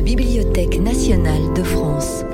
la 0.00 0.06
Bibliothèque 0.06 0.80
nationale 0.80 1.52
de 1.54 1.62
France. 1.62 2.24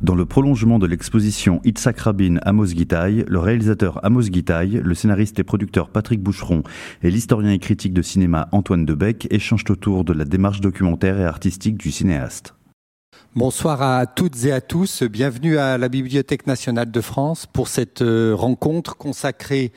Dans 0.00 0.14
le 0.14 0.24
prolongement 0.24 0.78
de 0.78 0.86
l'exposition 0.86 1.60
Itzhak 1.62 1.98
Rabin 1.98 2.36
Amos 2.40 2.68
Gitaï, 2.68 3.26
le 3.28 3.38
réalisateur 3.38 4.02
Amos 4.02 4.22
Gitaï, 4.22 4.80
le 4.82 4.94
scénariste 4.94 5.38
et 5.40 5.44
producteur 5.44 5.90
Patrick 5.90 6.22
Boucheron 6.22 6.62
et 7.02 7.10
l'historien 7.10 7.50
et 7.50 7.58
critique 7.58 7.92
de 7.92 8.00
cinéma 8.00 8.48
Antoine 8.52 8.86
Debec 8.86 9.28
échangent 9.30 9.68
autour 9.68 10.04
de 10.04 10.14
la 10.14 10.24
démarche 10.24 10.62
documentaire 10.62 11.20
et 11.20 11.26
artistique 11.26 11.76
du 11.76 11.90
cinéaste. 11.90 12.54
Bonsoir 13.36 13.82
à 13.82 14.06
toutes 14.06 14.42
et 14.46 14.52
à 14.52 14.62
tous, 14.62 15.02
bienvenue 15.02 15.58
à 15.58 15.76
la 15.76 15.90
Bibliothèque 15.90 16.46
nationale 16.46 16.90
de 16.90 17.00
France 17.02 17.44
pour 17.44 17.68
cette 17.68 18.00
euh, 18.00 18.34
rencontre 18.34 18.96
consacrée 18.96 19.70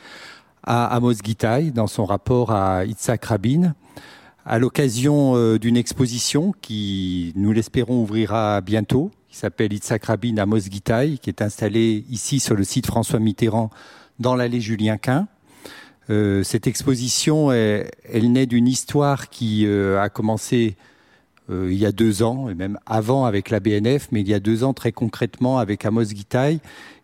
à 0.63 0.85
Amos 0.95 1.15
Gitaï 1.21 1.73
dans 1.73 1.87
son 1.87 2.05
rapport 2.05 2.51
à 2.53 2.85
Itzhak 2.85 3.25
Rabin 3.25 3.73
à 4.45 4.59
l'occasion 4.59 5.35
euh, 5.35 5.57
d'une 5.57 5.77
exposition 5.77 6.53
qui, 6.61 7.34
nous 7.35 7.51
l'espérons, 7.51 8.01
ouvrira 8.01 8.61
bientôt 8.61 9.11
qui 9.34 9.39
s'appelle 9.39 9.73
Itzhak 9.73 10.05
Rabin 10.05 10.38
à 10.38 10.45
Mosguitaï, 10.45 11.17
qui 11.17 11.31
est 11.31 11.41
installé 11.41 12.05
ici 12.11 12.39
sur 12.39 12.53
le 12.53 12.63
site 12.63 12.85
François 12.85 13.17
Mitterrand 13.17 13.71
dans 14.20 14.35
l'allée 14.35 14.61
Julien 14.61 14.98
Quint. 14.98 15.27
Euh, 16.11 16.43
cette 16.43 16.67
exposition, 16.67 17.51
elle, 17.51 18.31
naît 18.31 18.45
d'une 18.45 18.67
histoire 18.67 19.29
qui 19.29 19.65
euh, 19.65 19.99
a 19.99 20.09
commencé 20.09 20.75
euh, 21.49 21.70
il 21.71 21.79
y 21.79 21.87
a 21.87 21.91
deux 21.91 22.21
ans, 22.21 22.48
et 22.48 22.53
même 22.53 22.77
avant 22.85 23.25
avec 23.25 23.49
la 23.49 23.59
BNF, 23.59 24.09
mais 24.12 24.21
il 24.21 24.29
y 24.29 24.35
a 24.35 24.39
deux 24.39 24.63
ans 24.63 24.75
très 24.75 24.91
concrètement 24.91 25.57
avec 25.57 25.84
Amos 25.84 26.03
Gitaï, 26.03 26.59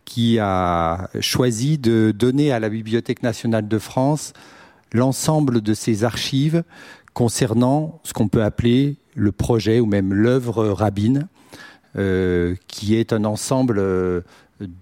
qui 0.06 0.38
a 0.38 1.10
choisi 1.22 1.80
de 1.80 2.14
donner 2.16 2.52
à 2.52 2.60
la 2.60 2.70
Bibliothèque 2.70 3.24
nationale 3.24 3.68
de 3.68 3.80
France 3.80 4.34
l'ensemble 4.94 5.62
de 5.62 5.74
ses 5.74 6.04
archives 6.04 6.64
concernant 7.20 8.00
ce 8.06 8.14
qu'on 8.14 8.30
peut 8.30 8.44
appeler 8.44 8.96
le 9.14 9.34
projet 9.34 9.82
ou 9.82 9.86
même 9.86 10.14
l'œuvre 10.14 10.70
Rabin, 10.70 11.28
euh, 11.98 12.56
qui 12.68 12.96
est 12.96 13.12
un 13.12 13.26
ensemble 13.26 13.78
euh, 13.78 14.22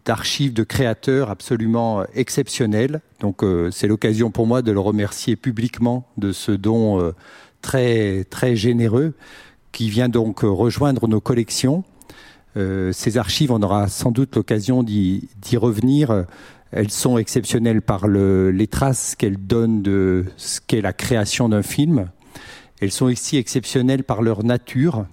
d'archives 0.06 0.54
de 0.54 0.62
créateurs 0.62 1.32
absolument 1.32 2.06
exceptionnels. 2.14 3.02
Donc 3.22 3.44
euh, 3.44 3.72
c'est 3.72 3.88
l'occasion 3.88 4.30
pour 4.30 4.46
moi 4.46 4.62
de 4.62 4.72
le 4.72 4.80
remercier 4.80 5.36
publiquement 5.36 6.08
de 6.18 6.32
ce 6.32 6.52
don 6.52 7.12
très 7.64 8.24
très 8.26 8.56
généreux 8.56 9.16
qui 9.72 9.90
vient 9.90 10.08
donc 10.08 10.42
rejoindre 10.42 11.08
nos 11.08 11.20
collections. 11.20 11.84
ces 12.56 13.18
archives, 13.18 13.52
on 13.52 13.64
aura 13.64 13.88
sans 13.88 14.12
doute 14.12 14.36
l'occasion 14.36 14.84
d'y 14.84 15.58
revenir. 15.58 16.26
Elles 16.72 16.92
sont 16.92 17.18
exceptionnelles 17.18 17.82
par 17.82 18.08
le, 18.08 18.52
les 18.52 18.68
traces 18.68 19.16
qu'elles 19.16 19.44
donnent 19.44 19.82
de 19.82 20.26
ce 20.38 20.60
qu'est 20.62 20.82
la 20.82 20.94
création 20.94 21.50
d'un 21.50 21.64
film. 21.64 22.10
Elles 22.80 22.92
sont 22.92 23.06
aussi 23.06 23.38
exceptionnelles 23.38 24.04
par 24.04 24.22
leur 24.22 24.44
nature 24.44 25.06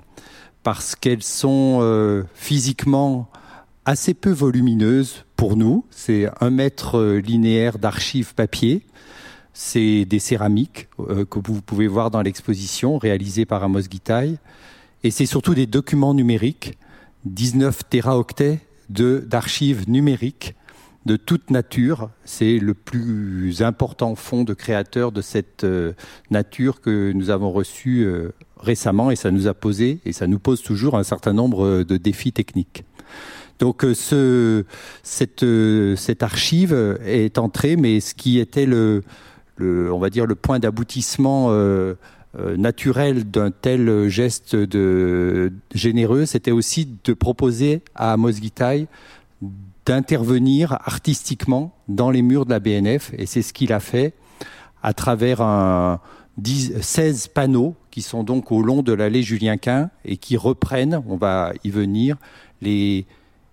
parce 0.62 0.96
qu'elles 0.96 1.22
sont 1.22 1.78
euh, 1.80 2.24
physiquement 2.34 3.28
assez 3.84 4.14
peu 4.14 4.30
volumineuses 4.30 5.24
pour 5.36 5.56
nous. 5.56 5.84
C'est 5.90 6.28
un 6.40 6.50
mètre 6.50 6.98
euh, 6.98 7.20
linéaire 7.20 7.78
d'archives 7.78 8.34
papier. 8.34 8.82
C'est 9.52 10.04
des 10.04 10.18
céramiques 10.18 10.88
euh, 10.98 11.24
que 11.24 11.38
vous 11.38 11.62
pouvez 11.62 11.86
voir 11.86 12.10
dans 12.10 12.22
l'exposition 12.22 12.98
réalisée 12.98 13.46
par 13.46 13.62
Amos 13.62 13.82
Gitaï. 13.82 14.38
Et 15.02 15.10
c'est 15.10 15.26
surtout 15.26 15.54
des 15.54 15.66
documents 15.66 16.14
numériques, 16.14 16.78
19 17.26 17.88
téraoctets 17.88 18.60
d'archives 18.88 19.88
numériques 19.88 20.54
de 21.06 21.16
toute 21.16 21.50
nature. 21.50 22.10
C'est 22.24 22.58
le 22.58 22.74
plus 22.74 23.62
important 23.62 24.14
fonds 24.14 24.44
de 24.44 24.54
créateurs 24.54 25.12
de 25.12 25.20
cette 25.20 25.66
nature 26.30 26.80
que 26.80 27.12
nous 27.12 27.30
avons 27.30 27.50
reçu 27.52 28.06
récemment 28.58 29.10
et 29.10 29.16
ça 29.16 29.30
nous 29.30 29.46
a 29.46 29.54
posé 29.54 30.00
et 30.04 30.12
ça 30.12 30.26
nous 30.26 30.38
pose 30.38 30.62
toujours 30.62 30.96
un 30.96 31.04
certain 31.04 31.32
nombre 31.32 31.82
de 31.82 31.96
défis 31.96 32.32
techniques. 32.32 32.84
Donc 33.58 33.84
euh, 33.84 33.94
ce, 33.94 34.64
cette, 35.02 35.42
euh, 35.42 35.96
archive 36.20 36.98
est 37.04 37.38
entrée, 37.38 37.76
mais 37.76 38.00
ce 38.00 38.14
qui 38.14 38.38
était 38.38 38.66
le, 38.66 39.02
on 39.60 39.98
va 39.98 40.10
dire 40.10 40.26
le 40.26 40.34
point 40.34 40.58
d'aboutissement 40.58 41.48
euh, 41.50 41.94
naturel 42.56 43.30
d'un 43.30 43.52
tel 43.52 44.08
geste 44.08 44.56
généreux, 45.72 46.26
c'était 46.26 46.50
aussi 46.50 46.88
de 47.04 47.12
proposer 47.12 47.82
à 47.94 48.12
Amos 48.12 48.32
d'intervenir 49.86 50.72
artistiquement 50.72 51.74
dans 51.88 52.10
les 52.10 52.22
murs 52.22 52.46
de 52.46 52.50
la 52.50 52.60
BNF, 52.60 53.12
et 53.18 53.26
c'est 53.26 53.42
ce 53.42 53.52
qu'il 53.52 53.72
a 53.72 53.80
fait 53.80 54.14
à 54.82 54.92
travers 54.92 55.40
un, 55.40 56.00
16 56.42 57.28
panneaux 57.28 57.76
qui 57.90 58.02
sont 58.02 58.24
donc 58.24 58.50
au 58.50 58.62
long 58.62 58.82
de 58.82 58.92
l'allée 58.92 59.22
Julien 59.22 59.56
Quint 59.56 59.90
et 60.04 60.16
qui 60.16 60.36
reprennent, 60.36 61.00
on 61.06 61.16
va 61.16 61.52
y 61.62 61.70
venir, 61.70 62.16
les, 62.60 63.06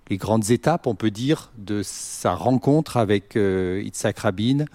les 0.10 0.18
grandes 0.18 0.50
étapes, 0.50 0.88
on 0.88 0.96
peut 0.96 1.12
dire, 1.12 1.52
de 1.58 1.82
sa 1.84 2.34
rencontre 2.34 2.98
avec 2.98 3.36
euh, 3.36 3.84
Itzhak 3.86 4.20
Rabin, 4.20 4.66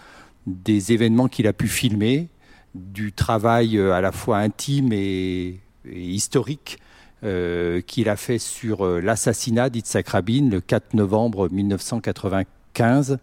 des 0.47 0.93
événements 0.93 1.29
qu'il 1.29 1.47
a 1.47 1.53
pu 1.53 1.69
filmer, 1.69 2.29
du 2.75 3.13
travail 3.13 3.77
euh, 3.79 3.93
à 3.93 4.01
la 4.01 4.13
fois 4.13 4.39
intime 4.39 4.93
et, 4.93 5.61
historique 5.93 6.79
euh, 7.27 7.81
qu'il 7.83 8.09
a 8.09 8.17
fait 8.17 8.39
sur 8.39 8.87
l'assassinat 8.87 9.69
d'Itzhak 9.69 10.09
Rabin 10.09 10.49
le 10.51 10.61
4 10.61 10.95
novembre 10.95 11.49
1995 11.51 13.19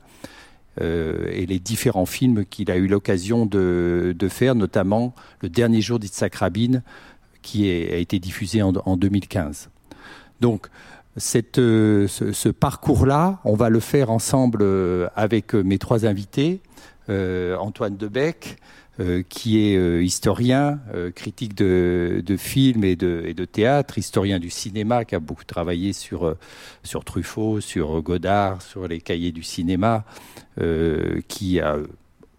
euh, 0.82 1.28
et 1.32 1.46
les 1.46 1.60
différents 1.60 2.08
films 2.08 2.46
qu'il 2.46 2.72
a 2.72 2.78
eu 2.78 2.88
l'occasion 2.88 3.46
de, 3.46 4.16
faire, 4.30 4.56
notamment 4.56 5.14
Le 5.42 5.50
dernier 5.50 5.82
jour 5.82 6.00
d'Itzhak 6.00 6.36
Rabin, 6.36 6.82
qui 7.42 7.70
a 7.70 7.98
été 7.98 8.20
diffusé 8.20 8.62
en, 8.62 8.98
2015. 8.98 9.70
Donc, 10.42 10.68
euh, 11.58 12.08
ce, 12.08 12.50
parcours-là, 12.50 13.40
on 13.44 13.56
va 13.56 13.70
le 13.70 13.80
faire 13.80 14.10
ensemble 14.10 14.60
euh, 14.62 15.08
avec 15.16 15.54
mes 15.54 15.78
trois 15.78 16.06
invités, 16.06 16.62
Antoine 17.10 17.98
Debec, 17.98 18.58
euh, 19.00 19.24
qui 19.28 19.58
est 19.58 19.76
euh, 19.76 20.04
historien, 20.04 20.80
euh, 20.94 21.10
critique 21.10 21.56
de, 21.56 22.22
de 22.24 22.38
films 22.38 22.84
et 22.84 22.96
de, 22.96 23.46
théâtre, 23.46 23.98
historien 23.98 24.38
du 24.38 24.52
cinéma, 24.52 25.04
qui 25.04 25.16
a 25.16 25.20
beaucoup 25.20 25.46
travaillé 25.46 25.94
sur, 25.94 26.36
Truffaut, 27.04 27.60
sur 27.60 28.04
Godard, 28.04 28.62
sur 28.62 28.88
les 28.88 29.02
cahiers 29.02 29.32
du 29.32 29.42
cinéma, 29.42 30.06
qui 31.28 31.60
a 31.60 31.78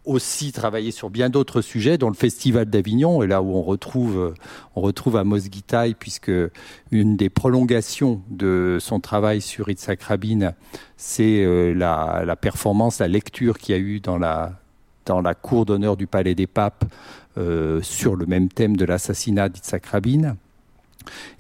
aussi 0.05 0.53
travaillé 0.53 0.93
sur 0.93 1.11
bien 1.11 1.29
d'autres 1.29 1.61
sujets, 1.61 1.99
dont 1.99 2.09
le 2.09 2.15
Festival 2.15 2.67
d'Avignon, 2.67 3.25
et 3.25 3.27
là 3.27 3.43
où 3.43 3.53
on 3.57 3.63
retrouve, 3.63 4.35
on 4.77 4.81
retrouve 4.81 5.17
Amos 5.17 5.41
puisque 5.99 6.33
une 6.93 7.17
des 7.17 7.31
prolongations 7.31 8.23
de 8.31 8.79
son 8.81 9.01
travail 9.01 9.41
sur 9.41 9.69
Itzhak 9.69 10.03
Rabin, 10.03 10.53
c'est 10.97 11.75
la, 11.75 12.23
la, 12.25 12.37
performance, 12.37 13.01
la 13.01 13.09
lecture 13.09 13.59
qu'il 13.59 13.75
y 13.75 13.79
a 13.79 13.81
eu 13.81 13.99
dans 13.99 14.19
la, 14.19 14.61
dans 15.07 15.21
la 15.21 15.35
cour 15.35 15.67
d'honneur 15.67 15.97
du 15.97 16.07
Palais 16.07 16.35
des 16.35 16.47
Papes 16.47 16.85
euh, 17.37 17.81
sur 17.83 18.17
le 18.17 18.27
même 18.27 18.49
thème 18.49 18.77
de 18.77 18.85
l'assassinat 18.85 19.49
d'Itzhak 19.49 19.87
Rabin. 19.87 20.37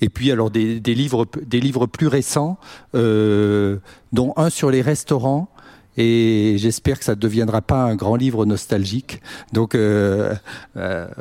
Et 0.01 0.09
puis 0.09 0.31
alors 0.31 0.51
des, 0.51 0.81
livres, 0.81 1.27
des 1.43 1.61
livres 1.61 1.87
plus 1.87 2.09
récents, 2.09 2.59
euh, 2.95 3.79
dont 4.13 4.33
un 4.37 4.51
sur 4.51 4.71
les 4.71 4.83
restaurants. 4.83 5.49
Et 5.97 6.57
j'espère 6.59 6.99
que 6.99 7.05
ça 7.05 7.15
ne 7.15 7.21
deviendra 7.21 7.63
pas 7.63 7.85
un 7.85 7.95
grand 7.95 8.17
livre 8.17 8.45
nostalgique. 8.45 9.23
Donc 9.53 9.75
euh, 9.75 10.35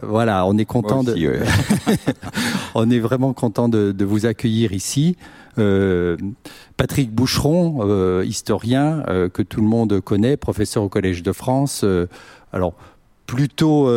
voilà, 0.02 0.46
on 0.48 0.58
est 0.58 0.66
content 0.66 1.04
de, 1.04 1.14
on 2.76 2.90
est 2.90 3.00
vraiment 3.00 3.34
content 3.34 3.70
de, 3.70 3.92
de 3.92 4.06
vous 4.06 4.26
accueillir 4.26 4.74
ici. 4.74 5.16
Euh, 5.60 6.18
Patrick 6.78 7.12
Boucheron, 7.12 7.80
euh, 7.82 8.24
historien 8.26 9.04
euh, 9.08 9.30
que 9.30 9.42
tout 9.42 9.62
le 9.62 9.68
monde 9.68 10.00
connaît, 10.02 10.38
professeur 10.38 10.84
au 10.84 10.90
Collège 10.90 11.24
de 11.24 11.32
France. 11.32 11.86
alors 12.52 12.74
plutôt 13.26 13.90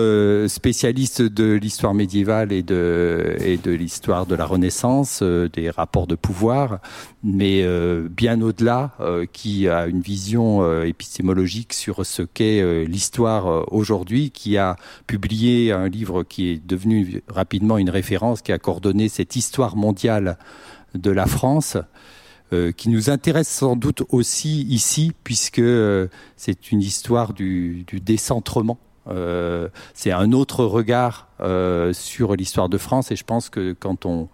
spécialiste 0.49 1.21
de 1.21 1.53
l'histoire 1.55 1.93
médiévale 1.93 2.53
et 2.53 2.63
de, 2.63 3.37
et 3.41 3.59
de 3.59 3.73
l'histoire 3.73 4.25
de 4.25 4.35
la 4.35 4.47
Renaissance, 4.47 5.23
des 5.23 5.69
rapports 5.69 6.07
de 6.07 6.15
pouvoir, 6.15 6.79
mais 7.23 7.67
bien 8.09 8.41
au-delà, 8.41 8.93
qui 9.33 9.69
a 9.69 9.89
une 9.89 10.01
vision 10.01 10.83
épistémologique 10.83 11.75
sur 11.75 12.07
ce 12.07 12.23
qu'est 12.23 12.87
l'histoire 12.87 13.71
aujourd'hui, 13.75 14.31
qui 14.31 14.57
a 14.57 14.77
publié 15.07 15.73
un 15.73 15.89
livre 15.89 16.23
qui 16.23 16.49
est 16.49 16.67
devenu 16.67 17.23
rapidement 17.29 17.77
une 17.77 17.91
référence, 17.91 18.41
qui 18.41 18.53
a 18.53 18.59
coordonné 18.59 19.09
cette 19.09 19.37
histoire 19.37 19.77
mondiale 19.77 20.39
de 20.97 21.11
la 21.11 21.27
France. 21.27 21.77
Euh, 22.53 22.71
qui 22.71 22.91
nous 22.91 23.11
intéresse 23.11 23.49
sans 23.49 23.75
doute 23.75 24.05
aussi 24.11 24.63
ici, 24.69 25.11
puisque 25.25 25.59
euh, 25.59 26.07
c'est 26.37 26.71
une 26.71 26.81
histoire 26.81 27.33
du, 27.33 27.85
décentrement. 27.93 28.79
Euh, 29.09 29.69
c'est 29.95 30.13
un 30.13 30.31
autre 30.31 30.65
regard 30.65 31.27
sur 31.93 32.37
l'histoire 32.37 32.69
de 32.69 32.79
France, 32.79 33.11
et 33.11 33.17
je 33.17 33.25
pense 33.25 33.51
que 33.51 33.73
quand 33.73 34.07
on 34.07 34.29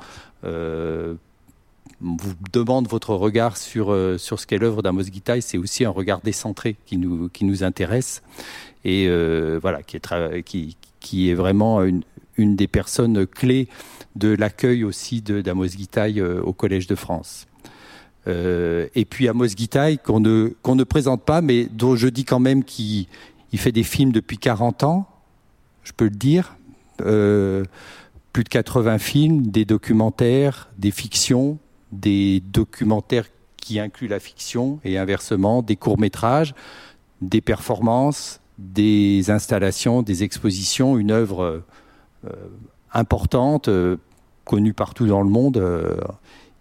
vous 2.03 2.35
demande 2.53 2.87
votre 2.87 3.15
regard 3.15 3.57
sur, 3.57 3.97
sur 4.19 4.39
ce 4.39 4.47
qu'est 4.47 4.59
l'œuvre 4.59 4.83
d'Amos 4.83 5.05
Gitaï, 5.05 5.41
c'est 5.41 5.57
aussi 5.57 5.87
un 5.87 5.91
regard 5.91 6.21
décentré 6.21 6.77
qui 6.85 6.99
nous, 6.99 7.31
qui 7.31 7.47
nous 7.47 7.65
intéresse, 7.65 8.23
et 8.85 9.09
voilà, 9.59 9.83
qui 9.83 9.97
est, 9.97 10.43
qui, 10.43 10.77
qui 11.01 11.31
est 11.31 11.35
vraiment 11.35 11.83
une, 11.83 12.03
une 12.37 12.57
des 12.57 12.69
personnes 12.69 13.27
clés 13.27 13.69
de 14.17 14.29
l'accueil 14.29 14.85
aussi 14.85 15.23
d'Amos 15.23 15.67
Guitaille 15.67 16.21
au 16.21 16.53
Collège 16.53 16.87
de 16.87 16.95
France. 16.95 17.47
et 18.27 19.07
puis 19.09 19.29
Amos 19.29 19.49
Guitaille, 19.49 19.99
qu'on 19.99 20.21
ne, 20.21 20.85
présente 20.85 21.25
pas, 21.25 21.41
mais 21.41 21.67
dont 21.67 21.97
je 21.97 22.09
dis 22.09 22.25
quand 22.25 22.41
même 22.41 22.65
qu'il 22.65 23.07
fait 23.55 23.73
des 23.73 23.83
films 23.83 24.13
depuis 24.13 24.39
40 24.39 24.85
ans, 24.85 25.09
je 25.85 25.93
peux 25.93 26.05
le 26.05 26.11
dire. 26.11 26.57
plus 26.99 28.45
de 28.45 28.49
80 28.49 28.99
films, 28.99 29.47
des 29.47 29.65
documentaires, 29.65 30.71
des 30.79 30.91
fictions, 30.91 31.59
des 31.93 32.41
documentaires 32.41 33.27
qui 33.57 33.79
incluent 33.79 34.09
la 34.09 34.19
fiction 34.19 34.81
et 34.85 34.99
inversement, 34.99 35.63
des 35.63 35.77
courts-métrages, 35.77 36.55
des 37.21 37.41
performances, 37.41 38.41
des 38.59 39.31
installations, 39.31 40.03
des 40.03 40.25
expositions, 40.25 40.99
une 40.99 41.13
œuvre 41.13 41.43
euh, 41.43 41.65
importante, 42.93 43.69
euh, 43.69 43.97
connue 44.45 44.73
partout 44.73 45.07
dans 45.07 45.23
le 45.23 45.29
monde, 45.29 45.57
euh, 45.57 45.97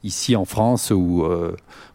ici 0.03 0.35
en 0.35 0.45
France 0.45 0.91
où 0.91 1.23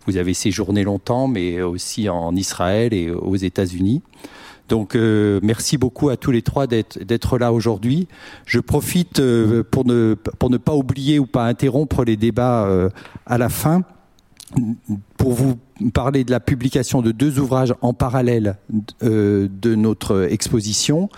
vous 0.07 0.17
avez 0.17 0.33
séjourné 0.33 0.85
longtemps, 0.85 1.27
mais 1.27 1.61
aussi 1.63 2.09
en 2.09 2.37
Israël 2.37 2.95
et 2.95 3.11
aux 3.11 3.35
États-Unis. 3.35 4.01
Donc 4.69 4.95
merci 4.95 5.77
beaucoup 5.77 6.09
à 6.09 6.17
tous 6.17 6.31
les 6.31 6.43
trois 6.43 6.69
d'être 6.69 7.39
là 7.39 7.53
aujourd'hui. 7.53 8.07
Je 8.45 8.61
profite 8.61 9.21
pour, 9.73 9.85
ne, 9.85 10.15
pour 10.15 10.51
ne 10.51 10.57
pas 10.57 10.75
oublier 10.75 11.19
ou 11.19 11.27
pas 11.27 11.47
interrompre 11.47 12.05
les 12.05 12.17
débats 12.17 12.89
à 13.27 13.39
la 13.39 13.49
fin 13.49 13.83
pour 15.17 15.33
vous 15.33 15.57
parler 15.93 16.25
de 16.25 16.31
la 16.31 16.41
publication 16.41 17.03
de 17.03 17.13
deux 17.13 17.39
ouvrages 17.39 17.75
en 17.83 17.93
parallèle 17.93 18.57
euh, 19.03 19.49
de 19.51 19.75
notre 19.75 20.29
exposition. 20.31 21.09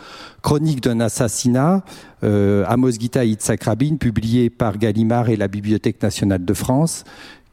Chronique 0.43 0.83
d'un 0.83 1.01
assassinat, 1.01 1.85
euh, 2.25 2.65
Amos 2.67 2.93
Gita 2.93 3.25
Yitzhak 3.25 3.65
Rabin, 3.65 3.97
publié 3.97 4.51
par 4.51 4.79
Gallimard 4.79 5.29
et 5.29 5.37
la 5.37 5.49
Bibliothèque 5.49 6.03
nationale 6.03 6.45
de 6.45 6.55
France, 6.55 7.05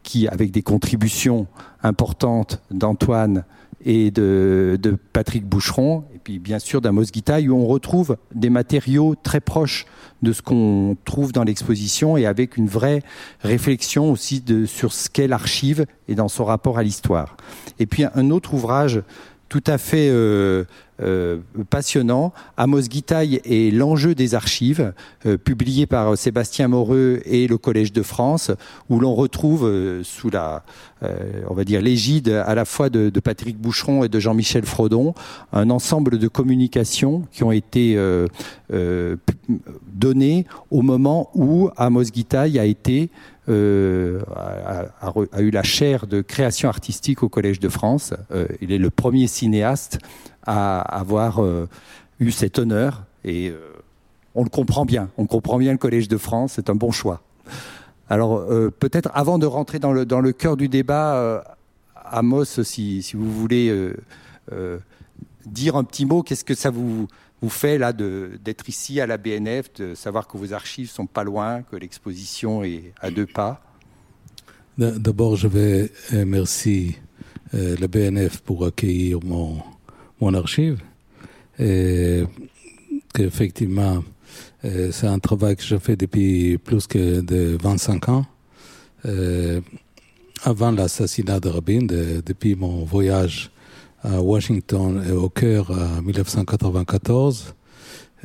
qui, 0.04 0.28
avec 0.28 0.52
des 0.52 0.62
contributions 0.62 1.48
importantes 1.84 2.62
d'Antoine 2.72 3.44
et 3.86 4.10
de, 4.10 4.98
Patrick 5.14 5.46
Boucheron, 5.46 6.06
et 6.14 6.20
puis 6.24 6.40
bien 6.40 6.60
sûr 6.60 6.82
d'Amos 6.82 7.04
Guitaille, 7.04 7.50
où 7.50 7.56
on 7.56 7.68
retrouve 7.68 8.18
des 8.34 8.50
matériaux 8.50 9.16
très 9.22 9.40
proches 9.40 9.86
de 10.24 10.34
ce 10.34 10.42
qu'on 10.42 10.98
trouve 11.06 11.32
dans 11.32 11.44
l'exposition 11.44 12.18
et 12.18 12.26
avec 12.26 12.58
une 12.58 12.68
vraie 12.68 13.04
réflexion 13.42 14.12
aussi 14.12 14.44
sur 14.66 14.92
ce 14.92 15.10
qu'est 15.10 15.28
l'archive 15.28 15.86
et 16.08 16.16
dans 16.16 16.28
son 16.28 16.46
rapport 16.46 16.80
à 16.80 16.84
l'histoire. 16.84 17.38
Et 17.78 17.86
puis 17.86 18.06
un 18.16 18.32
autre 18.32 18.56
ouvrage 18.56 19.04
tout 19.50 19.64
à 19.68 19.78
fait 19.78 20.10
euh, 20.10 20.66
euh, 21.02 21.38
passionnant, 21.70 22.34
Amos 22.58 22.82
Guitaille 22.82 23.42
et 23.44 23.72
l'enjeu 23.72 24.16
des 24.16 24.36
archives, 24.36 24.94
euh, 25.26 25.38
publié 25.38 25.86
par 25.86 26.18
Sébastien 26.18 26.68
Moreux 26.68 27.22
et 27.26 27.48
le 27.48 27.58
Collège 27.58 27.92
de 27.92 28.02
France, 28.02 28.52
où 28.90 29.00
l'on 29.00 29.16
retrouve 29.16 30.02
sous 30.04 30.30
la, 30.30 30.64
on 31.50 31.54
va 31.54 31.64
dire 31.64 31.82
l'égide 31.82 32.30
à 32.30 32.56
la 32.56 32.66
fois 32.66 32.90
de, 32.90 33.12
Patrick 33.20 33.58
Boucheron 33.58 34.04
et 34.04 34.10
de 34.10 34.20
Jean-Michel 34.20 34.66
Frodon, 34.66 35.14
un 35.52 35.70
ensemble 35.70 36.18
de 36.18 36.28
communications 36.28 37.24
qui 37.32 37.44
ont 37.44 37.52
été 37.52 37.98
données 39.94 40.46
au 40.72 40.82
moment 40.82 41.30
où 41.34 41.70
Amos 41.78 42.04
Guitaille 42.04 42.60
a 42.60 42.66
été 42.66 43.10
euh, 43.48 44.22
a, 44.34 45.42
eu 45.42 45.52
la 45.52 45.62
chaire 45.62 46.08
de 46.08 46.22
création 46.22 46.68
artistique 46.68 47.22
au 47.22 47.30
Collège 47.30 47.60
de 47.60 47.70
France. 47.70 48.14
Euh, 48.32 48.48
il 48.60 48.72
est 48.72 48.80
le 48.80 48.90
premier 48.90 49.28
cinéaste 49.28 50.00
à 50.46 50.80
avoir 50.80 51.44
euh, 51.44 51.68
eu 52.20 52.32
cet 52.32 52.60
honneur 52.60 53.06
et 53.24 53.54
on 54.36 54.44
le 54.44 54.50
comprend 54.50 54.86
bien. 54.86 55.10
On 55.18 55.26
comprend 55.26 55.58
bien 55.58 55.72
le 55.72 55.78
Collège 55.78 56.08
de 56.08 56.18
France, 56.18 56.54
c'est 56.56 56.70
un 56.70 56.76
bon 56.76 56.92
choix. 56.92 57.24
Alors 58.08 58.46
peut-être 58.80 59.10
avant 59.16 59.40
de 59.40 59.48
rentrer 59.48 59.80
dans 59.80 59.92
le, 59.92 60.06
dans 60.06 60.22
le 60.22 60.32
cœur 60.32 60.58
du 60.58 60.70
débat, 60.70 61.44
Amos, 61.96 62.46
si, 62.46 63.02
si 63.02 63.18
vous 63.18 63.32
voulez 63.32 63.94
dire 65.48 65.76
un 65.76 65.84
petit 65.84 66.06
mot, 66.06 66.22
qu'est-ce 66.22 66.44
que 66.44 66.54
ça 66.54 66.70
vous, 66.70 67.08
vous 67.42 67.50
fait 67.50 67.78
là 67.78 67.94
d'être 67.94 68.70
ici 68.70 69.00
à 69.00 69.08
la 69.08 69.18
BNF, 69.18 69.74
de 69.74 69.96
savoir 69.96 70.28
que 70.28 70.38
vos 70.38 70.54
archives 70.54 70.90
sont 70.90 71.06
pas 71.06 71.24
loin, 71.24 71.62
que 71.64 71.76
l'exposition 71.76 72.64
est 72.64 72.94
à 73.02 73.12
deux 73.12 73.26
pas? 73.26 73.62
D'abord, 74.78 75.36
je 75.36 75.48
vais 75.48 75.92
remercier 76.12 76.98
euh, 77.54 77.78
la 77.80 77.88
BNF 77.88 78.42
pour 78.42 78.66
accueillir 78.66 79.20
mon, 79.24 79.58
mon 80.26 80.34
archive. 80.34 80.80
Et 81.60 82.24
qu'effectivement, 83.14 84.04
euh, 84.66 84.90
c'est 84.92 85.08
un 85.08 85.20
travail 85.20 85.56
que 85.56 85.64
je 85.64 85.78
fais 85.78 85.96
depuis 85.96 86.58
plus 86.58 86.88
que 86.88 87.22
de 87.22 87.58
25 87.62 88.10
ans. 88.10 88.26
Euh, 89.06 89.62
avant 90.44 90.72
l'assassinat 90.72 91.40
de 91.40 91.50
Rabin, 91.50 91.86
depuis 91.86 92.56
mon 92.56 92.84
voyage 92.84 93.52
à 94.04 94.22
Washington 94.22 95.04
et 95.08 95.12
au 95.12 95.30
cœur 95.30 95.72
en 95.72 96.02
1994. 96.02 97.54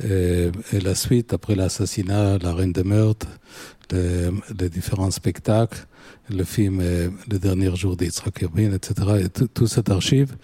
Et, 0.03 0.49
la 0.81 0.95
suite, 0.95 1.33
après 1.33 1.55
l'assassinat, 1.55 2.39
la 2.39 2.53
reine 2.53 2.73
de 2.73 2.81
meurtre, 2.81 3.27
les, 3.91 4.69
différents 4.69 5.11
spectacles, 5.11 5.85
le 6.29 6.43
film 6.43 6.81
Le 6.81 7.39
dernier 7.39 7.75
jour 7.75 7.95
d'Yitzhak 7.95 8.39
Rabin, 8.39 8.73
etc., 8.73 8.93
et 9.25 9.29
tout, 9.29 9.67
cette 9.67 9.89
archive, 9.89 10.35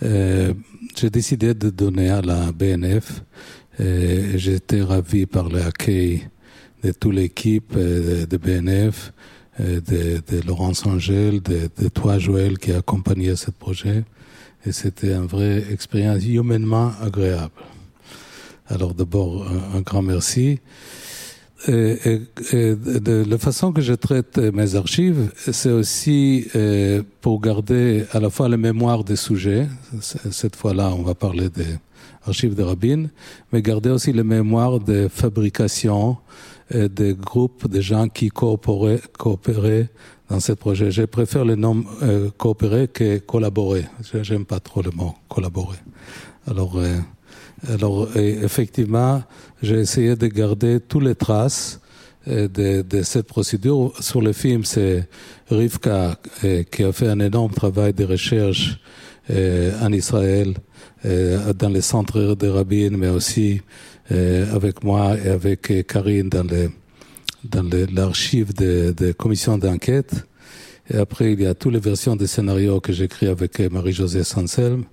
j'ai 0.00 1.10
décidé 1.10 1.54
de 1.54 1.70
donner 1.70 2.10
à 2.10 2.22
la 2.22 2.52
BNF. 2.52 3.22
Et 3.78 4.38
j'étais 4.38 4.82
ravi 4.82 5.26
par 5.26 5.48
l'accueil 5.48 6.28
de 6.82 6.92
toute 6.92 7.14
l'équipe 7.14 7.76
de 7.76 8.36
BNF, 8.36 9.12
de, 9.58 9.80
de 10.26 10.46
Laurence 10.46 10.86
Angèle, 10.86 11.42
de, 11.42 11.68
de 11.78 11.88
toi 11.88 12.18
Joël 12.18 12.58
qui 12.58 12.72
a 12.72 12.78
accompagné 12.78 13.36
ce 13.36 13.50
projet. 13.50 14.04
Et 14.66 14.72
c'était 14.72 15.14
une 15.14 15.26
vraie 15.26 15.64
expérience 15.70 16.24
humainement 16.24 16.92
agréable. 17.00 17.52
Alors 18.68 18.94
d'abord, 18.94 19.46
un, 19.74 19.80
grand 19.80 20.02
merci. 20.02 20.58
Et, 21.68 22.20
de 22.52 23.24
la 23.28 23.38
façon 23.38 23.72
que 23.72 23.80
je 23.80 23.94
traite 23.94 24.38
mes 24.38 24.74
archives, 24.76 25.30
c'est 25.36 25.70
aussi 25.70 26.48
euh, 26.54 27.02
pour 27.20 27.40
garder 27.40 28.04
à 28.12 28.20
la 28.20 28.30
fois 28.30 28.48
la 28.48 28.56
mémoire 28.56 29.04
des 29.04 29.16
sujets. 29.16 29.66
Cette 30.00 30.54
fois-là, 30.54 30.92
on 30.94 31.02
va 31.02 31.14
parler 31.14 31.48
des 31.48 31.78
archives 32.26 32.54
de 32.54 32.62
Rabin, 32.62 33.06
mais 33.52 33.62
garder 33.62 33.90
aussi 33.90 34.12
la 34.12 34.24
mémoire 34.24 34.80
des 34.80 35.08
fabrications, 35.08 36.18
euh, 36.74 36.88
des 36.88 37.14
groupes 37.14 37.68
de 37.68 37.80
gens 37.80 38.08
qui 38.08 38.28
coopéraient, 38.28 39.00
coopéraient 39.18 39.88
dans 40.28 40.40
ce 40.40 40.52
projet. 40.52 40.90
Je 40.90 41.02
préfère 41.02 41.44
le 41.44 41.54
nom 41.54 41.84
euh, 42.02 42.30
coopérer 42.36 42.88
que 42.88 43.18
collaborer. 43.18 43.86
J'aime 44.22 44.44
pas 44.44 44.60
trop 44.60 44.82
le 44.82 44.90
mot 44.90 45.14
collaborer. 45.28 45.78
Alors, 46.48 46.76
euh, 46.76 46.98
alors 47.72 48.08
effectivement, 48.16 49.22
j'ai 49.62 49.80
essayé 49.80 50.16
de 50.16 50.26
garder 50.26 50.80
toutes 50.80 51.04
les 51.04 51.14
traces 51.14 51.80
euh, 52.28 52.48
de, 52.48 53.02
cette 53.02 53.26
procédure. 53.26 53.92
Sur 54.00 54.20
le 54.20 54.32
film, 54.32 54.64
c'est 54.64 55.08
Rivka 55.50 56.18
euh, 56.44 56.62
qui 56.64 56.84
a 56.84 56.92
fait 56.92 57.08
un 57.08 57.20
énorme 57.20 57.52
travail 57.52 57.92
de 57.92 58.04
recherche 58.04 58.78
en 59.28 59.92
Israël, 59.92 60.54
dans 61.02 61.68
les 61.68 61.80
centres 61.80 62.36
de 62.36 62.46
Rabin, 62.46 62.90
mais 62.92 63.08
aussi 63.08 63.60
avec 64.08 64.84
moi 64.84 65.16
et 65.18 65.30
avec 65.30 65.84
Karine 65.88 66.28
dans 66.28 66.46
l'archive 67.92 68.54
des 68.54 68.92
de 68.92 69.10
commissions 69.10 69.58
d'enquête. 69.58 70.12
Et 70.88 70.96
après, 70.96 71.32
il 71.32 71.40
y 71.40 71.46
a 71.46 71.54
toutes 71.54 71.72
les 71.72 71.80
versions 71.80 72.14
des 72.14 72.28
scénarios 72.28 72.78
que 72.78 72.92
j'écris 72.92 73.26
avec 73.26 73.58
Marie-Josée 73.58 74.22
Sanselme. 74.22 74.84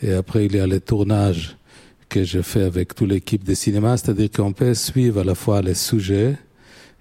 Et 0.00 0.12
après, 0.12 0.46
il 0.46 0.54
y 0.54 0.60
a 0.60 0.66
les 0.68 0.80
tournages 0.80 1.56
que 2.12 2.24
je 2.24 2.42
fais 2.42 2.64
avec 2.64 2.94
toute 2.94 3.08
l'équipe 3.08 3.42
de 3.42 3.54
cinéma. 3.54 3.96
C'est-à-dire 3.96 4.30
qu'on 4.30 4.52
peut 4.52 4.74
suivre 4.74 5.22
à 5.22 5.24
la 5.24 5.34
fois 5.34 5.62
les 5.62 5.74
sujets, 5.74 6.36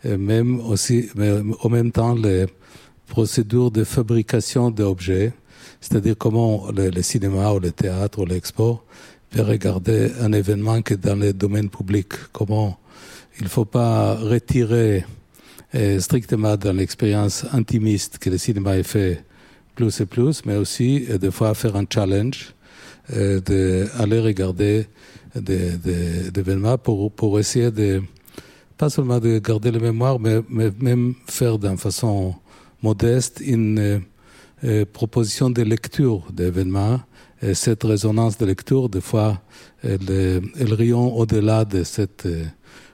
et 0.05 0.15
même 0.15 0.61
aussi, 0.61 1.09
mais 1.15 1.31
en 1.61 1.69
même 1.69 1.91
temps, 1.91 2.15
les 2.15 2.45
procédures 3.07 3.71
de 3.71 3.83
fabrication 3.83 4.71
d'objets. 4.71 5.33
C'est-à-dire 5.81 6.15
comment 6.17 6.71
le, 6.71 6.89
le, 6.89 7.01
cinéma 7.01 7.51
ou 7.51 7.59
le 7.59 7.71
théâtre 7.71 8.19
ou 8.19 8.25
l'expo 8.25 8.79
peut 9.29 9.41
regarder 9.41 10.11
un 10.21 10.31
événement 10.31 10.81
qui 10.81 10.93
est 10.93 11.03
dans 11.09 11.19
le 11.19 11.33
domaine 11.33 11.69
public. 11.69 12.07
Comment 12.31 12.79
il 13.37 13.43
ne 13.43 13.49
faut 13.49 13.65
pas 13.65 14.15
retirer 14.15 15.05
euh, 15.75 15.99
strictement 15.99 16.55
dans 16.55 16.73
l'expérience 16.73 17.45
intimiste 17.51 18.17
que 18.17 18.29
le 18.29 18.37
cinéma 18.37 18.77
est 18.77 18.83
fait 18.83 19.25
plus 19.75 19.99
et 19.99 20.05
plus, 20.05 20.45
mais 20.45 20.55
aussi 20.55 21.05
euh, 21.09 21.17
des 21.17 21.31
fois 21.31 21.53
faire 21.53 21.75
un 21.75 21.85
challenge, 21.93 22.53
d'aller 23.09 24.19
regarder 24.19 24.87
des, 25.35 26.29
événements 26.37 26.77
pour, 26.77 27.11
pour 27.11 27.39
essayer 27.39 27.71
de, 27.71 28.01
pas 28.77 28.89
seulement 28.89 29.19
de 29.19 29.39
garder 29.39 29.71
la 29.71 29.79
mémoire, 29.79 30.19
mais, 30.19 30.41
même 30.49 31.15
faire 31.27 31.57
d'une 31.57 31.77
façon 31.77 32.35
modeste 32.81 33.41
une 33.45 34.01
euh, 34.63 34.85
proposition 34.91 35.49
de 35.49 35.61
lecture 35.61 36.25
d'événements. 36.31 37.01
Et 37.41 37.55
cette 37.55 37.83
résonance 37.83 38.37
de 38.37 38.45
lecture, 38.45 38.87
des 38.87 39.01
fois, 39.01 39.41
elle, 39.83 40.41
elle 40.59 40.73
rayon 40.73 41.15
au-delà 41.17 41.65
de 41.65 41.83
cette 41.83 42.27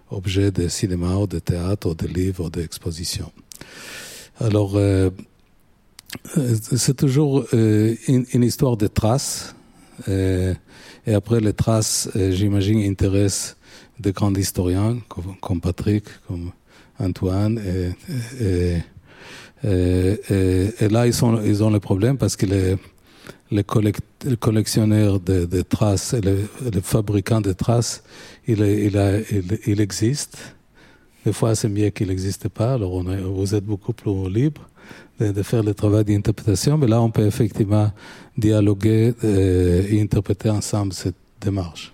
objets 0.10 0.52
de 0.52 0.68
cinéma 0.68 1.16
ou 1.18 1.28
de 1.28 1.40
théâtre 1.40 1.90
ou 1.90 1.96
de 1.96 2.08
livres 2.08 2.46
ou 2.46 2.50
d'exposition. 2.50 3.32
Alors, 4.40 4.78
c'est 6.76 6.96
toujours 6.96 7.46
une, 7.54 8.44
histoire 8.44 8.78
de 8.78 8.88
traces. 8.88 9.56
Et 10.08 11.14
après, 11.14 11.40
les 11.40 11.54
traces, 11.54 12.10
j'imagine, 12.16 12.82
intéressent 12.84 13.58
des 14.00 14.12
grands 14.12 14.34
historiens 14.34 14.98
comme, 15.42 15.62
Patrick, 15.62 16.06
comme 16.28 16.52
Antoine. 17.00 17.60
Et, 18.40 18.82
là, 19.64 21.08
ils, 21.08 21.24
ont 21.24 21.70
le 21.70 21.80
problème 21.80 22.18
parce 22.18 22.36
que 22.36 22.46
les, 22.46 22.76
les, 23.52 23.64
collectionneurs 24.40 25.20
de, 25.20 25.46
de, 25.46 25.62
traces 25.62 26.14
et 26.14 26.22
les, 26.22 26.82
fabricants 26.82 27.42
de 27.42 27.54
traces, 27.54 28.04
il, 28.48 28.62
il, 28.62 29.82
existe. 29.82 30.38
Des 31.26 31.34
fois, 31.34 31.56
c'est 31.56 31.70
mieux 31.70 31.90
qu'il 31.90 32.08
n'existe 32.08 32.50
pas. 32.50 32.74
Alors, 32.74 33.04
vous 33.04 33.56
êtes 33.56 33.66
beaucoup 33.66 33.94
plus 33.94 34.30
libre 34.30 34.68
de, 35.20 35.44
faire 35.44 35.64
le 35.64 35.74
travail 35.74 36.06
d'interprétation. 36.06 36.78
Mais 36.78 36.88
là, 36.88 37.02
on 37.02 37.12
peut 37.12 37.26
effectivement 37.26 37.92
dialoguer 38.38 39.14
et 39.24 40.02
interpréter 40.02 40.50
ensemble 40.50 40.94
cette 40.94 41.16
démarche. 41.42 41.94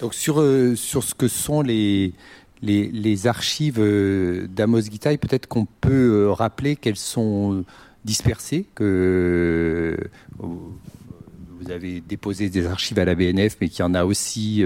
Donc, 0.00 0.14
sur, 0.14 0.40
euh, 0.40 0.74
sur 0.74 1.02
ce 1.02 1.14
que 1.14 1.28
sont 1.28 1.62
les, 1.62 2.12
les, 2.60 3.26
archives 3.26 3.78
euh, 3.78 4.46
d'Amos 4.48 4.82
Gitaï, 4.82 5.18
peut-être 5.18 5.46
qu'on 5.46 5.66
peut 5.80 6.26
euh, 6.26 6.32
rappeler 6.32 6.76
qu'elles 6.76 6.96
sont 6.96 7.64
dispersées, 8.04 8.66
que 8.74 9.96
vous 10.38 11.70
avez 11.70 12.02
déposé 12.02 12.50
des 12.50 12.66
archives 12.66 12.98
à 12.98 13.06
la 13.06 13.14
BNF, 13.14 13.56
mais 13.60 13.68
qu'il 13.68 13.80
y 13.80 13.82
en 13.82 13.94
a 13.94 14.04
aussi 14.04 14.62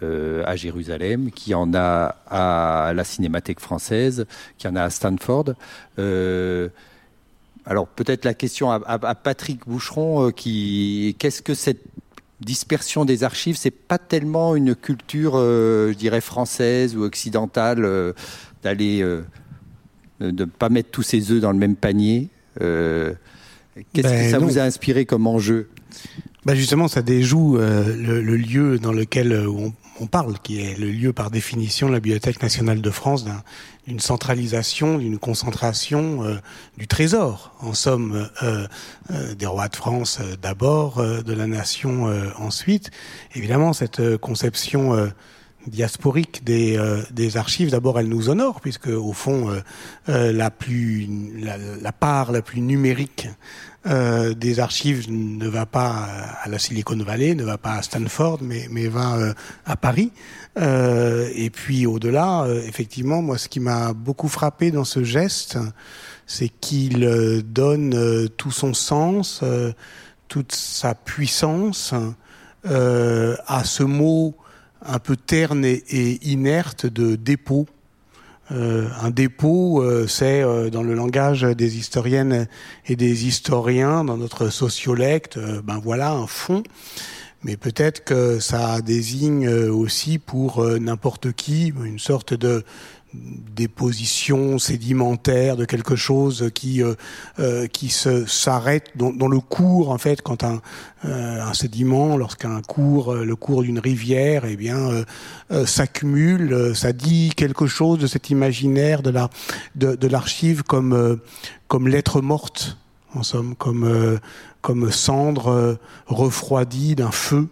euh, 0.00 0.02
euh, 0.02 0.42
à 0.46 0.56
Jérusalem, 0.56 1.30
qu'il 1.30 1.52
y 1.52 1.54
en 1.54 1.74
a 1.74 2.16
à 2.26 2.92
la 2.94 3.04
Cinémathèque 3.04 3.60
française, 3.60 4.26
qu'il 4.58 4.70
y 4.70 4.72
en 4.72 4.76
a 4.76 4.82
à 4.84 4.90
Stanford. 4.90 5.54
Euh, 5.98 6.68
alors 7.66 7.86
peut-être 7.86 8.24
la 8.24 8.34
question 8.34 8.70
à, 8.70 8.76
à, 8.86 8.94
à 9.06 9.14
Patrick 9.14 9.66
Boucheron, 9.66 10.30
qui 10.32 11.16
qu'est-ce 11.18 11.42
que 11.42 11.54
cette 11.54 11.82
dispersion 12.40 13.04
des 13.04 13.24
archives, 13.24 13.56
c'est 13.56 13.70
pas 13.70 13.98
tellement 13.98 14.56
une 14.56 14.74
culture, 14.74 15.34
euh, 15.36 15.92
je 15.92 15.96
dirais, 15.96 16.20
française 16.20 16.96
ou 16.96 17.02
occidentale, 17.04 17.84
euh, 17.84 18.12
d'aller, 18.62 19.00
euh, 19.00 19.22
de 20.20 20.30
ne 20.30 20.50
pas 20.50 20.68
mettre 20.68 20.90
tous 20.90 21.02
ses 21.02 21.30
œufs 21.30 21.40
dans 21.40 21.52
le 21.52 21.58
même 21.58 21.76
panier. 21.76 22.28
Qu'est-ce 22.58 23.14
ben 24.02 24.24
que 24.24 24.30
ça 24.30 24.38
non. 24.38 24.46
vous 24.46 24.58
a 24.58 24.62
inspiré 24.62 25.06
comme 25.06 25.26
enjeu? 25.26 25.68
Ben 26.44 26.54
Justement, 26.54 26.88
ça 26.88 27.02
déjoue 27.02 27.56
le, 27.56 28.20
le, 28.20 28.36
lieu 28.36 28.78
dans 28.78 28.92
lequel 28.92 29.46
on, 29.48 29.72
on, 30.00 30.06
parle, 30.06 30.38
qui 30.40 30.60
est 30.60 30.78
le 30.78 30.90
lieu 30.90 31.12
par 31.12 31.30
définition 31.30 31.88
de 31.88 31.92
la 31.92 32.00
Bibliothèque 32.00 32.42
nationale 32.42 32.80
de 32.80 32.90
France, 32.90 33.24
d'une 33.86 34.00
centralisation, 34.00 34.98
d'une 34.98 35.18
concentration 35.18 36.24
euh, 36.24 36.36
du 36.78 36.86
trésor, 36.86 37.54
en 37.60 37.74
somme, 37.74 38.28
euh, 38.42 38.66
euh, 39.10 39.34
des 39.34 39.46
rois 39.46 39.68
de 39.68 39.76
France 39.76 40.20
d'abord, 40.40 41.02
de 41.02 41.32
la 41.32 41.46
nation 41.46 42.12
ensuite. 42.38 42.90
Évidemment, 43.34 43.72
cette 43.72 44.16
conception 44.18 45.10
diasporique 45.66 46.44
des, 46.44 46.78
des 47.10 47.36
archives, 47.36 47.70
d'abord, 47.70 47.98
elle 47.98 48.08
nous 48.08 48.28
honore, 48.28 48.60
puisque 48.60 48.88
au 48.88 49.12
fond, 49.12 49.50
la, 50.06 50.50
plus, 50.50 51.08
la, 51.38 51.56
la 51.56 51.92
part 51.92 52.32
la 52.32 52.42
plus 52.42 52.60
numérique 52.60 53.28
euh, 53.86 54.34
des 54.34 54.60
archives 54.60 55.10
ne 55.10 55.48
va 55.48 55.66
pas 55.66 56.06
à 56.42 56.48
la 56.48 56.58
Silicon 56.58 56.96
Valley, 56.96 57.34
ne 57.34 57.42
va 57.42 57.58
pas 57.58 57.74
à 57.74 57.82
Stanford, 57.82 58.38
mais, 58.42 58.86
va 58.86 59.16
euh, 59.16 59.34
à 59.66 59.76
Paris. 59.76 60.12
Euh, 60.58 61.28
et 61.34 61.50
puis 61.50 61.86
au-delà, 61.86 62.44
euh, 62.44 62.62
effectivement, 62.66 63.22
moi, 63.22 63.38
ce 63.38 63.48
qui 63.48 63.58
m'a 63.58 63.92
beaucoup 63.92 64.28
frappé 64.28 64.70
dans 64.70 64.84
ce 64.84 65.02
geste, 65.02 65.58
c'est 66.26 66.48
qu'il 66.48 67.04
euh, 67.04 67.42
donne 67.42 68.28
tout 68.36 68.52
son 68.52 68.74
sens, 68.74 69.42
toute 70.28 70.52
sa 70.52 70.94
puissance 70.94 71.92
à 72.64 73.64
ce 73.64 73.82
mot 73.82 74.36
un 74.84 74.98
peu 74.98 75.16
terne 75.16 75.64
et 75.64 76.30
inerte 76.30 76.86
de 76.86 77.16
dépôt. 77.16 77.66
Euh, 78.52 78.88
un 79.00 79.10
dépôt, 79.10 79.82
euh, 79.82 80.06
c'est 80.06 80.42
euh, 80.42 80.68
dans 80.68 80.82
le 80.82 80.94
langage 80.94 81.42
des 81.42 81.78
historiennes 81.78 82.46
et 82.86 82.96
des 82.96 83.26
historiens, 83.26 84.04
dans 84.04 84.18
notre 84.18 84.48
sociolecte, 84.48 85.38
ben 85.64 85.80
voilà 85.82 86.12
un 86.12 86.26
fond. 86.26 86.62
Mais 87.44 87.56
peut-être 87.56 88.04
que 88.04 88.38
ça 88.38 88.80
désigne 88.82 89.48
aussi 89.48 90.18
pour 90.18 90.64
n'importe 90.78 91.32
qui 91.32 91.72
une 91.84 91.98
sorte 91.98 92.34
de 92.34 92.62
déposition 93.14 94.58
sédimentaire 94.58 95.56
de 95.56 95.64
quelque 95.64 95.96
chose 95.96 96.50
qui 96.54 96.82
euh, 96.82 96.94
euh, 97.38 97.66
qui 97.66 97.90
se 97.90 98.24
s'arrête 98.26 98.90
dans, 98.96 99.12
dans, 99.12 99.28
le 99.28 99.40
cours 99.40 99.90
en 99.90 99.98
fait 99.98 100.22
quand 100.22 100.44
un, 100.44 100.62
euh, 101.04 101.42
un 101.42 101.52
sédiment 101.52 102.16
lorsqu'un 102.16 102.62
cours 102.62 103.14
le 103.14 103.36
cours 103.36 103.62
d'une 103.62 103.78
rivière 103.78 104.44
eh 104.46 104.56
bien 104.56 105.04
s'accumule 105.66 106.74
ça 106.74 106.92
dit 106.92 107.32
quelque 107.36 107.66
chose 107.66 107.98
de 107.98 108.06
cet 108.06 108.30
imaginaire 108.30 109.02
de 109.02 109.10
la 109.10 109.28
de, 109.74 109.94
de 109.94 110.08
l'archive 110.08 110.62
comme 110.62 111.18
comme 111.68 111.88
lettre 111.88 112.22
morte 112.22 112.78
en 113.14 113.22
somme 113.22 113.54
comme 113.56 114.18
comme 114.62 114.90
cendre 114.90 115.78
refroidie 116.06 116.94
d'un 116.94 117.10
feu 117.10 117.48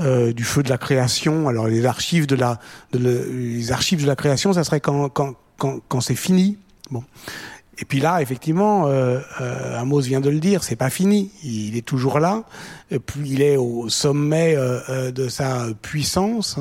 euh, 0.00 0.32
du 0.32 0.44
feu 0.44 0.62
de 0.62 0.68
la 0.68 0.78
création. 0.78 1.48
Alors 1.48 1.66
les 1.66 1.86
archives 1.86 2.26
de 2.26 2.36
la, 2.36 2.58
de 2.92 2.98
le, 2.98 3.30
les 3.30 3.72
archives 3.72 4.02
de 4.02 4.06
la 4.06 4.16
création, 4.16 4.52
ça 4.52 4.64
serait 4.64 4.80
quand, 4.80 5.08
quand, 5.08 5.34
quand, 5.58 5.80
quand 5.88 6.00
c'est 6.00 6.14
fini. 6.14 6.58
Bon. 6.90 7.04
Et 7.78 7.84
puis 7.84 8.00
là, 8.00 8.20
effectivement, 8.20 8.86
euh, 8.86 9.18
euh, 9.40 9.80
Amos 9.80 10.02
vient 10.02 10.20
de 10.20 10.28
le 10.28 10.38
dire, 10.40 10.62
c'est 10.62 10.76
pas 10.76 10.90
fini. 10.90 11.30
Il 11.42 11.76
est 11.76 11.84
toujours 11.84 12.20
là. 12.20 12.44
Et 12.90 12.98
puis 12.98 13.30
il 13.30 13.42
est 13.42 13.56
au 13.56 13.88
sommet 13.88 14.54
euh, 14.56 14.78
euh 14.90 15.10
de 15.10 15.28
sa 15.28 15.66
puissance. 15.80 16.58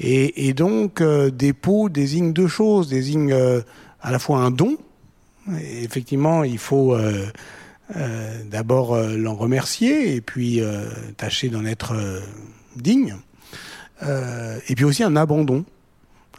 Et, 0.00 0.48
et 0.48 0.54
donc, 0.54 1.00
euh, 1.00 1.30
dépôt 1.30 1.88
désigne 1.88 2.32
deux 2.32 2.48
choses. 2.48 2.88
Désigne 2.88 3.32
euh, 3.32 3.60
à 4.00 4.10
la 4.10 4.18
fois 4.18 4.38
un 4.38 4.50
don. 4.50 4.78
Et 5.60 5.84
effectivement, 5.84 6.42
il 6.42 6.58
faut 6.58 6.98
d'abord 8.50 8.96
l'en 8.96 9.36
remercier 9.36 10.16
et 10.16 10.20
puis 10.20 10.60
tâcher 11.16 11.50
d'en 11.50 11.64
être 11.64 11.94
digne. 12.76 13.16
Euh, 14.02 14.58
et 14.68 14.74
puis 14.74 14.84
aussi 14.84 15.02
un 15.02 15.16
abandon. 15.16 15.64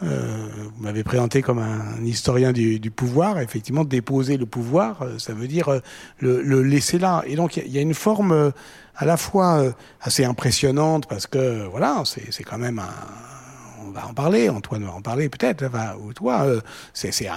Euh, 0.04 0.48
vous 0.76 0.84
m'avez 0.84 1.04
présenté 1.04 1.42
comme 1.42 1.58
un, 1.58 2.04
historien 2.04 2.52
du, 2.52 2.92
pouvoir. 2.92 3.40
Effectivement, 3.40 3.84
déposer 3.84 4.38
le 4.38 4.46
pouvoir, 4.46 5.02
euh, 5.02 5.18
ça 5.18 5.34
veut 5.34 5.48
dire 5.48 5.82
le, 6.20 6.62
laisser 6.62 7.00
là. 7.00 7.24
Et 7.26 7.36
donc, 7.36 7.58
il 7.58 7.72
y, 7.72 7.78
a 7.80 7.82
une 7.82 7.96
forme 7.96 8.52
à 8.96 9.06
la 9.06 9.18
fois 9.18 9.74
assez 10.02 10.24
impressionnante 10.24 11.08
parce 11.08 11.26
que 11.26 11.68
voilà, 11.68 12.04
c'est 12.06 12.44
quand 12.44 12.60
même 12.60 12.80
un, 12.80 13.88
on 13.88 13.92
va 13.92 14.08
en 14.08 14.14
parler, 14.14 14.50
Antoine 14.50 14.84
va 14.84 14.94
en 14.94 15.02
parler 15.02 15.30
peut-être, 15.30 15.64
ou 16.00 16.14
toi, 16.14 16.44
euh, 16.44 16.62
c'est 16.94 17.30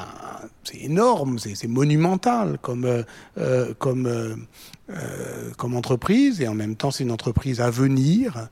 énorme, 0.74 1.38
c'est 1.38 1.68
monumental 1.68 2.58
comme, 2.60 3.04
comme, 3.78 4.46
comme 5.56 5.76
entreprise, 5.76 6.42
et 6.42 6.48
en 6.48 6.54
même 6.54 6.76
temps 6.76 6.90
c'est 6.90 7.04
une 7.04 7.12
entreprise 7.12 7.60
à 7.62 7.70
venir. 7.70 8.48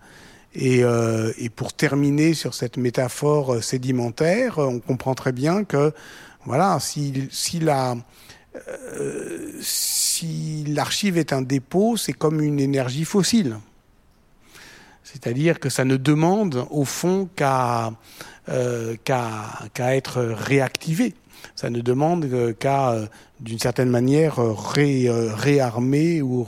Et, 0.55 0.83
euh, 0.83 1.33
et, 1.39 1.51
pour 1.51 1.73
terminer 1.73 2.35
sur 2.35 2.55
cette 2.55 2.79
métaphore 2.79 3.63
sédimentaire, 3.63 4.59
on 4.59 4.81
comprend 4.81 5.15
très 5.15 5.33
bien 5.33 5.65
que 5.65 5.93
voilà, 6.47 6.79
si, 6.81 7.29
la 7.61 7.97
euh, 8.57 9.53
si 9.61 10.65
l'archive 10.67 11.19
est 11.19 11.33
un 11.33 11.43
dépôt, 11.43 11.97
c'est 11.97 12.13
comme 12.13 12.41
une 12.41 12.61
énergie 12.61 13.05
fossile. 13.05 13.59
C'est-à-dire 15.05 15.61
que 15.61 15.69
ça 15.69 15.85
ne 15.85 15.97
demande 15.97 16.67
au 16.71 16.85
fond 16.85 17.29
qu'à 17.35 17.93
euh, 18.49 18.97
qu 19.05 19.83
être 19.83 20.23
réactivé. 20.23 21.15
Ça 21.55 21.71
ne 21.71 21.81
demande 21.81 22.29
qu'à, 22.59 22.91
euh, 22.91 23.07
d'une 23.41 23.59
certaine 23.59 23.91
manière, 23.91 24.37
ré, 24.39 25.09
euh, 25.09 25.35
réarmer 25.35 26.23
ou 26.23 26.47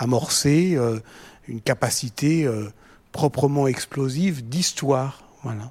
réamorcer 0.00 0.74
euh, 0.76 1.00
une 1.48 1.60
capacité 1.60 2.44
euh, 2.44 2.70
proprement 3.12 3.66
explosive 3.66 4.48
d'histoire. 4.48 5.22
Voilà. 5.42 5.70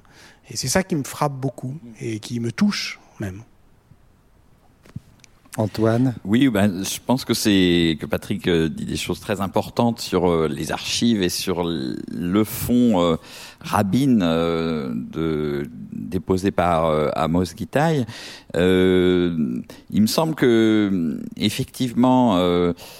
Et 0.50 0.56
c'est 0.56 0.68
ça 0.68 0.82
qui 0.82 0.94
me 0.94 1.04
frappe 1.04 1.34
beaucoup 1.34 1.76
et 2.00 2.20
qui 2.20 2.40
me 2.40 2.52
touche 2.52 3.00
même. 3.20 3.42
Antoine? 5.56 6.14
Oui, 6.24 6.48
ben, 6.48 6.82
je 6.82 6.98
pense 7.04 7.24
que 7.24 7.32
c'est 7.32 7.96
que 8.00 8.06
Patrick 8.06 8.48
euh, 8.48 8.68
dit 8.68 8.86
des 8.86 8.96
choses 8.96 9.20
très 9.20 9.40
importantes 9.40 10.00
sur 10.00 10.28
euh, 10.28 10.48
les 10.48 10.72
archives 10.72 11.22
et 11.22 11.28
sur 11.28 11.64
le 11.64 12.44
fond 12.44 13.00
euh, 13.00 13.16
rabbin 13.60 14.20
euh, 14.20 14.92
de, 14.92 15.70
déposé 15.92 16.50
par 16.50 16.86
euh, 16.86 17.08
Amos 17.14 17.44
Gitaï. 17.56 18.04
Euh, 18.56 19.62
il 19.90 20.02
me 20.02 20.08
semble 20.08 20.34
que 20.34 21.20
effectivement 21.36 22.36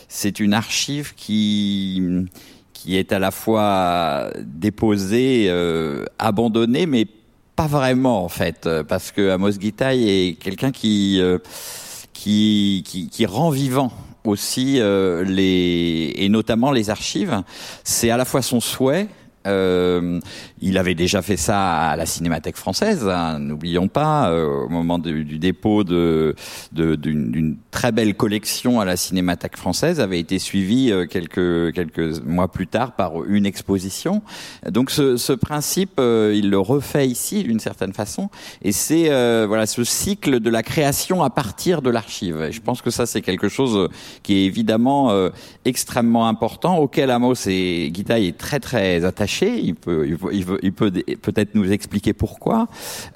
c'est 0.09 0.39
une 0.39 0.55
archive 0.55 1.15
qui 1.17 2.27
qui 2.85 2.99
est 2.99 3.13
à 3.13 3.19
la 3.19 3.31
fois 3.31 4.31
déposé, 4.45 5.51
abandonné, 6.19 6.85
mais 6.85 7.07
pas 7.57 7.67
vraiment 7.67 8.23
en 8.23 8.29
fait, 8.29 8.69
parce 8.87 9.11
que 9.11 9.31
Amos 9.31 9.53
Gitaï 9.53 10.09
est 10.09 10.35
quelqu'un 10.35 10.71
qui, 10.71 11.19
qui, 12.13 12.83
qui 12.85 13.09
qui 13.09 13.27
rend 13.27 13.49
vivant 13.49 13.91
aussi 14.25 14.81
les 15.25 16.13
et 16.15 16.29
notamment 16.29 16.73
les 16.73 16.91
archives. 16.91 17.43
C'est 17.85 18.11
à 18.11 18.19
la 18.19 18.27
fois 18.27 18.43
son 18.43 18.61
souhait 18.61 19.09
euh, 19.47 20.21
il 20.65 20.79
avait 20.79 20.95
déjà 20.95 21.21
fait 21.21 21.37
ça 21.37 21.91
à 21.91 21.97
la 21.97 22.07
Cinémathèque 22.07 22.57
française, 22.57 23.07
hein, 23.07 23.39
n'oublions 23.39 23.87
pas, 23.87 24.31
euh, 24.31 24.65
au 24.65 24.69
moment 24.71 24.99
du 24.99 25.39
dépôt 25.39 25.85
de 25.85 26.35
d'une 26.73 27.57
très 27.71 27.93
belle 27.93 28.15
collection 28.15 28.81
à 28.81 28.87
la 28.87 28.97
Cinémathèque 28.97 29.59
française, 29.59 30.01
avait 30.01 30.19
été 30.19 30.39
suivi 30.39 30.91
euh, 30.91 31.07
quelques 31.07 31.75
quelques 31.75 32.23
mois 32.25 32.49
plus 32.49 32.67
tard 32.67 32.93
par 32.93 33.25
une 33.25 33.45
exposition. 33.45 34.23
Donc 34.71 34.91
ce, 34.91 35.19
ce 35.19 35.35
principe, 35.35 35.99
euh, 35.99 36.33
il 36.35 36.49
le 36.49 36.59
refait 36.59 37.07
ici 37.07 37.45
d'une 37.45 37.61
certaine 37.61 37.93
façon, 37.93 38.31
et 38.63 38.73
c'est 38.73 39.05
voilà 39.47 39.67
ce 39.67 39.85
cycle 39.85 40.41
de 40.41 40.49
la 40.49 40.63
création 40.63 41.23
à 41.23 41.29
partir 41.29 41.83
de 41.83 41.91
l'archive. 41.91 42.49
Je 42.51 42.61
pense 42.61 42.81
que 42.81 42.91
ça 42.91 43.05
c'est 43.05 43.21
quelque 43.21 43.49
chose 43.49 43.91
qui 44.23 44.35
est 44.39 44.45
évidemment 44.47 45.13
extrêmement 45.67 46.27
important, 46.27 46.79
auquel 46.79 47.11
Amos 47.11 47.47
et 47.47 47.91
Guitaille 47.93 48.29
est 48.29 48.39
très 48.39 48.61
très 48.61 49.05
attaché 49.05 49.61
il 49.63 49.75
peut, 49.75 50.09
il 50.33 50.45
peut, 50.73 50.93
il 50.97 51.17
peut, 51.17 51.33
peut-être 51.33 51.55
nous 51.55 51.71
expliquer 51.71 52.13
pourquoi. 52.13 52.69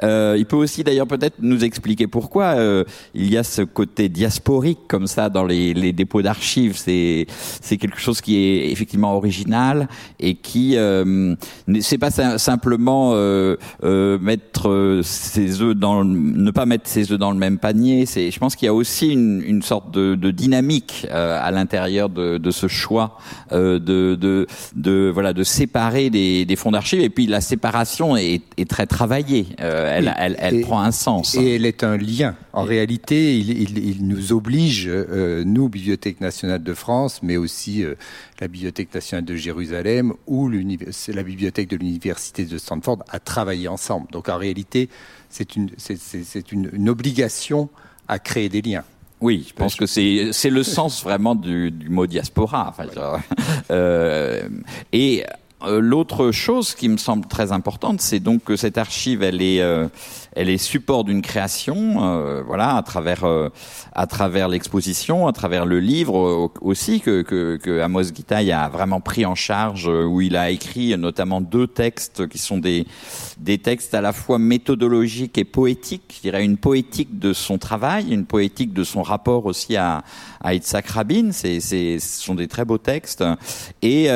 Euh, 0.03 0.37
il 0.39 0.47
peut 0.47 0.57
aussi 0.57 0.85
d'ailleurs 0.85 1.07
peut-être 1.07 1.37
nous 1.41 1.65
expliquer 1.65 2.07
pourquoi 2.07 2.57
euh, 2.57 2.85
il 3.15 3.31
y 3.31 3.37
a 3.37 3.43
ce 3.43 3.63
côté 3.63 4.09
diasporique 4.09 4.81
comme 4.89 5.07
ça 5.07 5.29
dans 5.29 5.45
les, 5.45 5.75
les 5.75 5.93
dépôts 5.93 6.23
d'archives. 6.23 6.77
C'est, 6.77 7.27
c'est 7.61 7.77
quelque 7.77 7.99
chose 7.99 8.21
qui 8.21 8.37
est 8.37 8.71
effectivement 8.71 9.17
original 9.17 9.89
et 10.21 10.35
qui, 10.35 10.77
euh, 10.77 11.35
c'est 11.81 11.99
pas 11.99 12.11
simplement 12.11 13.13
euh, 13.15 13.57
euh, 13.85 14.19
mettre 14.19 15.01
ses 15.03 15.63
œufs 15.63 15.77
dans, 15.77 16.05
ne 16.05 16.51
pas 16.51 16.67
mettre 16.67 16.89
ses 16.89 17.13
œufs 17.13 17.19
dans 17.19 17.31
le 17.31 17.39
même 17.39 17.59
panier. 17.59 18.07
C'est, 18.07 18.31
je 18.31 18.39
pense 18.39 18.57
qu'il 18.57 18.67
y 18.67 18.69
a 18.69 18.75
aussi 18.75 19.13
une, 19.13 19.43
une 19.47 19.63
sorte 19.63 19.91
de, 19.93 20.15
de 20.15 20.31
dynamique 20.31 21.07
à 21.11 21.51
l'intérieur 21.51 22.09
de, 22.09 22.39
de, 22.39 22.51
ce 22.51 22.69
choix 22.69 23.19
de, 23.53 23.79
de, 23.79 24.47
de, 24.75 25.11
voilà, 25.13 25.33
de 25.33 25.43
séparer 25.43 26.11
des, 26.11 26.57
fonds 26.57 26.73
d'archives 26.73 27.01
et 27.01 27.11
puis 27.11 27.28
la 27.29 27.41
séparation 27.41 28.17
est, 28.17 28.43
très 28.69 28.87
travaillée. 28.87 29.47
Euh, 29.61 29.95
elle, 29.97 30.37
elle, 30.39 30.61
prend 30.63 30.81
un 30.81 30.91
sens. 30.91 31.35
Et 31.35 31.57
elle 31.57 31.67
est 31.67 31.85
un 31.85 31.97
lien. 31.97 32.35
En 32.53 32.65
réalité, 32.65 33.39
il, 33.39 34.07
nous 34.07 34.33
oblige, 34.33 34.87
euh, 34.89 35.45
nous, 35.45 35.69
Bibliothèque 35.69 36.21
nationale 36.21 36.63
de 36.63 36.75
France, 36.75 37.21
mais 37.23 37.37
aussi 37.37 37.85
euh, 37.85 37.95
la 38.41 38.49
Bibliothèque 38.49 38.93
nationale 38.95 39.25
de 39.25 39.37
Jérusalem 39.37 40.13
ou 40.27 40.49
la 40.49 41.23
Bibliothèque 41.23 41.69
de 41.69 41.77
l'Université 41.77 42.45
de 42.45 42.59
Stanford, 42.59 43.05
à 43.11 43.21
travailler 43.21 43.69
ensemble. 43.69 44.09
Donc 44.11 44.29
en 44.29 44.39
réalité, 44.39 44.89
c'est 45.31 45.57
une, 45.57 45.71
c'est 45.77 46.53
une, 46.53 46.71
une 46.73 46.89
obligation 46.89 47.69
à 48.09 48.19
créer 48.19 48.49
des 48.49 48.63
liens. 48.63 48.85
Oui, 49.21 49.47
je 49.49 49.53
pense 49.53 49.75
que 49.75 49.87
c'est 49.87 50.31
c'est 50.33 50.51
le 50.51 50.63
sens 50.63 51.03
vraiment 51.03 51.35
du, 51.35 51.71
du 51.71 51.89
mot 51.89 52.07
diaspora. 52.07 52.69
Enfin, 52.69 52.87
euh, 53.71 54.49
et 54.93 55.25
l'autre 55.67 56.31
chose 56.31 56.75
qui 56.75 56.89
me 56.89 56.97
semble 56.97 57.27
très 57.27 57.53
importante, 57.53 58.01
c'est 58.01 58.21
donc 58.21 58.45
que 58.45 58.57
cette 58.57 58.79
archive, 58.79 59.23
elle 59.23 59.43
est, 59.43 59.61
euh, 59.61 59.89
elle 60.39 60.51
est 60.51 60.57
support 60.57 61.03
d'une 61.03 61.21
création, 61.21 62.05
euh, 62.05 62.43
voilà, 62.47 62.77
à 62.77 62.83
travers, 62.83 63.25
à 63.93 64.07
travers 64.07 64.49
l'exposition, 64.49 65.27
à 65.27 65.33
travers 65.33 65.67
le 65.67 65.81
livre 65.81 66.53
aussi 66.61 67.01
que, 67.01 67.23
que, 67.23 67.57
que 67.57 67.81
Amos 67.81 68.05
Gitaï 68.15 68.53
a 68.53 68.69
vraiment 68.69 69.01
pris 69.01 69.27
en 69.27 69.35
charge, 69.35 69.89
où 69.89 70.21
il 70.21 70.37
a 70.37 70.51
écrit 70.51 70.97
notamment 70.97 71.41
deux 71.41 71.67
textes 71.67 72.29
qui 72.29 72.39
sont 72.39 72.59
des, 72.59 72.87
des 73.39 73.59
textes 73.59 73.95
à 73.95 74.01
la 74.01 74.13
fois 74.13 74.39
méthodologiques 74.39 75.39
et 75.39 75.45
poétiques. 75.45 76.15
Je 76.17 76.21
dirais 76.21 76.45
une 76.45 76.57
poétique 76.57 77.19
de 77.19 77.33
son 77.33 77.59
travail, 77.59 78.13
une 78.13 78.25
poétique 78.25 78.73
de 78.73 78.85
son 78.85 79.03
rapport 79.03 79.45
aussi 79.47 79.77
à, 79.77 80.05
à 80.41 80.55
Itzhak 80.55 80.87
Rabin. 80.87 81.31
C'est, 81.33 81.59
c'est, 81.59 81.99
ce 81.99 82.23
sont 82.23 82.37
des 82.37 82.47
très 82.47 82.65
beaux 82.65 82.79
textes. 82.79 83.25
Et 83.83 84.09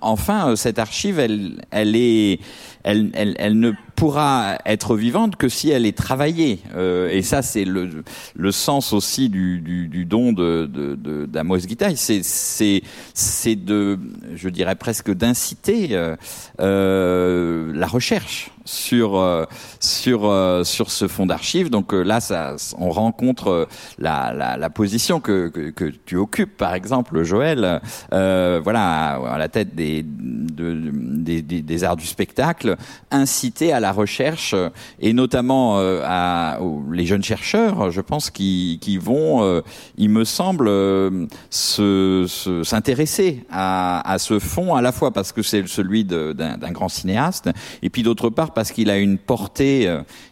enfin, 0.00 0.54
cette 0.54 0.78
archive, 0.78 1.18
elle, 1.18 1.64
elle 1.72 1.96
est, 1.96 2.38
elle, 2.84 3.10
elle, 3.14 3.34
elle, 3.38 3.58
ne 3.58 3.72
pourra 3.98 4.58
être 4.64 4.94
vivante 4.94 5.34
que 5.34 5.48
si 5.48 5.70
elle 5.70 5.84
est 5.84 5.96
travaillée. 5.96 6.60
Euh, 6.76 7.08
et 7.10 7.22
ça, 7.22 7.42
c'est 7.42 7.64
le, 7.64 8.04
le 8.36 8.52
sens 8.52 8.92
aussi 8.92 9.28
du, 9.28 9.60
du, 9.60 9.88
du 9.88 10.04
don 10.04 10.32
de, 10.32 10.66
de, 10.66 11.26
d'Amos 11.26 11.58
Gitaï. 11.58 11.96
C'est, 11.96 12.22
c'est, 12.22 12.82
c'est 13.12 13.56
de, 13.56 13.98
je 14.34 14.48
dirais 14.50 14.76
presque 14.76 15.10
d'inciter 15.12 15.88
euh, 15.92 16.14
euh 16.60 17.72
la 17.74 17.88
recherche 17.88 18.52
sur 18.68 19.16
euh, 19.16 19.44
sur 19.80 20.26
euh, 20.26 20.62
sur 20.64 20.90
ce 20.90 21.08
fonds 21.08 21.26
d'archives. 21.26 21.70
Donc 21.70 21.92
là, 21.92 22.20
ça, 22.20 22.56
on 22.78 22.90
rencontre 22.90 23.66
la, 23.98 24.32
la, 24.34 24.56
la 24.56 24.70
position 24.70 25.20
que, 25.20 25.48
que, 25.48 25.70
que, 25.70 25.92
tu 26.04 26.16
occupes, 26.16 26.56
par 26.56 26.74
exemple, 26.74 27.22
Joël. 27.22 27.80
voilà, 28.10 29.14
à 29.14 29.38
la 29.38 29.48
tête 29.48 29.74
des, 29.74 30.04
de, 30.04 30.90
des, 30.92 31.42
des, 31.42 31.62
des 31.62 31.84
arts 31.84 31.96
du 31.96 32.06
spectacle, 32.06 32.76
inciter 33.10 33.72
à 33.72 33.80
la 33.80 33.92
recherche 33.92 34.54
et 35.00 35.12
notamment 35.12 35.78
euh, 35.78 36.02
à, 36.04 36.58
les 36.92 37.06
jeunes 37.06 37.22
chercheurs, 37.22 37.90
je 37.90 38.00
pense, 38.00 38.30
qui, 38.30 38.78
qui 38.80 38.98
vont, 38.98 39.42
euh, 39.42 39.62
il 39.96 40.10
me 40.10 40.24
semble, 40.24 40.68
euh, 40.68 41.26
s'intéresser 41.50 43.44
à, 43.50 44.10
à, 44.10 44.18
ce 44.18 44.38
fond 44.38 44.74
à 44.74 44.82
la 44.82 44.92
fois 44.92 45.12
parce 45.12 45.32
que 45.32 45.42
c'est 45.42 45.66
celui 45.66 46.04
d'un 46.04 46.72
grand 46.72 46.88
cinéaste 46.88 47.50
et 47.82 47.90
puis 47.90 48.02
d'autre 48.02 48.30
part 48.30 48.52
parce 48.58 48.72
qu'il 48.72 48.90
a 48.90 48.98
une 48.98 49.18
portée. 49.18 49.86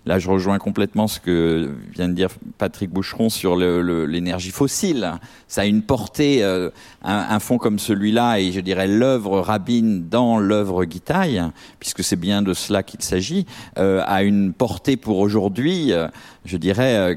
Là, 0.05 0.19
je 0.19 0.29
rejoins 0.29 0.59
complètement 0.59 1.07
ce 1.07 1.21
que 1.21 1.71
vient 1.95 2.09
de 2.09 2.15
dire 2.15 2.31
Patrick 2.59 2.91
Boucheron 2.91 3.29
sur 3.29 3.55
l'énergie 3.55 4.51
fossile. 4.51 5.13
Ça 5.47 5.61
a 5.61 5.65
une 5.67 5.83
portée, 5.83 6.43
un, 6.43 6.73
un 7.05 7.39
fond 7.39 7.57
comme 7.57 7.79
celui-là 7.79 8.41
et 8.41 8.51
je 8.51 8.59
dirais 8.59 8.89
l'œuvre 8.89 9.39
Rabin 9.41 10.01
dans 10.11 10.39
l'œuvre 10.39 10.85
Guitaille, 10.85 11.43
puisque 11.79 12.03
c'est 12.03 12.17
bien 12.17 12.43
de 12.43 12.53
cela 12.53 12.83
qu'il 12.83 13.03
s'agit, 13.03 13.47
euh, 13.79 14.03
a 14.07 14.23
une 14.23 14.53
portée 14.53 14.97
pour 14.97 15.19
aujourd'hui, 15.19 15.93
euh, 15.93 16.09
je 16.45 16.57
dirais, 16.57 16.97
euh, 16.97 17.15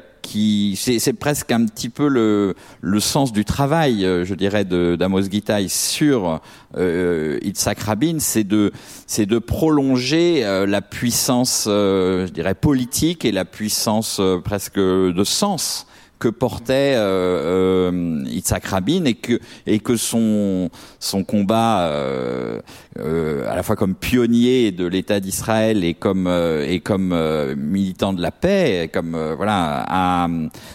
c'est 0.76 1.14
presque 1.14 1.52
un 1.52 1.66
petit 1.66 1.90
peu 1.90 2.08
le, 2.08 3.00
sens 3.00 3.32
du 3.32 3.46
travail, 3.46 4.02
je 4.02 4.34
dirais, 4.34 4.66
d'Amos 4.66 5.30
Gitaï 5.30 5.70
sur 5.70 6.42
euh, 6.78 7.40
Itzhak 7.42 7.80
Rabin, 7.80 8.18
c'est 8.20 8.44
de 8.44 8.72
c'est 9.08 9.26
de 9.26 9.40
prolonger 9.40 10.42
la 10.68 10.82
puissance, 10.82 11.64
je 11.66 12.32
dirais, 12.32 12.56
politique 12.56 13.26
et 13.26 13.32
la 13.32 13.46
puissance 13.46 14.22
presque 14.44 14.78
de 14.78 15.24
sens 15.24 15.88
que 16.20 16.28
portait 16.28 16.96
euh, 16.96 17.90
euh, 17.92 18.24
Yitzhak 18.28 18.66
Rabin 18.66 19.06
et 19.06 19.14
que 19.14 19.40
et 19.66 19.80
que 19.80 19.96
son 19.96 20.70
son 21.00 21.24
combat 21.24 21.88
euh, 21.88 22.60
euh, 23.00 23.50
à 23.50 23.56
la 23.56 23.64
fois 23.64 23.76
comme 23.76 23.96
pionnier 23.96 24.72
de 24.72 24.86
l'État 24.86 25.20
d'Israël 25.20 25.84
et 25.84 25.94
comme 25.94 26.28
euh, 26.28 26.66
et 26.68 26.82
comme 26.82 27.14
euh, 27.14 27.56
militant 27.56 28.12
de 28.12 28.22
la 28.22 28.32
paix, 28.32 28.90
comme 28.94 29.18
voilà, 29.38 29.86
à, 29.88 30.28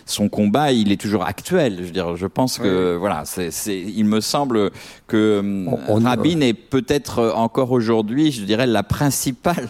son 0.06 0.28
combat, 0.28 0.72
il 0.72 0.92
est 0.92 1.00
toujours 1.00 1.24
actuel. 1.24 1.76
Je 1.78 1.84
veux 1.84 1.90
dire, 1.90 2.16
je 2.16 2.26
pense 2.26 2.58
que 2.58 2.96
voilà, 2.96 3.22
c'est, 3.24 3.50
c'est, 3.50 3.78
il 3.78 4.04
me 4.04 4.20
semble 4.20 4.70
que 5.06 5.66
Rabin 5.88 6.40
est 6.40 6.54
peut-être 6.54 7.32
encore 7.36 7.72
aujourd'hui, 7.72 8.32
je 8.32 8.42
dirais, 8.44 8.66
la 8.66 8.82
principale 8.82 9.68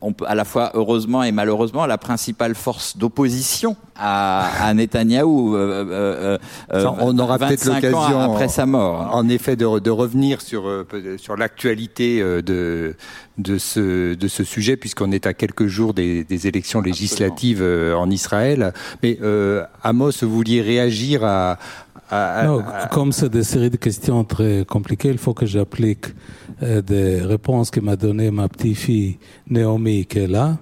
on 0.00 0.12
peut 0.12 0.24
à 0.26 0.34
la 0.34 0.44
fois 0.44 0.70
heureusement 0.74 1.22
et 1.22 1.32
malheureusement 1.32 1.86
la 1.86 1.98
principale 1.98 2.54
force 2.54 2.96
d'opposition 2.96 3.76
à, 3.96 4.66
à 4.66 4.74
Netanyahou. 4.74 5.56
Euh, 5.56 5.84
euh, 5.90 6.38
euh, 6.72 6.86
on 7.00 7.18
aura 7.18 7.38
peut-être 7.38 7.66
l'occasion 7.66 8.18
après 8.20 8.48
sa 8.48 8.66
mort. 8.66 9.10
En 9.12 9.28
effet, 9.28 9.56
de, 9.56 9.78
de 9.78 9.90
revenir 9.90 10.40
sur 10.40 10.64
sur 11.18 11.36
l'actualité 11.36 12.20
de 12.20 12.96
de 13.38 13.58
ce 13.58 14.14
de 14.14 14.28
ce 14.28 14.44
sujet, 14.44 14.76
puisqu'on 14.76 15.12
est 15.12 15.26
à 15.26 15.34
quelques 15.34 15.66
jours 15.66 15.94
des, 15.94 16.24
des 16.24 16.46
élections 16.46 16.80
législatives 16.80 17.62
en 17.62 18.10
Israël. 18.10 18.72
Mais 19.02 19.18
Amos, 19.82 20.12
vous 20.22 20.30
vouliez 20.30 20.62
réagir 20.62 21.24
à, 21.24 21.58
non, 22.10 22.64
comme 22.90 23.12
c'est 23.12 23.28
des 23.28 23.44
séries 23.44 23.70
de 23.70 23.76
questions 23.76 24.24
très 24.24 24.64
compliquées, 24.64 25.10
il 25.10 25.18
faut 25.18 25.34
que 25.34 25.46
j'applique 25.46 26.06
euh, 26.62 26.82
des 26.82 27.20
réponses 27.20 27.70
que 27.70 27.80
m'a 27.80 27.96
donné 27.96 28.30
ma 28.30 28.48
petite 28.48 28.76
fille 28.76 29.18
Naomi 29.48 30.06
qui 30.06 30.18
est 30.18 30.26
là, 30.26 30.58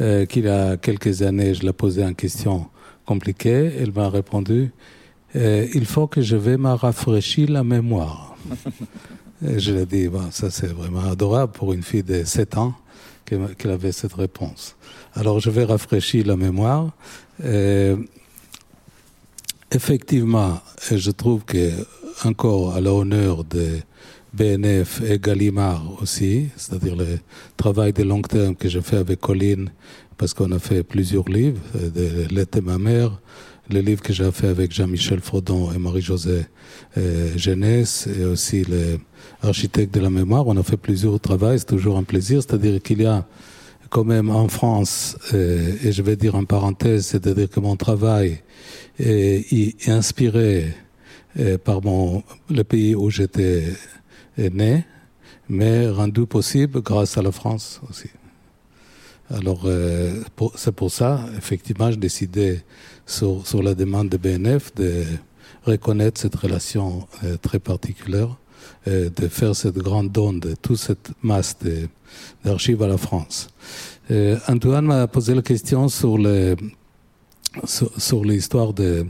euh, 0.00 0.26
qui 0.26 0.46
a 0.46 0.76
quelques 0.76 1.22
années, 1.22 1.54
je 1.54 1.62
l'ai 1.62 1.72
posé 1.72 2.02
une 2.02 2.14
question 2.14 2.66
compliquée, 3.06 3.72
elle 3.80 3.92
m'a 3.92 4.08
répondu 4.08 4.72
euh, 5.36 5.66
il 5.74 5.86
faut 5.86 6.06
que 6.06 6.20
je 6.20 6.36
vais 6.36 6.56
me 6.56 6.70
rafraîchir 6.70 7.50
la 7.50 7.62
mémoire. 7.62 8.36
Et 9.46 9.58
je 9.58 9.72
lui 9.72 9.80
ai 9.80 9.86
dit 9.86 10.08
bon, 10.08 10.30
ça 10.30 10.50
c'est 10.50 10.66
vraiment 10.66 11.08
adorable 11.08 11.52
pour 11.52 11.72
une 11.72 11.82
fille 11.82 12.02
de 12.02 12.24
7 12.24 12.58
ans 12.58 12.74
qu'elle 13.24 13.70
avait 13.70 13.92
cette 13.92 14.14
réponse. 14.14 14.76
Alors 15.14 15.38
je 15.40 15.50
vais 15.50 15.64
rafraîchir 15.64 16.26
la 16.26 16.36
mémoire. 16.36 16.90
Euh, 19.72 19.76
effectivement, 19.76 20.60
je 20.90 21.10
trouve 21.10 21.44
que 21.44 21.70
encore 22.24 22.74
à 22.74 22.80
l'honneur 22.80 23.44
de 23.44 23.78
BNF 24.32 25.02
et 25.02 25.18
Gallimard 25.18 26.00
aussi, 26.02 26.48
c'est-à-dire 26.56 26.96
le 26.96 27.18
travail 27.56 27.92
de 27.92 28.02
long 28.02 28.22
terme 28.22 28.54
que 28.54 28.68
j'ai 28.68 28.82
fait 28.82 28.96
avec 28.96 29.20
Colline, 29.20 29.70
parce 30.16 30.34
qu'on 30.34 30.52
a 30.52 30.58
fait 30.58 30.82
plusieurs 30.82 31.28
livres, 31.28 31.60
de 31.74 32.26
L'été 32.30 32.60
ma 32.60 32.78
mère, 32.78 33.20
le 33.70 33.80
livre 33.80 34.02
que 34.02 34.12
j'ai 34.12 34.30
fait 34.32 34.48
avec 34.48 34.72
Jean-Michel 34.72 35.20
Frodon 35.20 35.72
et 35.72 35.78
Marie-Josée 35.78 36.46
euh, 36.98 37.32
Jeunesse, 37.36 38.06
et 38.06 38.24
aussi 38.24 38.64
l'architecte 39.42 39.94
de 39.94 40.00
la 40.00 40.10
mémoire. 40.10 40.46
On 40.46 40.56
a 40.56 40.62
fait 40.62 40.76
plusieurs 40.76 41.18
travaux, 41.18 41.56
c'est 41.56 41.64
toujours 41.64 41.96
un 41.96 42.02
plaisir, 42.02 42.42
c'est-à-dire 42.42 42.82
qu'il 42.82 43.02
y 43.02 43.06
a 43.06 43.26
quand 43.90 44.04
même 44.04 44.30
en 44.30 44.48
France, 44.48 45.18
euh, 45.34 45.74
et 45.82 45.90
je 45.90 46.00
vais 46.02 46.16
dire 46.16 46.36
en 46.36 46.44
parenthèse, 46.44 47.06
c'est-à-dire 47.06 47.50
que 47.50 47.58
mon 47.58 47.76
travail 47.76 48.40
est, 48.98 49.88
inspiré 49.88 50.72
euh, 51.38 51.58
par 51.58 51.82
mon, 51.82 52.22
le 52.48 52.62
pays 52.62 52.94
où 52.94 53.10
j'étais 53.10 53.64
né, 54.38 54.84
mais 55.48 55.90
rendu 55.90 56.24
possible 56.24 56.80
grâce 56.82 57.18
à 57.18 57.22
la 57.22 57.32
France 57.32 57.80
aussi. 57.90 58.08
Alors, 59.28 59.62
euh, 59.64 60.22
c'est 60.54 60.72
pour 60.72 60.90
ça, 60.90 61.26
effectivement, 61.36 61.90
j'ai 61.90 61.96
décidé, 61.96 62.60
sur, 63.06 63.46
sur, 63.46 63.60
la 63.60 63.74
demande 63.74 64.08
de 64.08 64.16
BNF, 64.16 64.72
de 64.76 65.04
reconnaître 65.64 66.20
cette 66.20 66.36
relation 66.36 67.08
très 67.42 67.58
particulière, 67.58 68.36
de 68.86 69.28
faire 69.28 69.54
cette 69.54 69.76
grande 69.78 70.10
don 70.10 70.32
de 70.32 70.54
toute 70.54 70.78
cette 70.78 71.10
masse 71.22 71.56
d'archives 72.44 72.82
à 72.82 72.86
la 72.86 72.96
France. 72.96 73.48
Euh, 74.10 74.38
Antoine 74.48 74.86
m'a 74.86 75.06
posé 75.06 75.34
la 75.34 75.42
question 75.42 75.88
sur 75.88 76.18
le 76.18 76.56
sur, 77.64 78.24
l'histoire 78.24 78.72
de, 78.72 79.06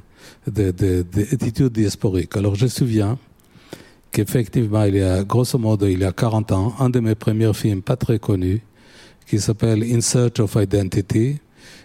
de, 0.46 1.68
diasporiques. 1.68 2.36
Alors 2.36 2.54
je 2.54 2.64
me 2.64 2.70
souviens 2.70 3.18
qu'effectivement, 4.10 4.84
il 4.84 4.96
y 4.96 5.02
a, 5.02 5.22
grosso 5.24 5.58
modo, 5.58 5.86
il 5.86 6.00
y 6.00 6.04
a 6.04 6.12
40 6.12 6.52
ans, 6.52 6.74
un 6.78 6.90
de 6.90 7.00
mes 7.00 7.14
premiers 7.14 7.52
films 7.52 7.82
pas 7.82 7.96
très 7.96 8.18
connus, 8.18 8.62
qui 9.26 9.38
s'appelle 9.38 9.82
In 9.82 10.00
Search 10.00 10.40
of 10.40 10.56
Identity, 10.56 11.38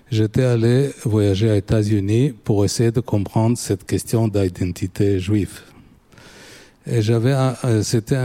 j'étais 0.09 0.43
allé 0.43 0.91
voyager 1.03 1.51
aux 1.51 1.55
États-Unis 1.55 2.33
pour 2.43 2.63
essayer 2.63 2.91
de 2.91 3.01
comprendre 3.01 3.57
cette 3.57 3.85
question 3.85 4.27
d'identité 4.27 5.19
juive. 5.19 5.59
Et 6.87 7.01
j'avais, 7.01 7.33
c'était 7.81 8.15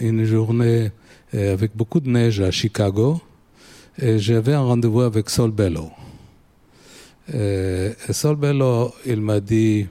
une 0.00 0.24
journée 0.24 0.92
euh, 1.34 1.52
avec 1.52 1.76
beaucoup 1.76 1.98
de 1.98 2.08
neige 2.08 2.40
à 2.40 2.52
Chicago, 2.52 3.20
et 4.00 4.18
j'avais 4.18 4.54
un 4.54 4.60
rendez-vous 4.60 5.00
avec 5.00 5.28
Sol 5.28 5.50
Bello. 5.50 5.90
Euh, 7.34 7.92
et 8.08 8.12
Sol 8.12 8.36
Bello, 8.36 8.94
il 9.04 9.20
m'a 9.20 9.40
dit, 9.40 9.88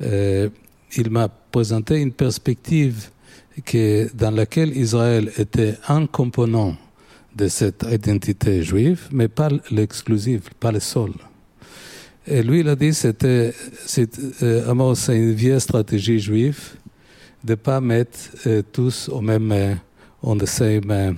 euh, 0.00 0.48
il 0.96 1.10
m'a 1.10 1.28
présenté 1.28 1.96
une 1.96 2.12
perspective 2.12 3.08
que, 3.64 4.08
dans 4.14 4.30
laquelle 4.30 4.76
Israël 4.76 5.32
était 5.36 5.74
un 5.88 6.06
component 6.06 6.76
de 7.34 7.48
cette 7.48 7.84
identité 7.90 8.62
juive, 8.62 9.08
mais 9.10 9.26
pas 9.26 9.48
l'exclusif, 9.72 10.42
pas 10.60 10.70
le 10.70 10.80
seul. 10.80 11.10
Et 12.28 12.44
lui, 12.44 12.60
il 12.60 12.68
a 12.68 12.76
dit, 12.76 12.94
c'était, 12.94 13.52
c'est, 13.84 14.08
c'est 14.14 15.16
une 15.16 15.32
vieille 15.32 15.60
stratégie 15.60 16.20
juive 16.20 16.76
de 17.46 17.52
ne 17.52 17.54
pas 17.54 17.80
mettre 17.80 18.18
euh, 18.46 18.62
tous 18.72 19.08
au 19.08 19.20
même, 19.20 19.78
on 20.22 20.36
the 20.36 20.46
same, 20.46 21.16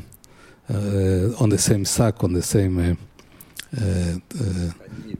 euh, 0.71 1.31
on 1.41 1.49
the 1.49 1.57
same 1.57 1.87
sac, 1.87 2.23
on 2.23 2.29
the 2.29 2.43
same 2.43 2.79
euh, 2.79 2.95
euh, 3.81 4.69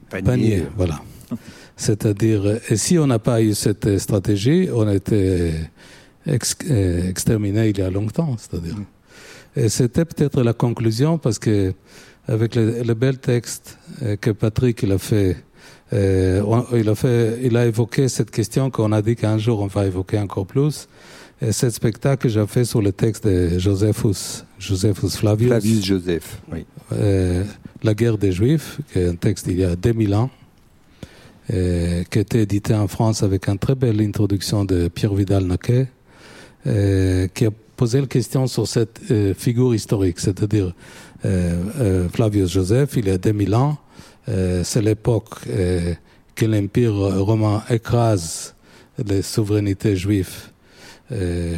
panier, 0.09 0.23
panier. 0.23 0.63
Voilà. 0.77 1.01
C'est-à-dire, 1.75 2.59
et 2.69 2.77
si 2.77 2.99
on 2.99 3.07
n'a 3.07 3.17
pas 3.17 3.41
eu 3.41 3.55
cette 3.55 3.97
stratégie, 3.97 4.69
on 4.71 4.87
a 4.87 4.93
été 4.93 5.53
exterminé 6.27 7.69
il 7.69 7.77
y 7.77 7.81
a 7.81 7.89
longtemps. 7.89 8.35
C'est-à-dire. 8.37 8.75
Mm. 8.75 8.85
Et 9.55 9.69
c'était 9.69 10.05
peut-être 10.05 10.43
la 10.43 10.53
conclusion 10.53 11.17
parce 11.17 11.39
que 11.39 11.73
avec 12.27 12.53
le, 12.53 12.83
le 12.83 12.93
bel 12.93 13.17
texte 13.17 13.79
que 14.21 14.29
Patrick 14.29 14.83
il 14.83 14.91
a 14.91 14.99
fait, 14.99 15.37
euh, 15.93 16.43
il 16.73 16.87
a 16.89 16.95
fait, 16.95 17.39
il 17.43 17.57
a 17.57 17.65
évoqué 17.65 18.07
cette 18.07 18.31
question 18.31 18.69
qu'on 18.69 18.91
a 18.91 19.01
dit 19.01 19.15
qu'un 19.15 19.37
jour 19.37 19.61
on 19.61 19.67
va 19.67 19.85
évoquer 19.85 20.19
encore 20.19 20.45
plus. 20.45 20.87
Et 21.41 21.53
ce 21.53 21.69
spectacle 21.69 22.23
que 22.23 22.29
j'ai 22.29 22.45
fait 22.47 22.65
sur 22.65 22.81
le 22.81 22.91
texte 22.91 23.25
de 23.25 23.57
Josephus, 23.57 24.43
Josephus 24.59 25.11
Flavius. 25.11 25.49
Flavius 25.49 25.85
Joseph, 25.85 26.41
oui. 26.51 26.65
Euh, 26.91 27.45
la 27.81 27.93
guerre 27.93 28.17
des 28.17 28.33
Juifs, 28.33 28.79
qui 28.91 28.99
est 28.99 29.07
un 29.07 29.15
texte 29.15 29.47
il 29.47 29.59
y 29.59 29.63
a 29.63 29.75
2000 29.75 30.15
ans, 30.15 30.29
et, 31.51 32.03
qui 32.09 32.17
a 32.17 32.21
été 32.21 32.41
édité 32.41 32.73
en 32.73 32.89
France 32.89 33.23
avec 33.23 33.47
une 33.47 33.57
très 33.57 33.75
belle 33.75 34.01
introduction 34.01 34.65
de 34.65 34.89
Pierre 34.89 35.13
Vidal-Naquet, 35.13 35.87
qui 36.65 37.45
a 37.45 37.51
posé 37.79 38.01
la 38.01 38.07
question 38.07 38.45
sur 38.45 38.67
cette 38.67 38.99
euh, 39.09 39.33
figure 39.33 39.73
historique, 39.73 40.19
c'est-à-dire 40.19 40.73
euh, 41.23 41.63
euh, 41.79 42.09
Flavius 42.09 42.51
Joseph, 42.51 42.97
il 42.97 43.07
y 43.07 43.09
a 43.09 43.17
2000 43.17 43.55
ans, 43.55 43.77
c'est 44.63 44.81
l'époque 44.81 45.45
que 46.35 46.45
l'Empire 46.45 46.93
romain 46.93 47.63
écrase 47.69 48.53
les 49.05 49.21
souverainetés 49.21 49.95
juives 49.95 50.49
euh, 51.11 51.55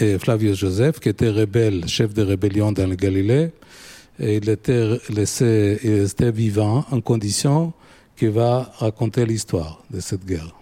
et 0.00 0.18
Flavius 0.18 0.58
Joseph, 0.58 1.00
qui 1.00 1.08
était 1.08 1.28
rebelle, 1.28 1.86
chef 1.86 2.14
de 2.14 2.22
rébellion 2.22 2.72
dans 2.72 2.88
le 2.88 2.96
Galilée, 2.96 3.50
et 4.18 4.36
il 4.36 4.48
était 4.48 4.98
laissé, 5.10 5.78
il 5.82 6.04
était 6.04 6.30
vivant 6.30 6.84
en 6.90 7.00
condition 7.00 7.72
qu'il 8.16 8.30
va 8.30 8.72
raconter 8.78 9.26
l'histoire 9.26 9.82
de 9.90 10.00
cette 10.00 10.24
guerre. 10.24 10.54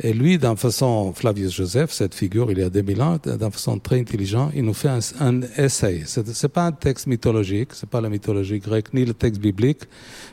Et 0.00 0.12
lui, 0.12 0.38
d'une 0.38 0.56
façon, 0.56 1.12
Flavius 1.12 1.52
Joseph, 1.52 1.92
cette 1.92 2.14
figure, 2.14 2.50
il 2.50 2.58
y 2.58 2.62
a 2.62 2.70
2000 2.70 3.02
ans, 3.02 3.18
d'une 3.24 3.50
façon 3.50 3.78
très 3.78 4.00
intelligente, 4.00 4.52
il 4.54 4.64
nous 4.64 4.74
fait 4.74 4.88
un, 4.88 5.00
un 5.20 5.42
essai. 5.56 6.02
Ce 6.06 6.20
n'est 6.20 6.48
pas 6.48 6.66
un 6.66 6.72
texte 6.72 7.06
mythologique, 7.06 7.70
c'est 7.72 7.88
pas 7.88 8.00
la 8.00 8.08
mythologie 8.08 8.58
grecque, 8.58 8.92
ni 8.94 9.04
le 9.04 9.14
texte 9.14 9.40
biblique, 9.40 9.82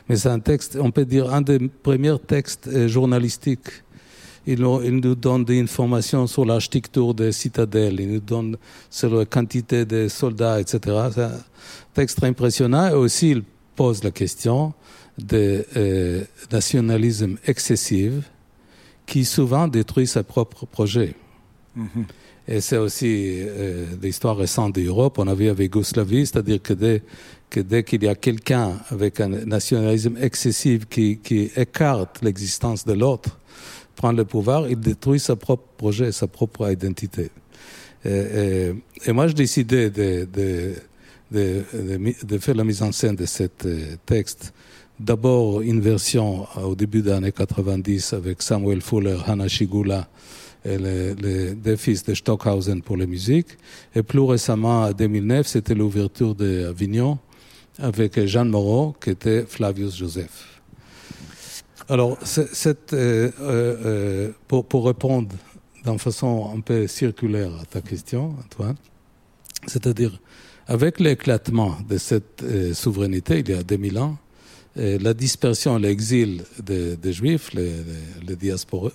mais 0.08 0.16
c'est 0.16 0.30
un 0.30 0.40
texte, 0.40 0.78
on 0.80 0.90
peut 0.90 1.04
dire, 1.04 1.32
un 1.32 1.42
des 1.42 1.58
premiers 1.68 2.18
textes 2.26 2.68
euh, 2.68 2.88
journalistiques 2.88 3.70
il, 4.46 4.60
nous 4.60 5.14
donne 5.14 5.44
des 5.44 5.60
informations 5.60 6.26
sur 6.26 6.44
l'architecture 6.44 7.14
des 7.14 7.32
citadelles, 7.32 8.00
il 8.00 8.12
nous 8.12 8.20
donne 8.20 8.56
sur 8.88 9.14
la 9.14 9.24
quantité 9.24 9.84
de 9.84 10.08
soldats, 10.08 10.60
etc. 10.60 10.80
C'est 11.14 11.22
un 11.22 11.44
texte 11.94 12.18
très 12.18 12.28
impressionnant. 12.28 12.88
Et 12.88 12.94
aussi, 12.94 13.30
il 13.30 13.42
pose 13.76 14.02
la 14.02 14.10
question 14.10 14.72
de 15.18 15.64
euh, 15.76 16.24
nationalisme 16.50 17.36
excessif 17.46 18.12
qui 19.10 19.24
souvent 19.24 19.66
détruit 19.66 20.06
ses 20.06 20.22
propres 20.22 20.66
projets. 20.66 21.16
Mm-hmm. 21.76 22.04
Et 22.46 22.60
c'est 22.60 22.76
aussi 22.76 23.38
euh, 23.40 23.86
l'histoire 24.00 24.36
récente 24.36 24.76
d'Europe. 24.76 25.18
On 25.18 25.26
a 25.26 25.34
vu 25.34 25.48
avec 25.48 25.74
Yougoslavie, 25.74 26.26
c'est-à-dire 26.26 26.62
que 26.62 26.74
dès, 26.74 27.02
que 27.50 27.58
dès 27.58 27.82
qu'il 27.82 28.04
y 28.04 28.08
a 28.08 28.14
quelqu'un 28.14 28.78
avec 28.88 29.18
un 29.18 29.28
nationalisme 29.28 30.16
excessif 30.20 30.86
qui, 30.88 31.18
qui 31.18 31.50
écarte 31.56 32.22
l'existence 32.22 32.84
de 32.84 32.92
l'autre, 32.92 33.36
prend 33.96 34.12
le 34.12 34.24
pouvoir, 34.24 34.68
il 34.68 34.78
détruit 34.78 35.18
sa 35.18 35.34
propre 35.34 35.66
projet, 35.76 36.12
sa 36.12 36.28
propre 36.28 36.70
identité. 36.70 37.32
Et, 38.04 38.72
et, 39.06 39.12
moi, 39.12 39.26
je 39.26 39.34
décidais 39.34 39.90
de, 39.90 40.28
de, 40.32 40.74
de, 41.32 41.64
de, 42.22 42.38
faire 42.38 42.54
la 42.54 42.64
mise 42.64 42.80
en 42.80 42.92
scène 42.92 43.16
de 43.16 43.26
ce 43.26 43.42
euh, 43.66 43.96
texte. 44.06 44.52
D'abord, 45.00 45.62
une 45.62 45.80
version 45.80 46.46
euh, 46.58 46.60
au 46.60 46.74
début 46.74 47.00
des 47.00 47.10
années 47.10 47.32
90 47.32 48.12
avec 48.12 48.42
Samuel 48.42 48.82
Fuller, 48.82 49.16
Hanna 49.26 49.48
Shigula 49.48 50.06
et 50.62 50.76
les, 50.76 51.14
les 51.54 51.76
fils 51.78 52.04
de 52.04 52.12
Stockhausen 52.12 52.82
pour 52.82 52.98
la 52.98 53.06
musique. 53.06 53.46
Et 53.94 54.02
plus 54.02 54.20
récemment, 54.20 54.82
en 54.82 54.92
2009, 54.92 55.46
c'était 55.46 55.74
l'ouverture 55.74 56.34
d'Avignon 56.34 57.18
avec 57.78 58.22
Jean 58.26 58.44
Moreau, 58.44 58.94
qui 59.02 59.08
était 59.08 59.46
Flavius 59.48 59.96
Joseph. 59.96 60.60
Alors, 61.88 62.18
euh, 62.36 63.30
euh, 63.40 64.32
pour, 64.48 64.66
pour, 64.66 64.86
répondre 64.86 65.34
d'une 65.82 65.98
façon 65.98 66.52
un 66.54 66.60
peu 66.60 66.86
circulaire 66.86 67.52
à 67.58 67.64
ta 67.64 67.80
question, 67.80 68.34
Antoine, 68.44 68.76
c'est-à-dire, 69.66 70.20
avec 70.68 71.00
l'éclatement 71.00 71.78
de 71.88 71.96
cette 71.96 72.44
souveraineté 72.74 73.38
il 73.38 73.48
y 73.48 73.54
a 73.54 73.62
2000 73.62 73.98
ans, 73.98 74.18
la 74.76 75.14
dispersion, 75.14 75.76
l'exil 75.78 76.44
des, 76.62 76.96
des, 76.96 77.12
Juifs, 77.12 77.52
les, 77.54 77.72
les, 78.26 78.36
diaspora, 78.36 78.90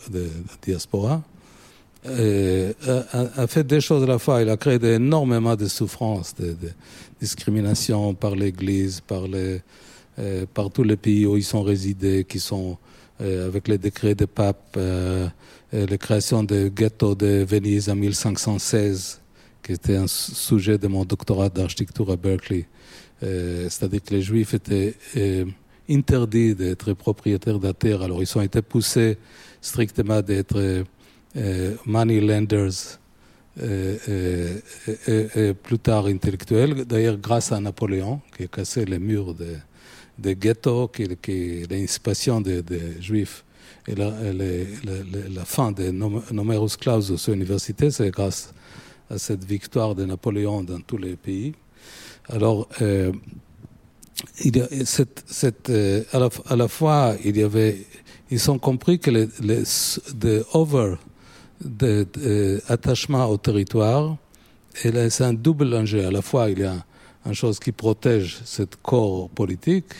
diaspora 0.62 1.22
a, 2.08 3.48
fait 3.48 3.66
des 3.66 3.82
choses 3.82 4.04
à 4.04 4.08
la 4.08 4.20
fois. 4.20 4.42
Il 4.42 4.50
a 4.50 4.58
créé 4.58 4.80
énormément 4.84 5.56
de 5.56 5.68
souffrances, 5.68 6.36
de, 6.36 6.48
de 6.48 6.72
discrimination 7.20 8.14
par 8.14 8.36
l'Église, 8.36 9.02
euh, 10.18 10.46
par 10.54 10.70
tous 10.70 10.84
les 10.84 10.98
pays 10.98 11.26
où 11.26 11.38
ils 11.38 11.44
sont 11.44 11.64
résidés, 11.64 12.24
qui 12.24 12.40
sont 12.40 12.78
euh, 13.22 13.48
avec 13.48 13.68
les 13.68 13.78
décrets 13.78 14.16
de 14.16 14.26
pape, 14.26 14.76
euh, 14.78 15.28
la 15.72 15.98
création 15.98 16.44
du 16.44 16.70
ghetto 16.70 17.16
de 17.16 17.44
Venise 17.48 17.90
en 17.90 17.96
1516, 17.96 19.22
qui 19.64 19.74
était 19.74 19.98
un 19.98 20.08
sujet 20.08 20.78
de 20.78 20.88
mon 20.88 21.04
doctorat 21.04 21.50
d'architecture 21.50 22.12
à 22.12 22.16
Berkeley. 22.16 22.66
C'est-à-dire 23.22 24.04
que 24.04 24.14
les 24.14 24.22
Juifs 24.22 24.54
étaient 24.54 24.94
interdits 25.90 26.56
d'être 26.56 26.94
propriétaires 26.94 27.60
de 27.60 27.68
la 27.68 27.74
terre. 27.74 28.02
Alors 28.02 28.22
ils 28.22 28.38
ont 28.38 28.42
été 28.42 28.62
poussés 28.62 29.18
strictement 29.62 30.22
d'être 30.22 30.84
money 31.86 32.22
lenders 32.22 33.00
et, 33.62 35.54
plus 35.64 35.80
tard 35.80 36.06
intellectuel, 36.08 36.86
d'ailleurs 36.86 37.18
grâce 37.18 37.52
à 37.52 37.60
Napoléon, 37.60 38.22
qui 38.36 38.44
a 38.44 38.48
cassé 38.48 38.86
les 38.86 39.00
murs 39.00 39.34
des 39.34 39.58
de 40.18 40.34
ghettos, 40.34 40.88
qui, 40.90 41.08
qui 41.22 41.66
l'inspiration 41.70 42.42
des, 42.42 42.64
juifs 43.00 43.44
et 43.88 43.96
la, 43.96 44.12
la, 44.34 45.46
fin 45.46 45.72
des 45.72 45.92
numerus 45.92 46.78
clausus 46.78 47.30
aux 47.30 47.34
universités, 47.34 47.92
c'est 47.92 48.10
grâce 48.10 48.54
à 49.10 49.18
cette 49.18 49.44
victoire 49.44 49.94
de 49.94 50.06
Napoléon 50.06 50.64
dans 50.64 50.80
tous 50.80 50.98
les 50.98 51.16
pays. 51.16 51.54
Alors, 52.30 52.68
euh, 52.82 53.12
il 54.44 54.62
a 54.62 54.68
cette, 54.86 55.24
cette, 55.28 55.70
euh, 55.70 56.04
à, 56.12 56.20
la, 56.20 56.30
à, 56.48 56.56
la, 56.56 56.68
fois, 56.68 57.16
il 57.24 57.38
y 57.38 57.44
avait, 57.44 57.86
ils 58.30 58.52
ont 58.52 58.60
compris 58.60 59.00
que 59.00 59.12
les, 59.12 59.28
les 59.42 59.64
de 60.14 60.46
over 60.54 60.96
de, 61.64 62.06
de, 62.14 62.62
attachement 62.68 63.26
au 63.28 63.38
territoire, 63.38 64.18
c'est 64.74 65.22
un 65.22 65.34
double 65.34 65.74
enjeu. 65.74 66.06
À 66.06 66.12
la 66.12 66.22
fois, 66.22 66.50
il 66.50 66.60
y 66.60 66.64
a 66.64 66.86
une 67.26 67.34
chose 67.34 67.60
qui 67.60 67.72
protège 67.72 68.40
ce 68.46 68.64
corps 68.64 69.30
politique, 69.30 69.94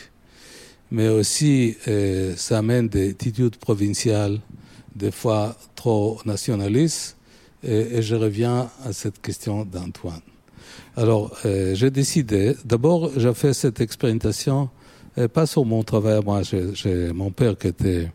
mais 0.90 1.08
aussi 1.08 1.76
euh, 1.88 2.34
ça 2.36 2.58
amène 2.58 2.88
des 2.88 3.10
attitudes 3.10 3.56
provinciales, 3.56 4.38
des 4.94 5.10
fois 5.10 5.56
trop 5.74 6.20
nationalistes, 6.24 7.16
et, 7.64 7.96
et 7.96 8.02
je 8.02 8.14
reviens 8.14 8.70
à 8.84 8.92
cette 8.92 9.20
question 9.20 9.64
d'Antoine. 9.64 10.20
Alors, 10.98 11.36
euh, 11.44 11.74
j'ai 11.74 11.90
décidé, 11.90 12.56
d'abord, 12.64 13.10
j'ai 13.18 13.34
fait 13.34 13.52
cette 13.52 13.82
expérimentation, 13.82 14.70
euh, 15.18 15.28
pas 15.28 15.44
sur 15.44 15.66
mon 15.66 15.82
travail, 15.82 16.20
moi, 16.24 16.40
j'ai 16.42 17.12
mon 17.12 17.30
père 17.30 17.58
qui 17.58 17.66
était 17.66 18.10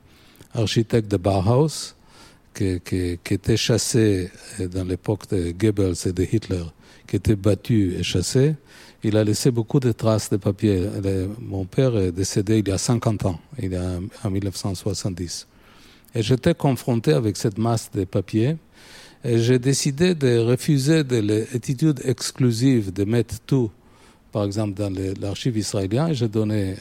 architecte 0.55 1.09
de 1.11 1.17
Bauhaus, 1.17 1.93
qui, 2.55 2.81
qui, 2.81 3.19
qui 3.23 3.33
était 3.35 3.55
chassé 3.55 4.31
euh, 4.59 4.67
dans 4.67 4.83
l'époque 4.83 5.29
de 5.29 5.51
Goebbels 5.51 5.93
et 6.07 6.11
de 6.11 6.23
Hitler, 6.23 6.63
qui 7.05 7.17
était 7.17 7.35
battu 7.35 7.97
et 7.99 8.01
chassé. 8.01 8.55
Il 9.03 9.15
a 9.15 9.23
laissé 9.23 9.51
beaucoup 9.51 9.79
de 9.79 9.91
traces 9.91 10.31
de 10.31 10.37
papier. 10.37 10.89
Mon 11.39 11.65
père 11.65 11.95
est 11.95 12.11
décédé 12.11 12.59
il 12.59 12.67
y 12.67 12.71
a 12.71 12.79
50 12.79 13.25
ans, 13.27 13.39
il 13.59 13.73
y 13.73 13.75
a 13.75 13.99
en 14.23 14.29
1970. 14.31 15.47
Et 16.15 16.23
j'étais 16.23 16.55
confronté 16.55 17.13
avec 17.13 17.37
cette 17.37 17.59
masse 17.59 17.91
de 17.93 18.05
papier 18.05 18.49
et 18.49 18.57
j'ai 19.23 19.59
décidé 19.59 20.15
de 20.15 20.39
refuser 20.39 21.03
de 21.03 21.17
l'attitude 21.17 22.01
exclusive 22.05 22.91
de 22.91 23.03
mettre 23.03 23.39
tout, 23.41 23.69
par 24.31 24.45
exemple, 24.45 24.73
dans 24.73 24.93
l'archive 25.19 25.57
israélien. 25.57 26.07
Et 26.07 26.15
j'ai 26.15 26.27
donné 26.27 26.75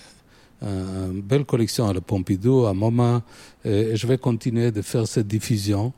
une 0.62 1.20
belle 1.20 1.44
collection 1.44 1.88
à 1.88 1.92
la 1.92 2.00
Pompidou, 2.00 2.66
à 2.66 2.74
MoMA, 2.74 3.22
et 3.64 3.96
je 3.96 4.06
vais 4.06 4.18
continuer 4.18 4.70
de 4.70 4.82
faire 4.82 5.06
cette 5.06 5.26
diffusion. 5.26 5.92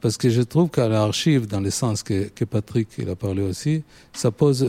Parce 0.00 0.18
que 0.18 0.28
je 0.28 0.42
trouve 0.42 0.68
qu'à 0.68 0.86
l'archive, 0.88 1.46
dans 1.46 1.60
le 1.60 1.70
sens 1.70 2.02
que, 2.02 2.28
que, 2.28 2.44
Patrick 2.44 2.88
il 2.98 3.08
a 3.08 3.16
parlé 3.16 3.42
aussi, 3.42 3.82
ça 4.12 4.30
pose, 4.30 4.62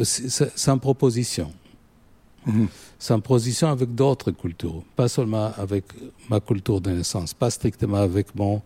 une 0.67 0.79
proposition. 0.79 1.51
C'est 2.99 3.13
une 3.13 3.21
proposition 3.21 3.67
avec 3.69 3.93
d'autres 3.93 4.31
cultures, 4.31 4.83
pas 4.95 5.07
seulement 5.07 5.51
avec 5.57 5.83
ma 6.29 6.39
culture 6.39 6.79
de 6.79 6.91
naissance, 6.91 7.33
pas 7.33 7.49
strictement 7.49 7.97
avec 7.97 8.33
mon 8.35 8.61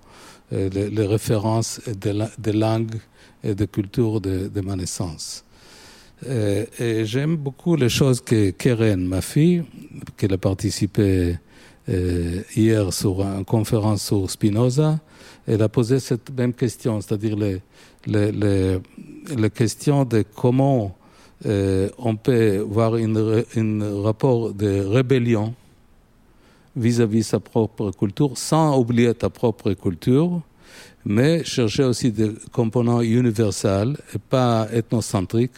les, 0.51 0.89
les, 0.89 1.05
références 1.05 1.81
de, 1.87 2.23
de 2.37 2.51
langue 2.51 2.95
et 3.43 3.55
de 3.55 3.65
culture 3.65 4.19
de, 4.19 4.47
de 4.47 4.61
ma 4.61 4.75
naissance. 4.75 5.43
Euh, 6.27 6.65
et, 6.79 7.05
j'aime 7.05 7.37
beaucoup 7.37 7.75
les 7.75 7.89
choses 7.89 8.19
que 8.21 8.49
Keren, 8.51 9.05
ma 9.05 9.21
fille, 9.21 9.63
qui 10.17 10.25
a 10.25 10.37
participé 10.37 11.37
euh, 11.87 12.41
hier 12.55 12.91
sur 12.93 13.21
une 13.21 13.45
conférence 13.45 14.05
sur 14.05 14.29
Spinoza, 14.29 14.99
elle 15.47 15.61
a 15.61 15.69
posé 15.69 15.99
cette 15.99 16.29
même 16.37 16.53
question, 16.53 16.99
c'est-à-dire 17.01 17.35
les, 17.37 17.61
les, 18.05 18.31
les, 18.31 18.79
les, 19.35 19.49
questions 19.49 20.03
de 20.03 20.23
comment 20.35 20.95
euh, 21.45 21.89
on 21.97 22.15
peut 22.15 22.57
voir 22.57 22.95
un 22.95 24.01
rapport 24.03 24.53
de 24.53 24.81
rébellion 24.81 25.53
vis-à-vis 26.79 27.23
sa 27.23 27.39
propre 27.39 27.91
culture, 27.91 28.37
sans 28.37 28.77
oublier 28.77 29.13
ta 29.13 29.29
propre 29.29 29.73
culture, 29.73 30.41
mais 31.05 31.43
chercher 31.43 31.83
aussi 31.83 32.11
des 32.11 32.31
composants 32.51 33.01
universels 33.01 33.97
et 34.15 34.19
pas 34.19 34.67
ethnocentriques. 34.71 35.51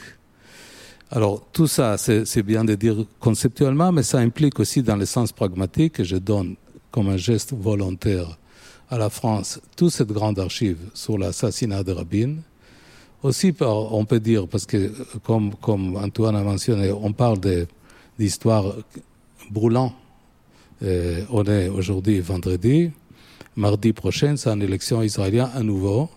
Alors 1.10 1.44
tout 1.52 1.68
ça, 1.68 1.98
c'est 1.98 2.44
bien 2.44 2.64
de 2.64 2.76
dire 2.76 3.06
conceptuellement, 3.20 3.92
mais 3.92 4.04
ça 4.04 4.20
implique 4.20 4.60
aussi 4.60 4.82
dans 4.82 4.96
le 4.96 5.06
sens 5.06 5.32
pragmatique, 5.32 5.94
que 5.94 6.04
je 6.04 6.18
donne 6.18 6.56
comme 6.90 7.10
un 7.10 7.18
geste 7.18 7.54
volontaire 7.54 8.38
à 8.90 8.98
la 8.98 9.10
France 9.10 9.60
toute 9.76 9.92
cette 9.92 10.12
grande 10.12 10.40
archive 10.40 10.78
sur 10.94 11.18
l'assassinat 11.18 11.84
de 11.84 11.92
Rabin. 11.92 12.36
Aussi, 13.24 13.54
on 13.60 14.06
peut 14.06 14.20
dire, 14.20 14.48
parce 14.48 14.66
que 14.66 14.92
comme, 15.24 15.54
comme 15.56 15.96
Antoine 15.98 16.36
a 16.36 16.44
mentionné, 16.44 16.92
on 16.92 17.14
parle 17.14 17.40
d'histoire 18.18 18.74
brûlante 19.50 19.94
euh, 20.84 21.22
on 21.30 21.44
est 21.46 21.68
aujourd'hui 21.68 22.20
vendredi. 22.20 22.92
Mardi 23.56 23.94
prochain, 23.94 24.36
c'est 24.36 24.50
une 24.50 24.62
élection 24.62 25.02
israélienne 25.04 25.50
à 25.54 25.62
nouveau. 25.62 26.10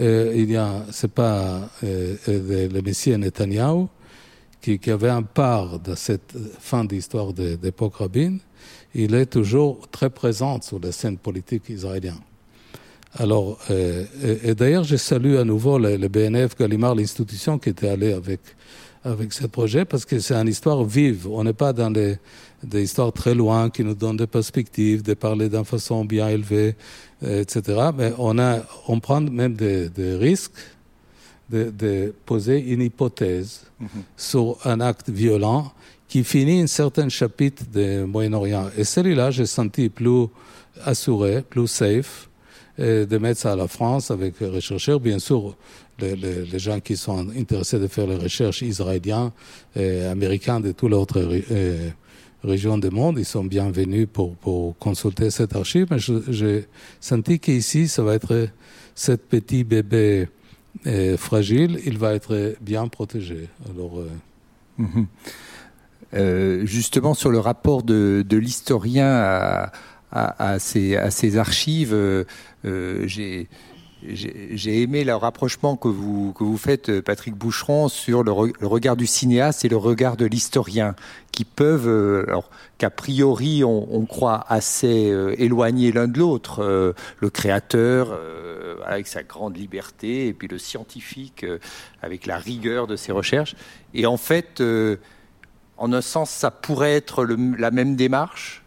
Euh, 0.00 0.32
il 0.34 0.50
y 0.50 0.56
a, 0.56 0.84
c'est 0.90 1.10
pas 1.12 1.68
euh, 1.84 2.16
le 2.26 2.80
Messie 2.80 3.16
Netanyahu 3.16 3.86
qui, 4.60 4.78
qui, 4.78 4.90
avait 4.90 5.10
un 5.10 5.22
part 5.22 5.78
de 5.78 5.94
cette 5.94 6.34
fin 6.60 6.84
d'histoire 6.84 7.32
d'époque 7.32 7.96
rabbine. 7.96 8.40
Il 8.94 9.14
est 9.14 9.26
toujours 9.26 9.88
très 9.90 10.10
présent 10.10 10.60
sur 10.62 10.80
la 10.80 10.92
scène 10.92 11.18
politique 11.18 11.68
israélienne. 11.68 12.20
Alors, 13.18 13.58
et, 13.70 14.54
d'ailleurs, 14.54 14.84
je 14.84 14.96
salue 14.96 15.36
à 15.36 15.44
nouveau 15.44 15.78
le, 15.78 16.08
BNF 16.08 16.56
Gallimard, 16.56 16.94
l'institution 16.94 17.58
qui 17.58 17.70
était 17.70 17.88
allée 17.88 18.12
avec 18.12 18.40
avec 19.06 19.32
ce 19.32 19.46
projet 19.46 19.84
parce 19.84 20.04
que 20.04 20.18
c'est 20.18 20.34
une 20.34 20.48
histoire 20.48 20.84
vive. 20.84 21.28
On 21.28 21.44
n'est 21.44 21.52
pas 21.52 21.72
dans 21.72 21.90
des, 21.90 22.18
des, 22.62 22.82
histoires 22.82 23.12
très 23.12 23.34
loin 23.34 23.70
qui 23.70 23.84
nous 23.84 23.94
donnent 23.94 24.16
des 24.16 24.26
perspectives, 24.26 25.02
de 25.02 25.14
parler 25.14 25.48
d'une 25.48 25.64
façon 25.64 26.04
bien 26.04 26.28
élevée, 26.28 26.76
euh, 27.22 27.42
etc. 27.42 27.90
Mais 27.96 28.12
on, 28.18 28.38
a, 28.38 28.60
on 28.88 29.00
prend 29.00 29.20
même 29.20 29.54
des, 29.54 29.88
des 29.88 30.16
risques 30.16 30.52
de, 31.50 31.70
de, 31.70 32.14
poser 32.24 32.58
une 32.58 32.82
hypothèse 32.82 33.62
mm-hmm. 33.80 33.86
sur 34.16 34.58
un 34.64 34.80
acte 34.80 35.10
violent 35.10 35.72
qui 36.08 36.24
finit 36.24 36.60
un 36.60 36.66
certain 36.66 37.08
chapitre 37.08 37.64
du 37.72 38.04
Moyen-Orient. 38.06 38.70
Et 38.76 38.84
celui-là, 38.84 39.30
j'ai 39.30 39.46
senti 39.46 39.88
plus 39.88 40.26
assuré, 40.84 41.42
plus 41.42 41.66
safe, 41.66 42.28
euh, 42.78 43.06
de 43.06 43.18
mettre 43.18 43.40
ça 43.40 43.52
à 43.52 43.56
la 43.56 43.68
France 43.68 44.10
avec 44.10 44.40
les 44.40 44.60
chercheurs. 44.60 45.00
Bien 45.00 45.18
sûr, 45.18 45.56
les, 45.98 46.14
les, 46.14 46.44
les, 46.44 46.58
gens 46.58 46.78
qui 46.80 46.96
sont 46.96 47.30
intéressés 47.30 47.78
de 47.78 47.86
faire 47.86 48.06
les 48.06 48.16
recherches 48.16 48.62
israéliennes 48.62 49.30
et 49.74 50.02
américaines 50.04 50.60
de 50.60 50.72
toutes 50.72 50.90
les 50.90 50.96
autres 50.96 51.20
euh, 51.50 51.90
régions 52.46 52.78
du 52.78 52.90
monde, 52.90 53.18
ils 53.18 53.24
sont 53.24 53.44
bienvenus 53.44 54.06
pour, 54.12 54.36
pour 54.36 54.78
consulter 54.78 55.30
cette 55.30 55.54
archive. 55.54 55.86
Mais 55.90 55.98
j'ai 55.98 56.66
senti 57.00 57.38
qu'ici, 57.38 57.88
ça 57.88 58.02
va 58.02 58.14
être 58.14 58.48
ce 58.94 59.12
petit 59.12 59.64
bébé 59.64 60.28
euh, 60.86 61.16
fragile, 61.16 61.80
il 61.84 61.98
va 61.98 62.14
être 62.14 62.56
bien 62.60 62.88
protégé. 62.88 63.48
Alors, 63.70 63.98
euh... 63.98 64.08
Mm-hmm. 64.78 65.06
euh, 66.14 66.66
justement, 66.66 67.14
sur 67.14 67.30
le 67.30 67.38
rapport 67.38 67.82
de, 67.82 68.24
de 68.26 68.36
l'historien 68.36 69.70
à, 70.12 70.58
ces, 70.58 70.96
à 70.96 71.10
ces 71.10 71.36
archives, 71.36 72.24
j'ai 72.64 73.48
j'ai 74.08 74.82
aimé 74.82 75.04
le 75.04 75.14
rapprochement 75.14 75.76
que 75.76 75.88
vous, 75.88 76.32
que 76.32 76.44
vous 76.44 76.58
faites, 76.58 77.00
Patrick 77.00 77.34
Boucheron, 77.34 77.88
sur 77.88 78.22
le 78.22 78.30
regard 78.30 78.96
du 78.96 79.06
cinéaste 79.06 79.64
et 79.64 79.68
le 79.68 79.76
regard 79.76 80.16
de 80.16 80.26
l'historien, 80.26 80.94
qui 81.36 81.44
peuvent, 81.44 81.86
euh, 81.86 82.24
alors 82.28 82.50
qu'a 82.78 82.88
priori 82.88 83.62
on, 83.62 84.06
croit 84.06 84.46
assez 84.48 85.10
euh, 85.10 85.34
éloignés 85.38 85.92
l'un 85.92 86.08
de 86.08 86.18
l'autre, 86.18 86.62
euh, 86.62 86.94
le 87.20 87.28
créateur 87.30 88.18
avec 88.86 89.06
sa 89.06 89.22
grande 89.22 89.56
liberté, 89.56 90.28
et 90.28 90.32
puis 90.32 90.48
le 90.48 90.58
scientifique 90.58 91.44
avec 92.02 92.24
la 92.26 92.38
rigueur 92.38 92.86
de 92.86 92.96
ses 92.96 93.12
recherches. 93.12 93.54
Et 93.94 94.06
en 94.06 94.16
fait, 94.16 94.62
en 95.76 95.92
un 95.92 96.00
sens, 96.00 96.30
ça 96.30 96.50
pourrait 96.50 96.94
être 96.94 97.24
la 97.24 97.70
même 97.70 97.96
démarche? 97.96 98.62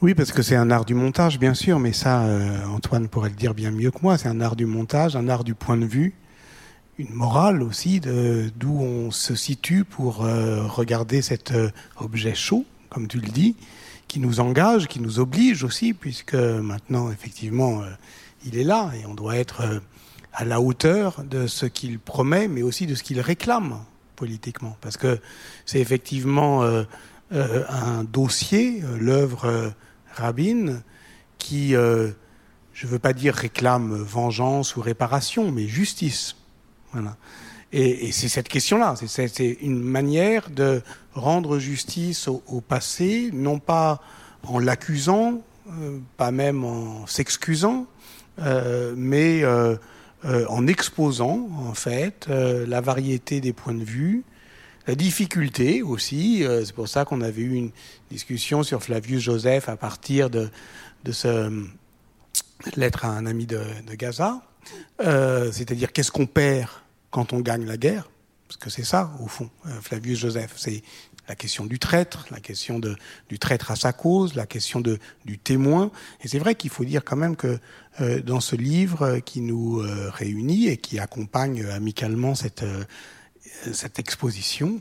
Oui, 0.00 0.14
parce 0.14 0.30
que 0.30 0.42
c'est 0.42 0.54
un 0.54 0.70
art 0.70 0.84
du 0.84 0.94
montage, 0.94 1.40
bien 1.40 1.54
sûr, 1.54 1.80
mais 1.80 1.92
ça, 1.92 2.24
Antoine 2.68 3.08
pourrait 3.08 3.30
le 3.30 3.34
dire 3.34 3.54
bien 3.54 3.72
mieux 3.72 3.90
que 3.90 3.98
moi. 4.02 4.16
C'est 4.16 4.28
un 4.28 4.40
art 4.40 4.54
du 4.54 4.66
montage, 4.66 5.16
un 5.16 5.28
art 5.28 5.42
du 5.42 5.54
point 5.54 5.76
de 5.76 5.86
vue, 5.86 6.14
une 6.98 7.12
morale 7.12 7.62
aussi, 7.62 8.00
d'où 8.00 8.80
on 8.80 9.10
se 9.10 9.34
situe 9.34 9.84
pour 9.84 10.24
euh, 10.24 10.66
regarder 10.66 11.20
cet 11.20 11.52
euh, 11.52 11.70
objet 11.96 12.34
chaud, 12.34 12.64
comme 12.88 13.06
tu 13.06 13.20
le 13.20 13.28
dis, 13.28 13.54
qui 14.08 14.18
nous 14.18 14.40
engage, 14.40 14.86
qui 14.86 15.00
nous 15.00 15.18
oblige 15.18 15.62
aussi, 15.62 15.92
puisque 15.92 16.34
maintenant, 16.34 17.10
effectivement, 17.10 17.82
euh, 17.82 17.90
il 18.46 18.56
est 18.56 18.64
là 18.64 18.92
et 18.98 19.04
on 19.04 19.14
doit 19.14 19.36
être 19.36 19.82
à 20.32 20.44
la 20.44 20.60
hauteur 20.60 21.22
de 21.24 21.46
ce 21.46 21.66
qu'il 21.66 21.98
promet, 21.98 22.48
mais 22.48 22.62
aussi 22.62 22.86
de 22.86 22.94
ce 22.94 23.02
qu'il 23.02 23.20
réclame 23.20 23.80
politiquement. 24.14 24.76
Parce 24.80 24.96
que 24.96 25.18
c'est 25.64 25.80
effectivement 25.80 26.62
un 27.32 28.04
dossier, 28.04 28.82
l'œuvre 29.00 29.74
Rabin, 30.14 30.80
qui, 31.38 31.70
je 31.70 32.86
veux 32.86 32.98
pas 33.00 33.14
dire 33.14 33.34
réclame 33.34 33.96
vengeance 33.96 34.76
ou 34.76 34.80
réparation, 34.80 35.50
mais 35.50 35.66
justice. 35.66 36.36
Et, 37.72 38.12
c'est 38.12 38.28
cette 38.28 38.48
question-là, 38.48 38.94
c'est 39.06 39.58
une 39.60 39.82
manière 39.82 40.50
de 40.50 40.82
rendre 41.14 41.58
justice 41.58 42.28
au, 42.28 42.60
passé, 42.60 43.30
non 43.32 43.58
pas 43.58 44.00
en 44.44 44.58
l'accusant, 44.58 45.42
euh, 45.68 45.98
pas 46.16 46.30
même 46.30 46.64
en 46.64 47.06
s'excusant, 47.06 47.86
euh, 48.38 48.94
mais 48.96 49.42
euh, 49.42 49.76
en 50.48 50.66
exposant 50.66 51.48
en 51.58 51.74
fait 51.74 52.28
la 52.28 52.80
variété 52.80 53.40
des 53.40 53.52
points 53.52 53.74
de 53.74 53.84
vue, 53.84 54.24
la 54.86 54.94
difficulté 54.94 55.82
aussi. 55.82 56.44
c'est 56.64 56.72
pour 56.72 56.88
ça 56.88 57.04
qu'on 57.04 57.20
avait 57.20 57.42
eu 57.42 57.54
une 57.54 57.70
discussion 58.10 58.62
sur 58.62 58.82
Flavius 58.82 59.22
Joseph 59.22 59.68
à 59.68 59.76
partir 59.76 60.30
de, 60.30 60.48
de 61.04 61.12
lettre 62.76 63.04
à 63.04 63.08
un 63.08 63.26
ami 63.26 63.46
de 63.46 63.60
Gaza, 63.94 64.40
c'est-à-dire 64.98 65.92
qu'est-ce 65.92 66.12
qu'on 66.12 66.26
perd 66.26 66.70
quand 67.16 67.32
on 67.32 67.40
gagne 67.40 67.64
la 67.64 67.78
guerre 67.78 68.10
parce 68.46 68.58
que 68.58 68.70
c'est 68.70 68.84
ça, 68.84 69.10
au 69.20 69.26
fond, 69.26 69.50
Flavius 69.80 70.20
Joseph. 70.20 70.52
C'est 70.56 70.82
la 71.28 71.34
question 71.34 71.66
du 71.66 71.80
traître, 71.80 72.26
la 72.30 72.38
question 72.38 72.78
du 72.78 73.38
traître 73.40 73.72
à 73.72 73.76
sa 73.76 73.92
cause, 73.92 74.34
la 74.34 74.46
question 74.46 74.80
du 74.80 75.38
témoin. 75.38 75.90
Et 76.22 76.28
c'est 76.28 76.38
vrai 76.38 76.54
qu'il 76.54 76.70
faut 76.70 76.84
dire 76.84 77.02
quand 77.02 77.16
même 77.16 77.34
que 77.34 77.58
euh, 78.00 78.20
dans 78.20 78.40
ce 78.40 78.54
livre 78.54 79.18
qui 79.18 79.40
nous 79.40 79.80
euh, 79.80 80.10
réunit 80.10 80.68
et 80.68 80.76
qui 80.76 81.00
accompagne 81.00 81.64
amicalement 81.64 82.36
cette, 82.36 82.62
euh, 82.62 82.84
cette 83.72 83.98
exposition, 83.98 84.80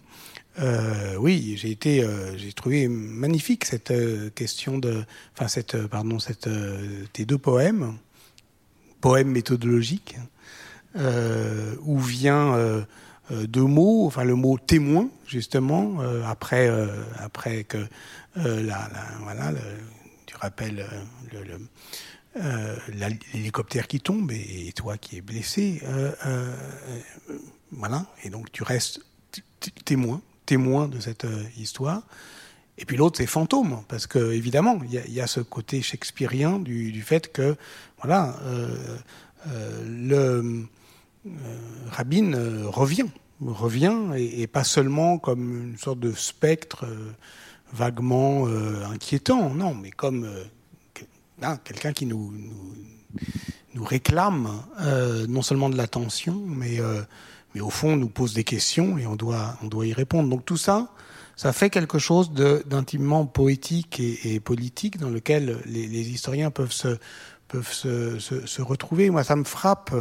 euh, 0.60 1.16
oui, 1.18 1.56
j'ai 1.58 1.72
été, 1.72 2.04
euh, 2.04 2.38
j'ai 2.38 2.54
trouvé 2.54 2.88
magnifique 2.88 3.66
cette 3.66 3.92
euh, 3.92 4.30
question 4.30 4.78
de, 4.78 5.04
enfin 5.34 5.48
cette, 5.48 5.88
pardon, 5.88 6.20
cette, 6.20 6.50
tes 7.14 7.26
deux 7.26 7.38
poèmes, 7.38 7.98
poèmes 9.02 9.32
méthodologiques, 9.32 10.18
où 10.96 12.00
vient 12.00 12.86
euh, 13.32 13.48
deux 13.48 13.64
mots, 13.64 14.06
enfin 14.06 14.24
le 14.24 14.36
mot 14.36 14.60
témoin 14.60 15.10
justement 15.26 16.00
euh, 16.02 16.24
après 16.26 16.68
euh, 16.68 16.86
après 17.18 17.64
que 17.64 17.84
voilà 18.36 19.52
le, 19.52 19.60
tu 20.28 20.36
rappelles 20.36 20.86
le, 21.34 21.44
le 21.44 21.60
l'hélicoptère 23.34 23.88
qui 23.88 24.00
tombe 24.00 24.32
et, 24.32 24.72
toi 24.76 24.98
qui 24.98 25.18
es 25.18 25.22
blessé 25.22 25.82
voilà. 27.72 28.06
Et 28.24 28.30
donc 28.30 28.52
tu 28.52 28.62
restes 28.62 29.00
témoin 29.86 30.22
témoin 30.46 30.88
de 30.88 31.00
cette 31.00 31.26
histoire. 31.58 32.04
Et 32.78 32.86
puis 32.86 32.98
l'autre 32.98 33.18
c'est 33.18 33.26
fantôme 33.26 33.84
parce 33.88 34.06
que 34.06 34.34
évidemment 34.34 34.80
il 34.84 35.14
y, 35.14 35.22
a 35.22 35.28
ce 35.28 35.40
côté 35.40 35.82
shakespearien 35.82 36.60
du, 36.60 37.02
fait 37.02 37.32
que 37.32 37.56
voilà 37.98 38.38
le 39.48 40.16
euh, 40.18 40.64
Rabin 41.90 42.34
euh, 42.34 42.64
revient, 42.68 43.08
revient, 43.42 43.96
et, 44.16 44.48
pas 44.48 44.64
seulement 44.64 45.18
comme 45.18 45.70
une 45.70 45.78
sorte 45.78 46.00
de 46.00 46.12
spectre 46.12 46.86
euh, 46.86 47.12
vaguement 47.74 48.48
inquiétant, 48.90 49.50
non, 49.50 49.74
mais 49.74 49.92
comme 49.92 50.30
hein, 51.42 51.58
quelqu'un 51.64 51.92
qui 51.92 52.06
nous, 52.06 52.32
réclame 53.76 54.64
non 55.28 55.42
seulement 55.42 55.70
de 55.70 55.76
l'attention, 55.76 56.42
mais 56.46 56.80
mais 57.54 57.60
au 57.62 57.70
fond 57.70 57.98
nous 57.98 58.08
pose 58.08 58.34
des 58.34 58.46
questions 58.46 58.98
et 58.98 59.08
on 59.08 59.18
doit, 59.18 59.58
on 59.62 59.68
doit 59.68 59.88
y 59.88 59.94
répondre. 59.94 60.30
Donc 60.30 60.46
tout 60.46 60.58
ça, 60.58 60.90
ça 61.36 61.52
fait 61.52 61.70
quelque 61.70 62.00
chose 62.00 62.32
d'intimement 62.32 63.26
poétique 63.26 64.00
et, 64.00 64.40
politique 64.40 64.98
dans 64.98 65.10
lequel 65.10 65.60
les, 65.66 66.10
historiens 66.10 66.52
peuvent 66.52 66.72
se, 66.72 66.98
peuvent 67.50 67.74
se 67.74 68.62
retrouver. 68.62 69.10
Moi, 69.10 69.26
ça 69.26 69.36
me 69.36 69.44
frappe 69.44 69.94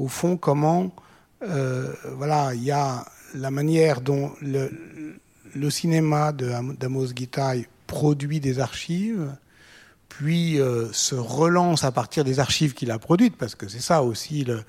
au 0.00 0.08
fond, 0.08 0.38
comment, 0.38 0.90
euh, 1.42 1.92
voilà, 2.16 2.54
il 2.54 2.64
y 2.64 2.70
a 2.70 3.04
la 3.34 3.50
manière 3.50 4.00
dont 4.00 4.32
le, 4.40 4.70
le 5.54 5.70
cinéma 5.70 6.32
d'Amos 6.32 7.08
Gitaï 7.14 7.66
produit 7.86 8.40
des 8.40 8.60
archives, 8.60 9.30
puis 10.08 10.58
euh, 10.58 10.90
se 10.92 11.14
relance 11.14 11.84
à 11.84 11.92
partir 11.92 12.24
des 12.24 12.40
archives 12.40 12.72
qu'il 12.72 12.90
a 12.90 12.98
produites, 12.98 13.36
parce 13.36 13.54
que 13.54 13.68
c'est 13.68 13.80
ça 13.80 14.02
aussi 14.02 14.44
le 14.44 14.64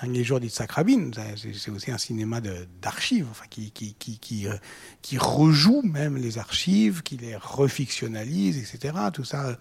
dernier 0.00 0.24
jour 0.24 0.40
d'Itzhak 0.40 0.72
Rabin, 0.72 1.10
c'est 1.36 1.70
aussi 1.70 1.92
un 1.92 1.98
cinéma 1.98 2.40
d'archives, 2.40 3.28
enfin, 3.30 3.44
qui, 3.48 4.48
euh, 4.48 4.54
qui 5.00 5.16
rejoue 5.16 5.82
même 5.82 6.16
les 6.16 6.38
archives, 6.38 7.02
qui 7.02 7.18
les 7.18 7.36
refictionnalise, 7.36 8.58
etc. 8.58 8.94
Tout 9.12 9.24
ça, 9.24 9.56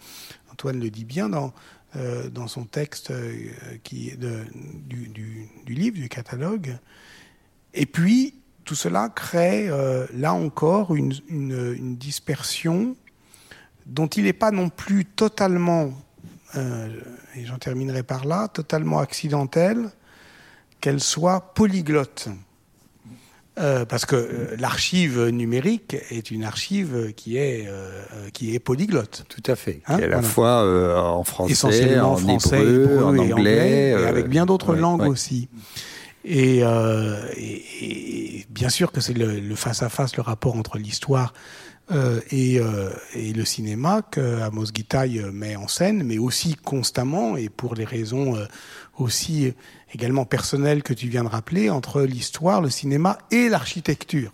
Antoine 0.52 0.80
le 0.80 0.90
dit 0.90 1.06
bien 1.06 1.30
dans, 1.30 1.54
euh, 1.98 2.30
dans 2.30 2.48
son 2.48 2.64
texte 2.64 3.12
euh, 3.12 3.50
qui, 3.84 4.14
du, 4.16 5.10
du, 5.10 5.74
livre, 5.74 5.98
du 5.98 6.08
catalogue. 6.08 6.78
Et 7.74 7.86
puis, 7.86 8.36
tout 8.64 8.76
cela 8.76 9.10
crée, 9.10 9.68
euh, 9.68 10.08
là 10.14 10.34
encore, 10.34 10.96
une, 10.96 11.14
une, 11.28 11.98
dispersion 11.98 12.96
dont 13.86 14.08
il 14.08 14.24
n'est 14.24 14.32
pas 14.32 14.52
non 14.52 14.70
plus 14.70 15.04
totalement, 15.04 15.92
et 16.56 17.46
j'en 17.46 17.58
terminerai 17.58 18.04
par 18.04 18.24
là, 18.24 18.48
totalement 18.48 19.00
accidentelle, 19.00 19.90
qu'elle 20.80 21.02
soit 21.02 21.54
polyglotte. 21.54 22.30
Euh, 23.60 23.84
parce 23.84 24.06
que 24.06 24.16
euh, 24.16 24.56
l'archive 24.58 25.28
numérique 25.28 25.98
est 26.10 26.32
une 26.32 26.46
archive 26.46 27.12
qui 27.18 27.36
est 27.36 27.68
euh, 27.68 28.02
qui 28.32 28.56
est 28.56 28.60
polyglotte. 28.60 29.26
Tout 29.28 29.44
à 29.52 29.58
fait. 29.58 29.82
Hein, 29.88 29.98
qui 29.98 30.02
est 30.04 30.06
à 30.06 30.08
la 30.08 30.16
voilà. 30.18 30.28
fois 30.28 30.64
euh, 30.64 30.98
en 30.98 31.26
français, 31.26 31.52
Essentiellement 31.52 32.14
en 32.14 32.16
français, 32.16 32.62
hébreu, 32.62 32.84
hébreu, 32.84 33.04
en 33.04 33.18
anglais, 33.18 33.34
anglais 33.34 33.90
et 33.90 34.06
avec 34.06 34.30
bien 34.30 34.46
d'autres 34.46 34.74
ouais, 34.74 34.80
langues 34.80 35.02
ouais. 35.02 35.08
aussi. 35.10 35.50
Et, 36.24 36.60
et, 36.60 36.66
et, 37.82 38.46
bien 38.50 38.70
sûr 38.70 38.92
que 38.92 39.02
c'est 39.02 39.18
le 39.18 39.56
face 39.56 39.82
à 39.82 39.90
face, 39.90 40.16
le 40.16 40.22
rapport 40.22 40.56
entre 40.56 40.78
l'histoire 40.78 41.34
euh, 41.92 42.22
et, 42.32 42.58
euh, 42.60 42.90
et, 43.16 43.34
le 43.34 43.44
cinéma 43.44 44.02
que 44.02 44.42
Amos 44.42 44.68
Gitaï 44.74 45.20
met 45.34 45.58
en 45.58 45.68
scène, 45.68 46.04
mais 46.04 46.20
aussi 46.20 46.56
constamment 46.56 47.36
et 47.36 47.50
pour 47.50 47.76
les 47.76 47.84
raisons 47.84 48.36
euh, 48.36 48.46
aussi 48.98 49.54
également 49.94 50.26
personnelles 50.26 50.84
que 50.84 50.94
tu 50.94 51.08
viens 51.08 51.24
de 51.24 51.30
rappeler 51.30 51.70
entre 51.70 52.02
l'histoire, 52.02 52.62
le 52.62 52.70
cinéma 52.70 53.18
et 53.32 53.50
l'architecture 53.50 54.32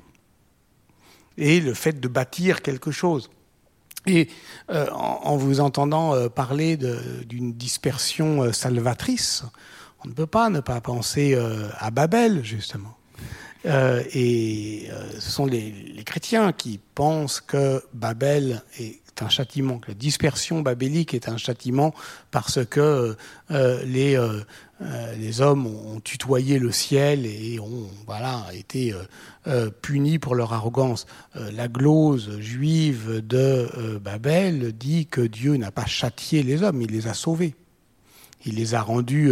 et 1.37 1.59
le 1.59 1.73
fait 1.73 1.99
de 1.99 2.07
bâtir 2.07 2.61
quelque 2.61 2.91
chose. 2.91 3.29
Et 4.07 4.29
euh, 4.71 4.89
en, 4.91 5.35
vous 5.37 5.59
entendant 5.59 6.15
euh, 6.15 6.29
parler 6.29 6.77
d'une 6.77 7.53
dispersion 7.53 8.43
euh, 8.43 8.51
salvatrice, 8.53 9.43
on 10.03 10.07
ne 10.07 10.13
peut 10.13 10.27
pas 10.27 10.49
ne 10.49 10.61
pas 10.61 10.79
penser 10.79 11.37
à 11.79 11.89
Babel, 11.89 12.43
justement. 12.45 12.95
Et 13.65 14.89
ce 15.19 15.31
sont 15.31 15.47
les, 15.47 15.71
les, 15.71 16.03
chrétiens 16.03 16.53
qui 16.53 16.79
pensent 16.93 17.41
que 17.41 17.83
Babel 17.93 18.61
est 18.79 19.01
un 19.21 19.27
châtiment, 19.27 19.79
que 19.79 19.89
la 19.89 19.95
dispersion 19.95 20.61
babélique 20.61 21.15
est 21.15 21.27
un 21.27 21.37
châtiment 21.37 21.95
parce 22.29 22.63
que 22.63 23.17
les, 23.49 24.17
euh, 24.81 25.15
les 25.15 25.41
hommes 25.41 25.65
ont 25.65 25.99
tutoyé 25.99 26.59
le 26.59 26.71
ciel 26.71 27.25
et 27.25 27.59
ont 27.59 27.89
voilà, 28.05 28.45
été 28.53 28.93
euh, 29.47 29.69
punis 29.81 30.19
pour 30.19 30.35
leur 30.35 30.53
arrogance. 30.53 31.05
la 31.35 31.67
glose 31.67 32.39
juive 32.39 33.25
de 33.25 33.99
Babel 33.99 34.73
dit 34.73 35.07
que 35.07 35.21
Dieu 35.21 35.55
n'a 35.57 35.71
pas 35.71 35.85
châtié 35.85 36.43
les 36.43 36.63
hommes, 36.63 36.81
il 36.81 36.91
les 36.91 37.07
a 37.07 37.13
sauvés. 37.13 37.55
Il 38.45 38.55
les 38.55 38.75
a 38.75 38.81
rendus 38.81 39.31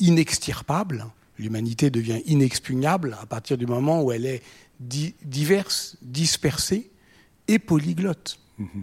inextirpables 0.00 1.06
l'humanité 1.38 1.90
devient 1.90 2.22
inexpugnable 2.26 3.16
à 3.20 3.26
partir 3.26 3.58
du 3.58 3.66
moment 3.66 4.02
où 4.02 4.12
elle 4.12 4.26
est 4.26 4.42
di 4.80 5.14
diverse, 5.22 5.96
dispersée 6.02 6.90
et 7.48 7.58
polyglotte. 7.58 8.38
Mm 8.58 8.64
-hmm. 8.64 8.82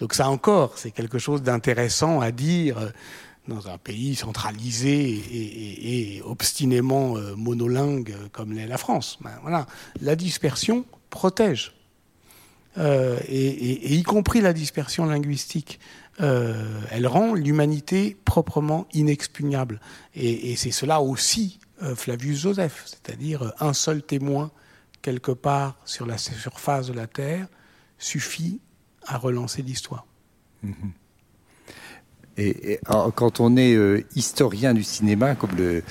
Donc 0.00 0.14
ça 0.14 0.28
encore, 0.28 0.78
c'est 0.78 0.90
quelque 0.90 1.18
chose 1.18 1.42
d'intéressant 1.42 2.20
à 2.20 2.30
dire 2.32 2.78
euh, 2.78 2.90
dans 3.48 3.68
un 3.68 3.78
pays 3.78 4.14
centralisé 4.14 5.22
et, 5.32 6.22
obstinément 6.22 7.16
euh, 7.16 7.34
monolingue 7.36 8.14
comme 8.32 8.52
l'est 8.52 8.66
la 8.66 8.78
France. 8.78 9.18
Ben, 9.22 9.32
voilà. 9.42 9.66
La 10.00 10.14
dispersion 10.14 10.84
protège. 11.08 11.74
Euh, 12.78 13.18
et, 13.28 13.94
y 13.94 14.02
compris 14.02 14.40
la 14.40 14.52
dispersion 14.52 15.06
linguistique. 15.06 15.80
Euh, 16.20 16.80
elle 16.90 17.06
rend 17.06 17.34
l'humanité 17.34 18.16
proprement 18.24 18.86
inexpugnable. 18.92 19.80
Et, 20.14 20.56
c'est 20.56 20.70
cela 20.70 21.00
aussi 21.00 21.60
euh, 21.82 21.94
Flavius 21.94 22.40
Joseph, 22.40 22.84
c'est-à-dire 22.86 23.52
un 23.60 23.72
seul 23.72 24.02
témoin 24.02 24.50
quelque 25.02 25.32
part 25.32 25.78
sur 25.84 26.06
la 26.06 26.18
surface 26.18 26.88
de 26.88 26.92
la 26.92 27.06
Terre 27.06 27.48
suffit 27.98 28.60
à 29.06 29.16
relancer 29.16 29.62
l'histoire. 29.62 30.06
Mmh. 30.62 30.72
Et, 32.40 32.80
quand 33.14 33.40
on 33.40 33.56
est 33.56 33.74
euh, 33.74 34.02
historien 34.16 34.72
du 34.72 34.82
cinéma, 34.82 35.34
comme 35.34 35.50
euh, 35.60 35.82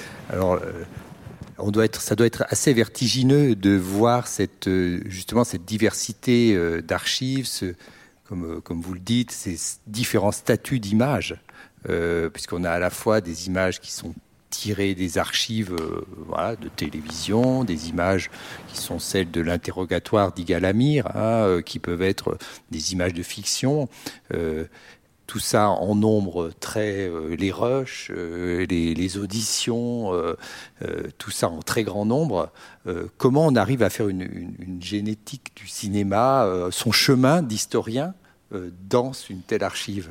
on 1.59 1.71
doit 1.71 1.85
être, 1.85 2.01
ça 2.01 2.15
doit 2.15 2.25
être 2.25 2.45
assez 2.49 2.73
vertigineux 2.73 3.55
de 3.55 3.75
voir 3.75 4.27
cette 4.27 4.67
euh, 4.67 5.01
justement 5.05 5.43
cette 5.43 5.65
diversité 5.65 6.57
d'archives, 6.81 7.47
comme, 8.23 8.81
vous 8.81 8.93
le 8.93 8.99
dites, 8.99 9.31
ces 9.31 9.57
différents 9.87 10.31
statuts 10.31 10.79
d'image 10.79 11.35
puisqu'on 12.33 12.65
a 12.65 12.71
à 12.71 12.79
la 12.79 12.89
fois 12.89 13.21
des 13.21 13.47
images 13.47 13.79
qui 13.79 13.91
sont 13.91 14.13
tirées 14.49 14.95
des 14.95 15.17
archives 15.17 15.73
de 15.73 16.67
télévision, 16.75 17.63
des 17.63 17.87
images 17.87 18.29
qui 18.67 18.77
sont 18.77 18.99
celles 18.99 19.31
de 19.31 19.39
l'interrogatoire 19.39 20.33
d'Igalamir, 20.33 21.07
hein, 21.15 21.61
qui 21.65 21.79
peuvent 21.79 22.01
être 22.01 22.37
des 22.69 22.91
images 22.91 23.13
de 23.13 23.23
fiction 23.23 23.87
tout 25.29 25.37
ça 25.37 25.69
en 25.69 25.93
nombre 25.93 26.49
très 26.59 27.07
euh, 27.07 27.35
les 27.35 27.51
rushs, 27.51 28.09
euh, 28.09 28.65
les, 28.65 29.17
auditions, 29.19 30.11
euh, 30.11 30.33
tout 31.19 31.29
ça 31.29 31.49
en 31.49 31.61
très 31.61 31.83
grand 31.83 32.03
nombre. 32.03 32.49
comment 33.17 33.45
on 33.45 33.55
arrive 33.55 33.83
à 33.83 33.91
faire 33.91 34.09
une, 34.09 34.47
génétique 34.81 35.51
du 35.55 35.67
cinéma, 35.67 36.47
son 36.71 36.91
chemin 36.91 37.43
d'historien 37.43 38.15
dans 38.89 39.11
une 39.29 39.41
telle 39.41 39.63
archive? 39.63 40.09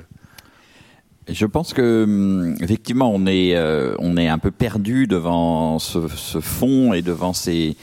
Je 1.29 1.47
pense 1.47 1.75
que 1.75 2.05
hum, 2.05 2.57
effectivement 2.61 3.11
on 3.13 3.27
est 3.27 4.29
un 4.29 4.39
peu 4.39 4.53
perdu 4.53 5.09
devant 5.09 5.81
ce, 5.81 6.07
ce 6.07 6.41
fond 6.41 6.93
et 6.93 7.03
devant 7.03 7.33
ces 7.33 7.77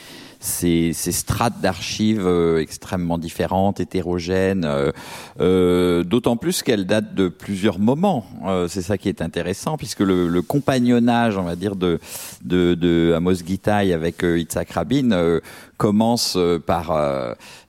ces, 0.45 0.93
ces 0.93 1.11
strates 1.11 1.59
d'archives 1.61 2.25
euh, 2.25 2.59
extrêmement 2.59 3.17
différentes, 3.17 3.79
hétérogènes, 3.79 4.65
euh, 4.65 4.91
euh, 5.39 6.03
d'autant 6.03 6.37
plus 6.37 6.63
qu'elles 6.63 6.85
datent 6.85 7.15
de 7.15 7.27
plusieurs 7.27 7.79
moments. 7.79 8.25
c'est 8.67 8.81
ça 8.81 8.97
qui 8.97 9.09
est 9.09 9.21
intéressant, 9.21 9.77
puisque 9.77 10.01
le, 10.01 10.27
le, 10.27 10.41
compagnonnage, 10.41 11.37
on 11.37 11.43
va 11.43 11.55
dire, 11.55 11.75
de, 11.75 11.99
de, 12.43 12.75
de 12.75 13.13
Amos 13.15 13.35
Gitaï 13.45 13.93
avec 13.93 14.23
Itzhak 14.23 14.71
Rabin 14.71 15.39
commence 15.77 16.37
par, 16.65 16.93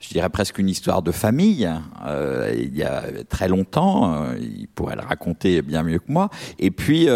je 0.01 0.09
dirais 0.11 0.29
presque 0.29 0.59
une 0.59 0.69
histoire 0.69 1.03
de 1.03 1.13
famille. 1.13 1.69
il 2.55 2.77
y 2.77 2.83
a 2.83 3.03
très 3.29 3.49
longtemps, 3.49 4.27
il 4.39 4.69
pourrait 4.69 4.97
le 4.97 5.03
raconter 5.03 5.63
bien 5.63 5.83
mieux 5.83 5.99
que 5.99 6.13
moi. 6.13 6.29
Et 6.59 6.71
puis, 6.71 7.09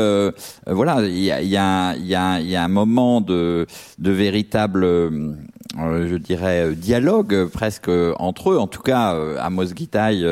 voilà, 0.66 1.02
il 1.02 1.18
y 1.18 1.30
a, 1.30 1.42
y, 1.42 1.56
a, 1.56 1.94
il 1.96 2.06
y, 2.06 2.14
a, 2.14 2.40
y 2.40 2.56
a 2.56 2.64
un 2.64 2.68
moment 2.68 3.20
de, 3.20 3.66
de 3.98 4.10
véritable 4.10 4.84
euh, 4.84 5.34
je 5.76 6.16
dirais, 6.16 6.66
euh, 6.66 6.74
dialogue 6.74 7.34
euh, 7.34 7.46
presque 7.46 7.90
entre 8.18 8.50
eux. 8.50 8.58
En 8.58 8.66
tout 8.66 8.82
cas, 8.82 9.16
Amos 9.38 9.66
Gitaï 9.76 10.26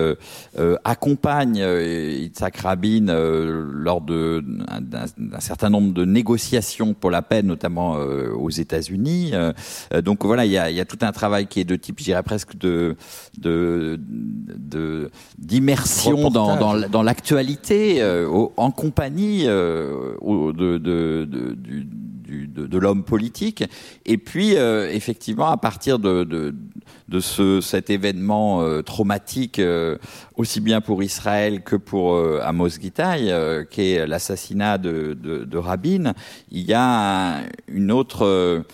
accompagne 0.84 1.56
Yitzhak 1.56 2.56
Rabin 2.58 3.06
lors 3.08 4.00
de 4.00 4.44
d'un 4.78 5.40
certain 5.40 5.70
nombre 5.70 5.92
de 5.92 6.04
négociations 6.04 6.94
pour 6.94 7.10
la 7.10 7.22
paix, 7.22 7.42
notamment 7.42 7.94
aux 7.94 8.50
États-Unis. 8.50 9.32
donc 10.02 10.24
voilà, 10.24 10.44
il 10.44 10.52
y 10.52 10.58
a, 10.58 10.70
y 10.70 10.80
a, 10.80 10.84
tout 10.84 10.98
un 11.02 11.12
travail 11.12 11.46
qui 11.46 11.60
est 11.60 11.64
de 11.64 11.76
type, 11.76 11.98
je 11.98 12.04
dirais 12.04 12.22
presque 12.22 12.56
de 12.56 12.96
de 13.38 13.98
d'immersion 15.38 16.30
dans, 16.30 16.56
dans, 16.56 16.88
dans 16.88 17.02
l'actualité, 17.02 18.02
en 18.56 18.70
compagnie 18.70 19.44
de, 19.44 20.78
de, 20.78 20.78
de, 20.78 21.28
de, 22.28 22.78
l'homme 22.78 23.04
politique. 23.04 23.64
Et 24.06 24.18
puis, 24.18 24.56
euh, 24.56 24.90
effectivement, 24.90 25.48
à 25.48 25.56
partir 25.56 25.98
de, 25.98 26.24
de, 26.24 27.20
ce, 27.20 27.60
cet 27.60 27.90
événement 27.90 28.62
euh, 28.62 28.82
traumatique, 28.82 29.58
euh, 29.58 29.96
aussi 30.36 30.60
bien 30.60 30.80
pour 30.80 31.02
Israël 31.02 31.62
que 31.62 31.76
pour 31.76 32.16
Amos 32.42 32.80
Gitaï, 32.80 33.34
qui 33.70 33.92
est 33.92 34.06
l'assassinat 34.06 34.78
de, 34.78 35.14
de, 35.14 35.58
Rabin, 35.58 36.14
il 36.50 36.62
y 36.62 36.74
a 36.74 37.42
une 37.66 37.90
autre 37.90 38.64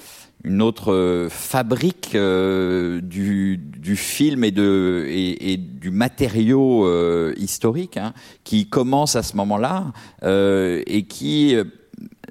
une 0.47 0.61
autre 0.61 1.29
fabrique 1.31 2.13
du, 2.13 3.57
du, 3.57 3.97
film 3.97 4.45
et, 4.45 4.51
de, 4.51 5.07
et, 5.09 5.57
du 5.57 5.91
matériau 5.91 6.87
historique 7.37 7.97
hein, 7.97 8.13
qui 8.45 8.69
commence 8.69 9.17
à 9.17 9.23
ce 9.23 9.37
moment-là 9.37 9.93
et 10.23 11.05
qui 11.09 11.57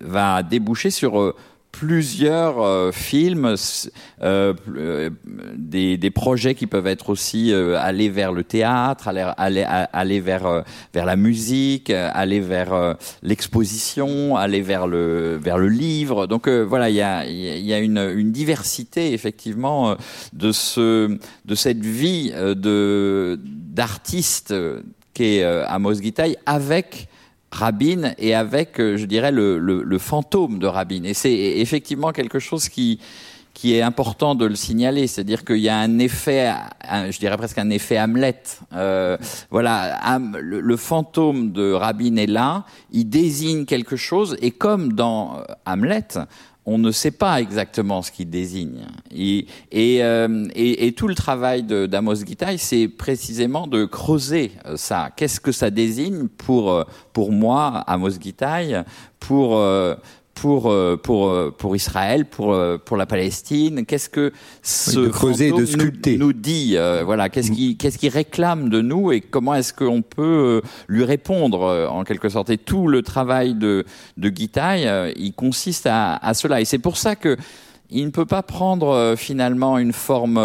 va 0.03 0.43
déboucher 0.43 0.91
sur 0.91 1.19
euh, 1.19 1.35
plusieurs 1.71 2.61
euh, 2.61 2.91
films, 2.91 3.55
euh, 4.21 4.53
des, 5.55 5.97
des, 5.97 6.11
projets 6.11 6.53
qui 6.53 6.67
peuvent 6.67 6.85
être 6.85 7.09
aussi 7.09 7.51
aller 7.51 8.09
vers 8.09 8.31
le 8.31 8.43
théâtre, 8.43 9.07
aller, 9.07 9.27
aller, 9.37 9.63
aller 9.67 10.19
vers, 10.19 10.63
vers 10.93 11.05
la 11.05 11.15
musique, 11.15 11.89
aller 11.89 12.41
vers 12.41 12.95
l'exposition, 13.23 14.37
aller 14.37 14.61
vers 14.61 14.85
le, 14.85 15.39
vers 15.41 15.57
le 15.57 15.67
livre. 15.67 16.27
Donc 16.27 16.47
voilà, 16.47 16.91
il 16.91 16.95
y 16.95 17.01
a, 17.01 17.25
y 17.25 17.73
a 17.73 17.79
une, 17.79 17.97
une 17.97 18.31
diversité 18.31 19.13
effectivement 19.13 19.95
de, 20.33 20.51
ce, 20.51 21.17
de 21.45 21.55
cette 21.55 21.83
vie 21.83 22.31
de 22.31 23.39
d'artiste 23.41 24.53
qu'est 25.15 25.43
Amos 25.43 25.95
Gitaï 25.95 26.37
avec 26.45 27.07
Rabin 27.53 28.13
et 28.17 28.33
avec, 28.33 28.79
euh, 28.79 28.97
je 28.97 29.05
dirais, 29.05 29.31
le, 29.31 29.59
le, 29.59 29.83
le 29.83 29.97
fantôme 29.99 30.59
de 30.59 30.67
Rabin. 30.67 31.03
Et 31.03 31.13
c'est 31.13 31.33
effectivement 31.33 32.11
quelque 32.11 32.39
chose 32.39 32.67
qui 32.67 32.99
qui 33.53 33.75
est 33.75 33.81
important 33.81 34.33
de 34.33 34.45
le 34.45 34.55
signaler, 34.55 35.05
c'est-à-dire 35.05 35.45
qu'il 35.45 35.59
y 35.59 35.69
a 35.69 35.77
un 35.77 35.99
effet, 35.99 36.51
je 36.83 37.19
dirais 37.19 37.37
presque 37.37 37.59
un 37.59 37.69
effet 37.69 37.99
Hamlet. 37.99 38.41
Euh, 38.73 39.15
voilà, 39.51 39.99
le, 40.41 40.59
le, 40.59 40.75
fantôme 40.75 41.51
de 41.51 41.71
Rabin 41.71 42.15
est 42.15 42.25
là, 42.25 42.65
il 42.91 43.05
désigne 43.09 43.65
quelque 43.65 43.95
chose, 43.95 44.35
et 44.41 44.49
comme 44.49 44.93
dans 44.93 45.37
euh, 45.37 45.43
Hamlet, 45.67 46.07
on 46.65 46.77
ne 46.77 46.91
sait 46.91 47.11
pas 47.11 47.41
exactement 47.41 48.01
ce 48.01 48.11
qu'il 48.11 48.29
désigne. 48.29 48.85
Et, 49.11 49.47
euh, 49.73 50.47
et, 50.55 50.91
tout 50.93 51.07
le 51.07 51.15
travail 51.15 51.63
d'Amos 51.63 52.15
Gitaï, 52.25 52.57
c'est 52.57 52.87
précisément 52.87 53.67
de 53.67 53.85
creuser 53.85 54.51
euh, 54.65 54.77
ça. 54.77 55.09
Qu'est-ce 55.15 55.39
que 55.39 55.51
ça 55.51 55.69
désigne 55.69 56.27
pour, 56.27 56.71
euh, 56.71 56.83
pour 57.11 57.31
moi, 57.31 57.83
Amos 57.87 58.11
Gitaï, 58.11 58.81
pour 59.19 59.57
euh, 59.57 59.95
pour 60.33 60.71
euh, 60.71 60.97
pour 61.57 61.75
Israël, 61.75 62.25
pour 62.25 62.53
euh, 62.53 62.77
pour 62.77 62.97
la 62.97 63.05
Palestine 63.05 63.85
Qu'est-ce 63.85 64.09
que 64.09 64.31
ce 64.61 64.99
de 64.99 65.07
creuser, 65.07 65.51
de 65.51 65.65
sculpter. 65.65 66.17
Nous, 66.17 66.33
dit 66.33 66.77
Voilà, 67.05 67.29
qu'est-ce 67.29 67.51
mm. 67.51 67.55
qui 67.55 67.77
qu'est-ce 67.77 67.97
qui 67.97 68.09
réclame 68.09 68.69
de 68.69 68.81
nous 68.81 69.11
et 69.11 69.21
comment 69.21 69.55
est-ce 69.55 69.73
qu'on 69.73 70.01
peut 70.01 70.61
lui 70.87 71.03
répondre 71.03 71.87
en 71.89 72.03
quelque 72.03 72.29
sorte? 72.29 72.49
Et 72.49 72.57
tout 72.57 72.87
le 72.87 73.01
travail 73.01 73.55
de 73.55 73.85
de 74.17 74.29
Gitaï, 74.29 75.13
il 75.15 75.33
consiste 75.33 75.87
à, 75.87 76.15
à 76.17 76.33
cela. 76.33 76.61
Et 76.61 76.65
c'est 76.65 76.79
pour 76.79 76.97
ça 76.97 77.15
que 77.15 77.37
il 77.89 78.05
ne 78.05 78.11
peut 78.11 78.25
pas 78.25 78.41
prendre 78.41 79.13
finalement 79.17 79.77
une 79.77 79.93
forme 79.93 80.39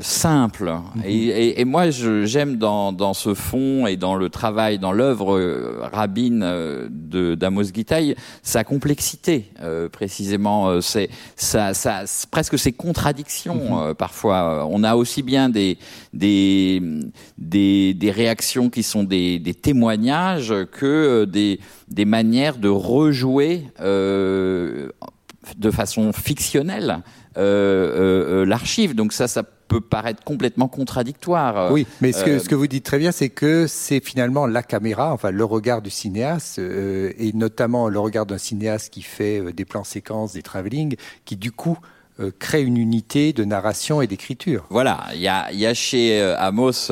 simple. 0.00 0.72
Mhm. 0.96 1.02
Et, 1.04 1.60
et, 1.60 1.64
moi, 1.64 1.90
j'aime 1.90 2.56
dans, 2.56 2.92
dans, 2.92 3.14
ce 3.14 3.34
fond 3.34 3.86
et 3.86 3.96
dans 3.96 4.14
le 4.14 4.28
travail, 4.28 4.78
dans 4.78 4.92
l'œuvre 4.92 5.36
euh, 5.36 5.80
rabbine 5.92 6.42
euh, 6.42 6.88
de 6.90 7.34
d'Amos 7.34 7.64
Gitaï, 7.74 8.16
sa 8.42 8.64
complexité, 8.64 9.50
euh, 9.62 9.88
précisément. 9.88 10.68
Euh, 10.68 10.80
c'est 10.80 11.10
ça, 11.36 11.74
ça, 11.74 12.04
presque 12.30 12.58
ses 12.58 12.72
contradictions 12.72 13.88
mhm. 13.88 13.94
parfois. 13.94 14.66
On 14.70 14.82
a 14.84 14.96
aussi 14.96 15.22
bien 15.22 15.48
des 15.48 15.78
des 16.12 16.82
des, 17.38 17.94
des 17.94 18.10
réactions 18.10 18.70
qui 18.70 18.82
sont 18.82 19.04
des, 19.04 19.38
des 19.38 19.54
témoignages 19.54 20.54
que 20.72 21.24
des 21.24 21.60
des 21.88 22.04
manières 22.04 22.56
de 22.56 22.68
rejouer 22.68 23.66
de 23.80 25.70
façon 25.70 26.12
fictionnelle 26.12 27.02
l'archive. 27.36 28.94
Donc 28.94 29.12
ça, 29.12 29.26
ça 29.28 29.42
peut 29.72 29.80
paraître 29.80 30.22
complètement 30.22 30.68
contradictoire. 30.68 31.72
Oui, 31.72 31.86
mais 32.00 32.12
ce 32.12 32.24
que, 32.24 32.30
euh, 32.30 32.38
ce 32.38 32.48
que 32.48 32.54
vous 32.54 32.66
dites 32.66 32.84
très 32.84 32.98
bien, 32.98 33.12
c'est 33.12 33.30
que 33.30 33.66
c'est 33.66 34.04
finalement 34.04 34.46
la 34.46 34.62
caméra, 34.62 35.12
enfin 35.12 35.30
le 35.30 35.44
regard 35.44 35.82
du 35.82 35.90
cinéaste, 35.90 36.58
euh, 36.58 37.12
et 37.18 37.32
notamment 37.32 37.88
le 37.88 37.98
regard 37.98 38.26
d'un 38.26 38.38
cinéaste 38.38 38.92
qui 38.92 39.02
fait 39.02 39.40
euh, 39.40 39.52
des 39.52 39.64
plans 39.64 39.84
séquences, 39.84 40.34
des 40.34 40.42
travelling, 40.42 40.96
qui 41.24 41.36
du 41.36 41.52
coup 41.52 41.78
crée 42.38 42.62
une 42.62 42.76
unité 42.76 43.32
de 43.32 43.42
narration 43.42 44.00
et 44.00 44.06
d'écriture. 44.06 44.66
Voilà, 44.68 45.06
il 45.14 45.20
y 45.20 45.28
a, 45.28 45.50
y 45.50 45.66
a, 45.66 45.74
chez 45.74 46.20
Amos 46.38 46.88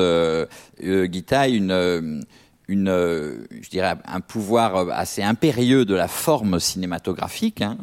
euh, 0.82 1.06
une 1.46 2.24
une, 2.70 3.46
je 3.60 3.68
dirais, 3.68 3.96
un 4.06 4.20
pouvoir 4.20 4.90
assez 4.90 5.22
impérieux 5.22 5.84
de 5.84 5.94
la 5.96 6.06
forme 6.06 6.60
cinématographique, 6.60 7.62
hein, 7.62 7.76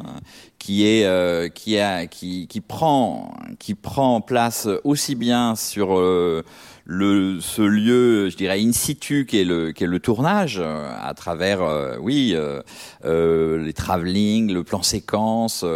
qui 0.58 0.86
est 0.86 1.04
euh, 1.04 1.50
qui 1.50 1.78
a 1.78 2.06
qui 2.06 2.46
qui 2.48 2.60
prend 2.62 3.36
qui 3.58 3.74
prend 3.74 4.22
place 4.22 4.66
aussi 4.84 5.14
bien 5.14 5.56
sur 5.56 5.98
euh, 5.98 6.42
le, 6.90 7.38
ce 7.40 7.60
lieu, 7.60 8.30
je 8.30 8.36
dirais 8.36 8.58
in 8.58 8.72
situ, 8.72 9.26
qui 9.26 9.38
est 9.38 9.44
le, 9.44 9.72
qui 9.72 9.84
est 9.84 9.86
le 9.86 10.00
tournage, 10.00 10.58
euh, 10.58 10.90
à 10.98 11.12
travers, 11.12 11.60
euh, 11.60 11.96
oui, 12.00 12.34
euh, 12.34 13.62
les 13.62 13.74
travelling, 13.74 14.50
le 14.50 14.64
plan 14.64 14.82
séquence, 14.82 15.66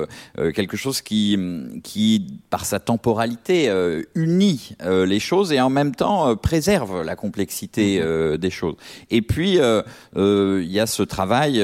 quelque 0.54 0.76
chose 0.78 1.02
qui, 1.02 1.38
qui, 1.84 2.38
par 2.48 2.64
sa 2.64 2.80
temporalité, 2.80 3.70
unit 4.14 4.74
les 4.80 5.20
choses 5.20 5.52
et 5.52 5.60
en 5.60 5.68
même 5.68 5.94
temps 5.94 6.34
préserve 6.36 7.02
la 7.02 7.14
complexité 7.14 8.00
mhm. 8.00 8.38
des 8.38 8.50
choses. 8.50 8.76
Et 9.10 9.20
puis, 9.20 9.58
il 10.16 10.72
y 10.72 10.80
a 10.80 10.86
ce 10.86 11.02
travail 11.02 11.62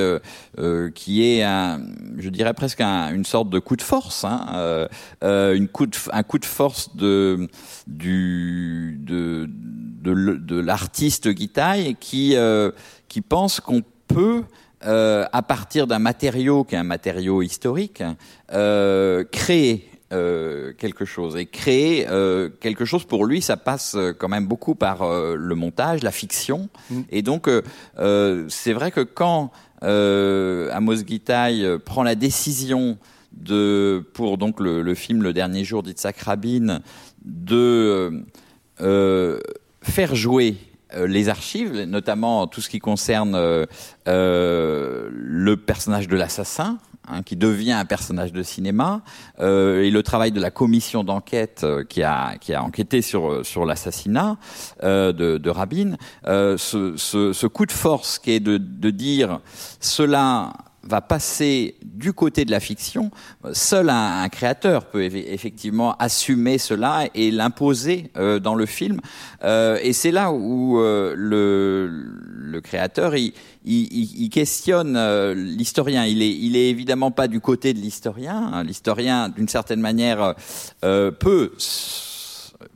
qui 0.95 1.25
est, 1.25 1.43
un, 1.43 1.81
je 2.19 2.29
dirais 2.29 2.55
presque 2.55 2.83
un, 2.83 3.15
une 3.15 3.25
sorte 3.25 3.49
de 3.49 3.59
coup 3.59 3.77
de 3.77 3.83
force, 3.83 4.25
hein, 4.25 4.89
une 5.23 5.69
coup 5.69 5.87
de, 5.87 5.97
un 6.13 6.23
coup 6.23 6.39
de 6.39 6.45
force 6.45 6.95
de, 6.97 7.49
du, 7.87 8.99
de, 9.01 9.38
de 9.47 10.37
de, 10.39 10.61
l'artiste 10.61 11.29
Guitaille 11.29 11.97
qui, 12.01 12.35
qui 13.09 13.21
pense 13.21 13.61
qu'on 13.61 13.83
peut 14.07 14.45
à 14.81 15.43
partir 15.47 15.87
d'un 15.87 15.99
matériau 15.99 16.65
qui 16.65 16.77
est 16.77 16.79
un 16.79 16.85
matériau 16.85 17.43
historique, 17.43 18.03
créer 18.49 19.89
euh, 20.11 20.73
quelque 20.73 21.05
chose 21.05 21.37
et 21.37 21.45
créer 21.45 22.09
euh, 22.09 22.49
quelque 22.61 22.87
chose 22.87 23.05
pour 23.05 23.27
lui 23.27 23.43
ça 23.43 23.59
passe 23.59 23.95
euh, 23.95 24.15
quand 24.19 24.31
même 24.31 24.47
beaucoup 24.47 24.75
par 24.75 25.07
le 25.07 25.55
montage 25.55 26.03
la 26.03 26.13
fiction 26.13 26.71
mm. 26.89 27.01
et 27.11 27.21
donc 27.21 27.51
c'est 28.49 28.73
vrai 28.73 28.91
que 28.91 29.03
quand 29.03 29.51
Amos 29.83 31.05
Gitaï 31.07 31.79
prend 31.85 32.03
la 32.05 32.15
décision 32.15 32.97
de 33.33 34.03
pour 34.15 34.39
donc 34.39 34.61
le, 34.61 34.95
film 34.95 35.23
le 35.23 35.35
dernier 35.35 35.63
jour 35.63 35.83
d'Itzhak 35.83 36.19
Rabin 36.21 36.81
de 37.23 38.25
faire 38.79 40.15
jouer 40.15 40.57
les 40.97 41.29
archives, 41.29 41.83
notamment 41.83 42.47
tout 42.47 42.61
ce 42.61 42.69
qui 42.69 42.79
concerne 42.79 43.67
le 44.07 45.55
personnage 45.57 46.09
de 46.09 46.17
l'assassin, 46.17 46.79
Hein, 47.11 47.23
qui 47.23 47.37
devient 47.37 47.73
un 47.73 47.87
personnage 47.87 48.35
de 48.35 48.43
cinéma, 48.43 49.01
euh, 49.41 49.83
et 49.83 49.91
le 49.91 50.03
travail 50.03 50.31
de 50.31 50.41
la 50.41 50.51
commission 50.51 51.05
d'enquête 51.05 51.63
euh, 51.65 51.83
qui, 51.83 52.03
a, 52.03 52.37
qui 52.39 52.53
a 52.53 52.63
enquêté 52.63 53.01
sur, 53.01 53.31
euh, 53.31 53.45
sur 53.45 53.65
l'assassinat 53.65 54.37
euh, 54.83 55.13
de, 55.15 55.39
de, 55.39 55.51
Rabin, 55.51 55.97
euh, 56.27 56.59
ce, 56.59 56.99
ce, 56.99 57.33
ce, 57.33 57.47
coup 57.47 57.65
de 57.65 57.73
force 57.73 58.19
qui 58.19 58.33
est 58.33 58.41
de, 58.41 58.59
de 58.59 58.91
dire 58.91 59.41
cela 59.81 60.53
va 60.83 61.01
passer 61.01 61.77
du 61.83 62.13
côté 62.13 62.45
de 62.45 62.51
la 62.51 62.61
fiction, 62.61 63.11
seul 63.53 63.91
un, 63.91 64.23
un 64.23 64.29
créateur 64.29 64.87
peut 64.87 65.03
effectivement 65.03 65.97
assumer 65.97 66.59
cela 66.59 67.07
et 67.15 67.31
l'imposer 67.31 68.11
euh, 68.17 68.39
dans 68.39 68.55
le 68.55 68.67
film. 68.67 69.01
Euh, 69.45 69.79
et 69.83 69.93
c'est 69.93 70.11
là 70.11 70.33
où 70.33 70.79
euh, 70.79 71.15
le, 71.17 71.89
le, 71.91 72.61
créateur, 72.61 73.17
il, 73.17 73.33
il, 73.65 74.23
il 74.23 74.31
questionne 74.31 74.99
l'historien. 75.33 76.05
Il 76.05 76.23
est, 76.23 76.31
il 76.35 76.57
est 76.57 76.71
évidemment 76.71 77.11
pas 77.11 77.29
du 77.29 77.41
côté 77.41 77.75
de 77.75 77.79
l'historien. 77.79 78.51
Hein. 78.53 78.65
L'historien, 78.65 79.29
d'une 79.29 79.49
certaine 79.49 79.81
manière, 79.81 80.35
peut 80.81 81.53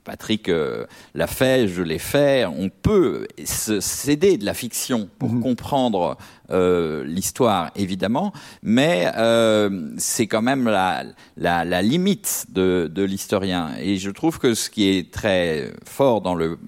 Patrick 0.05 0.49
euh, 0.49 0.87
l'a 1.15 1.27
fait, 1.27 1.69
je 1.69 1.83
l'ai 1.83 1.99
fait. 1.99 2.45
On 2.47 2.69
peut 2.69 3.27
s'aider 3.45 4.37
de 4.37 4.45
la 4.45 4.55
fiction 4.55 5.09
pour 5.19 5.31
mhm. 5.31 5.43
comprendre 5.43 6.17
euh, 6.53 7.05
l'histoire, 7.05 7.71
évidemment, 7.77 8.33
mais 8.63 9.11
euh, 9.17 9.91
c'est 9.97 10.27
quand 10.27 10.43
même 10.43 10.69
la, 10.69 11.05
la, 11.37 11.83
limite 11.83 12.47
de, 12.51 12.91
de 12.93 13.03
l'historien. 13.03 13.71
Et 13.81 13.97
je 13.97 14.11
trouve 14.11 14.39
que 14.39 14.55
ce 14.55 14.71
qui 14.71 14.89
est 14.89 15.13
très 15.13 15.73
fort 15.85 16.21
dans 16.21 16.35
le 16.35 16.59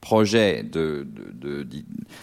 projet 0.00 0.62
de, 0.62 1.06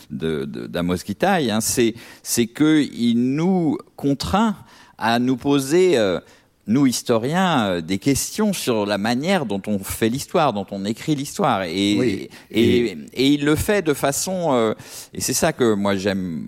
d'Amos 0.09 0.97
Gitaï, 0.97 1.49
hein, 1.49 1.61
c'est, 1.61 1.95
c'est 2.21 2.47
qu'il 2.47 3.35
nous 3.35 3.77
contraint 3.95 4.55
à 4.97 5.17
nous 5.19 5.37
poser 5.37 5.97
euh, 5.97 6.19
nous 6.67 6.85
historiens 6.85 7.65
euh, 7.65 7.81
des 7.81 7.97
questions 7.97 8.53
sur 8.53 8.85
la 8.85 8.97
manière 8.97 9.45
dont 9.45 9.61
on 9.67 9.79
fait 9.79 10.09
l'histoire, 10.09 10.53
dont 10.53 10.65
on 10.71 10.85
écrit 10.85 11.15
l'histoire, 11.15 11.63
et, 11.63 12.29
et, 12.51 12.97
et, 13.13 13.27
il 13.27 13.45
le 13.45 13.55
fait 13.55 13.81
de 13.81 13.93
façon, 13.93 14.53
euh, 14.53 14.73
et 15.13 15.21
c'est 15.21 15.33
ça 15.33 15.53
que 15.53 15.73
moi 15.73 15.95
j'aime 15.95 16.41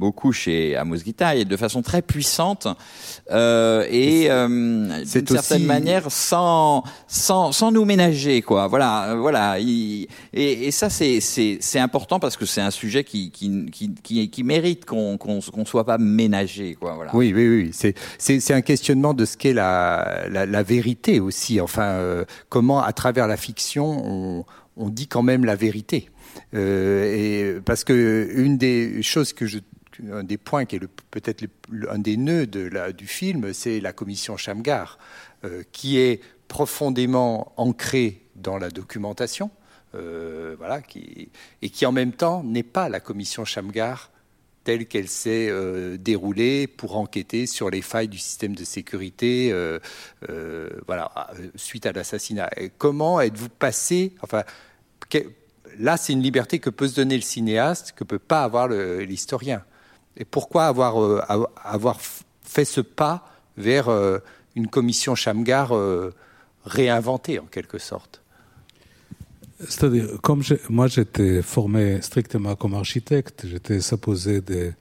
beaucoup 0.00 0.32
chez 0.32 0.76
Amos 0.76 0.96
Gitaï, 0.96 1.44
de 1.44 1.56
façon 1.56 1.82
très 1.82 2.02
puissante 2.02 2.66
euh, 3.30 3.86
et 3.90 4.30
euh, 4.30 4.48
d'une 5.04 5.26
certaine 5.26 5.64
manière 5.64 6.10
sans, 6.10 6.82
sans 7.06 7.52
sans 7.52 7.70
nous 7.70 7.84
ménager 7.84 8.42
quoi. 8.42 8.66
Voilà, 8.66 9.14
voilà. 9.16 9.58
et, 9.60 10.08
et 10.32 10.70
ça 10.70 10.88
c'est 10.90 11.20
c'est 11.20 11.58
c'est 11.60 11.78
important 11.78 12.18
parce 12.18 12.36
que 12.36 12.46
c'est 12.46 12.62
un 12.62 12.70
sujet 12.70 13.04
qui 13.04 13.30
qui 13.30 13.66
qui 14.02 14.28
qui, 14.30 14.42
mérite 14.42 14.84
qu'on 14.84 15.18
qu'on 15.18 15.40
qu'on 15.40 15.64
soit 15.64 15.84
pas 15.84 15.98
ménagé 15.98 16.76
quoi. 16.80 16.94
Voilà. 16.94 17.14
Oui 17.14 17.32
oui 17.34 17.48
oui. 17.48 17.70
C'est 17.72 17.94
c'est 18.18 18.40
c'est 18.40 18.54
un 18.54 18.62
questionnement 18.62 19.14
de 19.14 19.24
ce 19.24 19.36
qu'est 19.36 19.52
la, 19.52 19.59
la, 19.60 20.62
vérité 20.62 21.20
aussi. 21.20 21.60
Enfin, 21.60 21.92
euh, 21.92 22.24
comment 22.48 22.82
à 22.82 22.92
travers 22.92 23.26
la 23.26 23.36
fiction 23.36 24.44
on, 24.76 24.88
dit 24.88 25.08
quand 25.08 25.22
même 25.22 25.44
la 25.44 25.56
vérité. 25.56 26.08
Euh, 26.54 27.56
et 27.56 27.60
parce 27.60 27.84
que 27.84 28.30
une 28.34 28.56
des 28.56 29.02
choses 29.02 29.32
que 29.32 29.46
je 29.46 29.58
un 30.10 30.24
des 30.24 30.38
points 30.38 30.64
qui 30.64 30.76
est 30.76 30.80
peut-être 31.10 31.44
un 31.90 31.98
des 31.98 32.16
nœuds 32.16 32.46
de 32.46 32.60
la, 32.60 32.90
du 32.92 33.06
film, 33.06 33.52
c'est 33.52 33.80
la 33.80 33.92
commission 33.92 34.38
Chamgar, 34.38 34.98
euh, 35.44 35.62
qui 35.72 35.98
est 35.98 36.22
profondément 36.48 37.52
ancrée 37.58 38.22
dans 38.36 38.56
la 38.56 38.70
documentation, 38.70 39.50
voilà, 39.92 40.80
qui, 40.80 41.28
et 41.60 41.68
qui 41.68 41.84
en 41.84 41.92
même 41.92 42.12
temps 42.12 42.42
n'est 42.42 42.62
pas 42.62 42.88
la 42.88 43.00
commission 43.00 43.44
Chamgar 43.44 44.10
qu'elle 44.78 45.08
s'est 45.08 45.48
euh, 45.50 45.96
déroulée 45.96 46.66
pour 46.66 46.96
enquêter 46.96 47.46
sur 47.46 47.70
les 47.70 47.82
failles 47.82 48.08
du 48.08 48.18
système 48.18 48.54
de 48.54 48.64
sécurité 48.64 49.50
euh, 49.52 49.78
euh, 50.28 50.70
voilà, 50.86 51.10
suite 51.56 51.86
à 51.86 51.92
l'assassinat. 51.92 52.50
Comment 52.78 53.20
êtes-vous 53.20 53.48
passé 53.48 54.14
enfin, 54.22 54.44
Là, 55.78 55.96
c'est 55.96 56.12
une 56.12 56.22
liberté 56.22 56.58
que 56.58 56.70
peut 56.70 56.88
se 56.88 56.96
donner 56.96 57.16
le 57.16 57.22
cinéaste, 57.22 57.92
que 57.96 58.04
peut 58.04 58.18
pas 58.18 58.42
avoir 58.42 58.68
l'historien. 58.68 59.64
Et 60.16 60.24
pourquoi 60.24 60.66
avoir, 60.66 61.24
avoir 61.64 61.98
fait 62.42 62.64
ce 62.64 62.80
pas 62.80 63.28
vers 63.56 63.88
une 64.56 64.66
commission 64.66 65.14
Chamgar 65.14 65.72
réinventée 66.64 67.38
en 67.38 67.46
quelque 67.46 67.78
sorte? 67.78 68.19
C'est-à-dire, 69.68 70.20
comme 70.22 70.42
je, 70.42 70.54
moi 70.68 70.86
j'étais 70.86 71.42
formé 71.42 72.00
strictement 72.00 72.56
comme 72.56 72.74
architecte, 72.74 73.46
j'étais 73.46 73.80
supposé 73.80 74.40
de, 74.40 74.72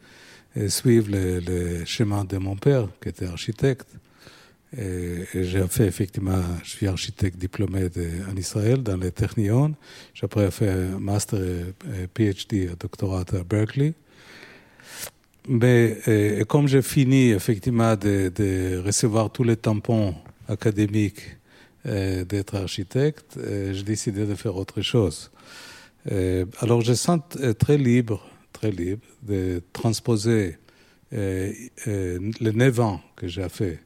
de 0.56 0.68
suivre 0.68 1.12
le, 1.12 1.40
le, 1.40 1.86
chemin 1.86 2.24
de 2.24 2.38
mon 2.38 2.56
père, 2.56 2.88
qui 3.02 3.10
était 3.10 3.26
architecte. 3.26 3.88
Et, 4.78 5.26
et 5.34 5.44
j'ai 5.44 5.68
fait 5.68 5.88
effectivement, 5.88 6.42
je 6.64 6.70
suis 6.70 6.88
architecte 6.88 7.38
diplômé 7.38 7.90
de, 7.90 8.08
en 8.32 8.36
Israël, 8.36 8.82
dans 8.82 8.98
le 8.98 9.12
Technion. 9.12 9.76
J'ai 10.14 10.26
après 10.26 10.50
fait 10.52 10.70
un 10.70 11.00
master 11.00 11.40
et 11.42 12.08
PhD, 12.14 12.70
un 12.72 12.76
doctorat 12.80 13.26
à 13.34 13.44
Berkeley. 13.44 13.94
Mais 15.48 15.98
et, 16.08 16.46
comme 16.48 16.68
j'ai 16.68 16.84
fini 16.84 17.32
effectivement 17.32 17.96
de, 17.96 18.32
de, 18.34 18.82
recevoir 18.86 19.32
tous 19.32 19.44
les 19.44 19.58
tampons 19.58 20.14
académiques 20.48 21.22
euh, 21.22 21.39
d'être 21.90 22.56
architecte, 22.56 23.38
euh, 23.38 23.74
j'ai 23.74 23.84
décidé 23.84 24.26
de 24.26 24.36
faire 24.36 24.56
autre 24.56 24.82
chose. 24.82 25.32
Euh, 26.12 26.46
alors 26.60 26.82
je 26.82 26.94
sens 26.94 27.20
très 27.58 27.78
libre, 27.78 28.26
très 28.54 28.72
libre 28.72 29.06
de 29.24 29.62
transposer 29.74 30.58
euh, 31.12 31.52
euh, 31.88 32.32
les 32.40 32.52
neuf 32.52 32.80
ans 32.80 33.02
que 33.16 33.28
j'ai 33.28 33.50
fait 33.50 33.80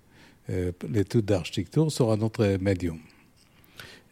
euh, 0.49 0.73
l'étude 0.89 1.23
d'architecture 1.23 1.89
sur 1.89 2.11
un 2.11 2.19
autre 2.19 2.57
médium. 2.59 2.99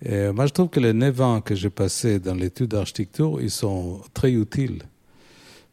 Moi, 0.04 0.48
je 0.48 0.52
trouve 0.52 0.70
que 0.70 0.80
les 0.80 0.94
neuf 0.94 1.22
ans 1.22 1.42
que 1.42 1.54
j'ai 1.54 1.70
passés 1.70 2.18
dans 2.18 2.34
l'étude 2.34 2.70
d'architecture, 2.70 3.40
ils 3.40 3.52
sont 3.52 4.02
très 4.16 4.32
utiles 4.32 4.82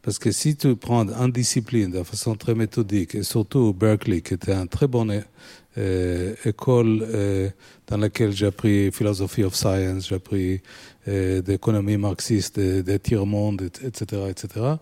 parce 0.01 0.17
que 0.17 0.31
si 0.31 0.55
tu 0.55 0.75
prends 0.75 1.07
une 1.07 1.31
discipline 1.31 1.91
de 1.91 2.03
façon 2.03 2.35
très 2.35 2.55
méthodique, 2.55 3.15
et 3.15 3.23
surtout 3.23 3.73
Berkeley, 3.73 4.21
qui 4.21 4.33
était 4.33 4.53
une 4.53 4.67
très 4.67 4.85
euh, 4.85 5.21
école 5.77 7.01
euh, 7.01 7.49
dans 7.87 7.97
laquelle 7.97 8.31
j'ai 8.31 8.47
appris 8.47 8.91
philosophie 8.91 9.43
of 9.43 9.55
science, 9.55 10.09
j'ai 10.09 10.15
appris 10.15 10.61
euh, 11.07 11.41
d'économie 11.41 11.97
marxiste, 11.97 12.59
des 12.59 12.83
de 12.83 12.97
tiers-monde, 12.97 13.69
etc., 13.83 14.23
etc., 14.29 14.75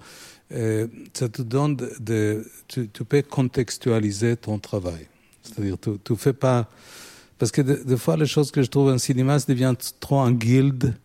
euh, 0.53 0.87
ça 1.13 1.27
te 1.27 1.41
donne 1.41 1.75
de, 1.75 2.45
tu, 2.69 2.87
tu, 2.87 3.03
peux 3.03 3.21
contextualiser 3.21 4.37
ton 4.37 4.59
travail. 4.59 5.07
C'est-à-dire, 5.43 5.77
tu 5.77 5.89
ne 6.09 6.17
fais 6.17 6.31
pas... 6.31 6.69
Parce 7.37 7.51
que 7.51 7.61
des 7.61 7.97
fois, 7.97 8.15
les 8.15 8.25
choses 8.25 8.49
que 8.49 8.63
je 8.63 8.69
trouve 8.69 8.89
en 8.89 8.97
cinéma, 8.97 9.39
ça 9.39 9.45
devient 9.49 9.75
trop 9.99 10.19
un 10.19 10.31
guild, 10.31 10.95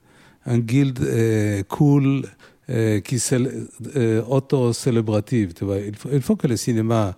un 0.47 0.59
guild 0.59 1.01
euh, 1.03 1.63
cool, 1.65 2.23
euh, 2.71 3.01
qui 3.01 3.21
euh, 3.97 4.23
auto-célébrative. 4.23 5.53
Tu 5.53 5.65
il 6.13 6.23
faut 6.23 6.37
que 6.37 6.47
le 6.47 6.57
cinéma, 6.57 7.17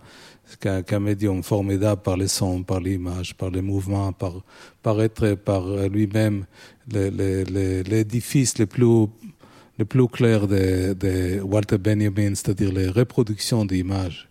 qu'un 0.61 0.83
qu 0.83 0.99
médium 0.99 1.43
formidable 1.43 2.03
par 2.03 2.17
les 2.17 2.29
sons, 2.29 2.63
par 2.63 2.81
l'image, 2.81 3.35
par 3.35 3.51
les 3.51 3.63
mouvements, 3.63 4.13
par, 4.13 4.43
par 4.83 5.01
être 5.03 5.35
par 5.35 5.67
lui-même 5.89 6.47
l'édifice 6.93 8.59
le, 8.59 8.67
plus 8.67 9.09
le 9.79 9.85
plus 9.85 10.09
clair 10.09 10.47
de, 10.47 10.95
de 10.95 11.41
Walter 11.41 11.79
Benjamin, 11.79 12.35
c'est-à-dire 12.35 12.73
les 12.73 12.89
reproductions 12.89 13.65
d'images, 13.65 14.29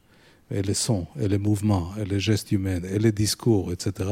et 0.51 0.61
les 0.61 0.73
sons, 0.73 1.07
et 1.19 1.27
les 1.27 1.37
mouvements, 1.37 1.91
et 1.99 2.05
les 2.05 2.19
gestes 2.19 2.51
humains, 2.51 2.81
et 2.83 2.99
les 2.99 3.11
discours, 3.11 3.71
etc. 3.71 4.09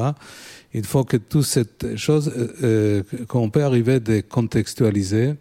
Il 0.74 0.86
faut 0.86 1.04
que 1.04 1.18
toute 1.18 1.45
cette 1.45 1.95
chose, 1.95 2.32
euh, 2.36 3.04
euh 3.14 3.26
qu'on 3.28 3.49
peut 3.49 3.64
arriver 3.64 3.99
à 4.06 4.22
contextualiser, 4.24 5.36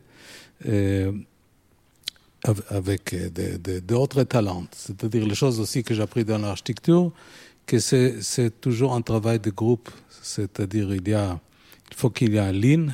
euh, 0.68 1.12
avec 2.68 3.14
d'autres 3.86 4.22
talents. 4.24 4.66
C'est-à-dire 4.72 5.26
les 5.26 5.34
choses 5.34 5.60
aussi 5.60 5.82
que 5.82 5.94
j'ai 5.94 6.02
appris 6.02 6.24
dans 6.24 6.38
l'architecture, 6.38 7.12
que 7.66 7.78
c'est 7.78 8.60
toujours 8.60 8.94
un 8.94 9.02
travail 9.02 9.38
de 9.38 9.50
groupe. 9.50 9.90
C'est-à-dire 10.22 10.94
il 10.94 11.08
y 11.08 11.14
a, 11.14 11.38
il 11.90 11.96
faut 11.96 12.10
qu'il 12.10 12.34
y 12.34 12.36
ait 12.36 12.40
une 12.40 12.60
ligne, 12.60 12.92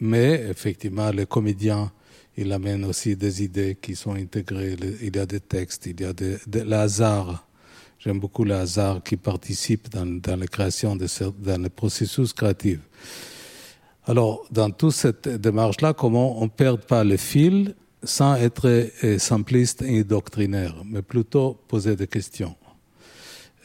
mais 0.00 0.46
effectivement, 0.50 1.10
les 1.10 1.26
comédiens, 1.26 1.90
il 2.36 2.52
amène 2.52 2.84
aussi 2.84 3.16
des 3.16 3.42
idées 3.42 3.78
qui 3.80 3.96
sont 3.96 4.14
intégrées. 4.14 4.76
Il 5.02 5.16
y 5.16 5.18
a 5.18 5.26
des 5.26 5.40
textes, 5.40 5.86
il 5.86 6.00
y 6.00 6.04
a 6.04 6.12
de, 6.12 6.38
le 6.52 6.72
hasard. 6.74 7.46
J'aime 7.98 8.20
beaucoup 8.20 8.44
le 8.44 8.54
hasard 8.54 9.02
qui 9.02 9.16
participe 9.16 9.88
dans, 9.88 10.06
dans 10.06 10.36
la 10.36 10.46
création, 10.46 10.96
de, 10.96 11.06
dans 11.38 11.62
le 11.62 11.70
processus 11.70 12.32
créatif. 12.34 12.78
Alors, 14.08 14.46
dans 14.52 14.70
toute 14.70 14.92
cette 14.92 15.28
démarche-là, 15.28 15.92
comment 15.92 16.40
on 16.40 16.44
ne 16.44 16.50
perd 16.50 16.80
pas 16.80 17.02
le 17.02 17.16
fil 17.16 17.74
sans 18.04 18.36
être 18.36 18.88
simpliste 19.18 19.82
et 19.82 20.04
doctrinaire, 20.04 20.76
mais 20.84 21.02
plutôt 21.02 21.58
poser 21.66 21.96
des 21.96 22.06
questions. 22.06 22.54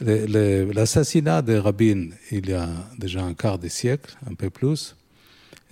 L'assassinat 0.00 1.42
de 1.42 1.54
Rabin, 1.54 2.08
il 2.32 2.50
y 2.50 2.54
a 2.54 2.68
déjà 2.98 3.22
un 3.22 3.34
quart 3.34 3.56
de 3.56 3.68
siècle, 3.68 4.16
un 4.28 4.34
peu 4.34 4.50
plus, 4.50 4.96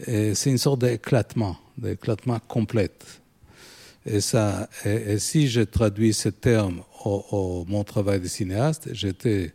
c'est 0.06 0.46
une 0.46 0.58
sorte 0.58 0.82
d'éclatement, 0.82 1.56
d'éclatement 1.76 2.38
complet. 2.38 2.92
Et, 4.06 4.20
ça, 4.20 4.68
et, 4.84 5.18
si 5.18 5.48
je 5.48 5.62
traduis 5.62 6.14
ce 6.14 6.28
terme 6.28 6.82
au, 7.04 7.64
mon 7.68 7.82
travail 7.82 8.20
de 8.20 8.28
cinéaste, 8.28 8.88
j'étais 8.92 9.52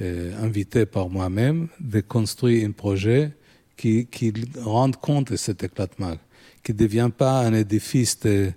euh, 0.00 0.34
invité 0.42 0.86
par 0.86 1.08
moi-même 1.08 1.68
de 1.78 2.00
construire 2.00 2.68
un 2.68 2.72
projet 2.72 3.32
qui, 3.80 4.04
qui 4.06 4.32
rende 4.62 4.96
compte 4.96 5.32
de 5.32 5.36
cet 5.36 5.64
éclatement, 5.64 6.14
qui 6.62 6.72
ne 6.72 6.76
devient 6.76 7.10
pas 7.16 7.40
un 7.40 7.54
édifice 7.54 8.20
de 8.20 8.52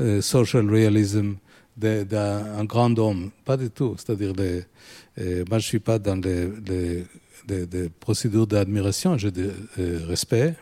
euh, 0.00 0.20
social 0.20 0.68
realism 0.68 1.34
d'un 1.76 2.64
grand 2.64 2.98
homme, 2.98 3.30
pas 3.44 3.56
du 3.56 3.70
tout. 3.70 3.94
C'est-à-dire, 3.96 4.32
euh, 4.38 4.62
moi 5.48 5.58
je 5.60 5.66
ne 5.66 5.72
suis 5.74 5.78
pas 5.78 6.00
dans 6.00 6.16
les, 6.16 6.48
les, 6.66 7.66
les 7.72 7.88
procédures 7.88 8.48
d'admiration, 8.48 9.16
j'ai 9.16 9.30
de 9.30 9.52
respect, 10.08 10.54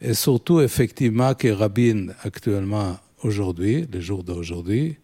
et 0.00 0.14
surtout, 0.14 0.60
effectivement, 0.60 1.34
que 1.34 1.48
Rabin, 1.48 2.08
actuellement, 2.22 2.96
aujourd'hui, 3.22 3.86
le 3.92 4.00
jour 4.00 4.24
d'aujourd'hui, 4.24 4.96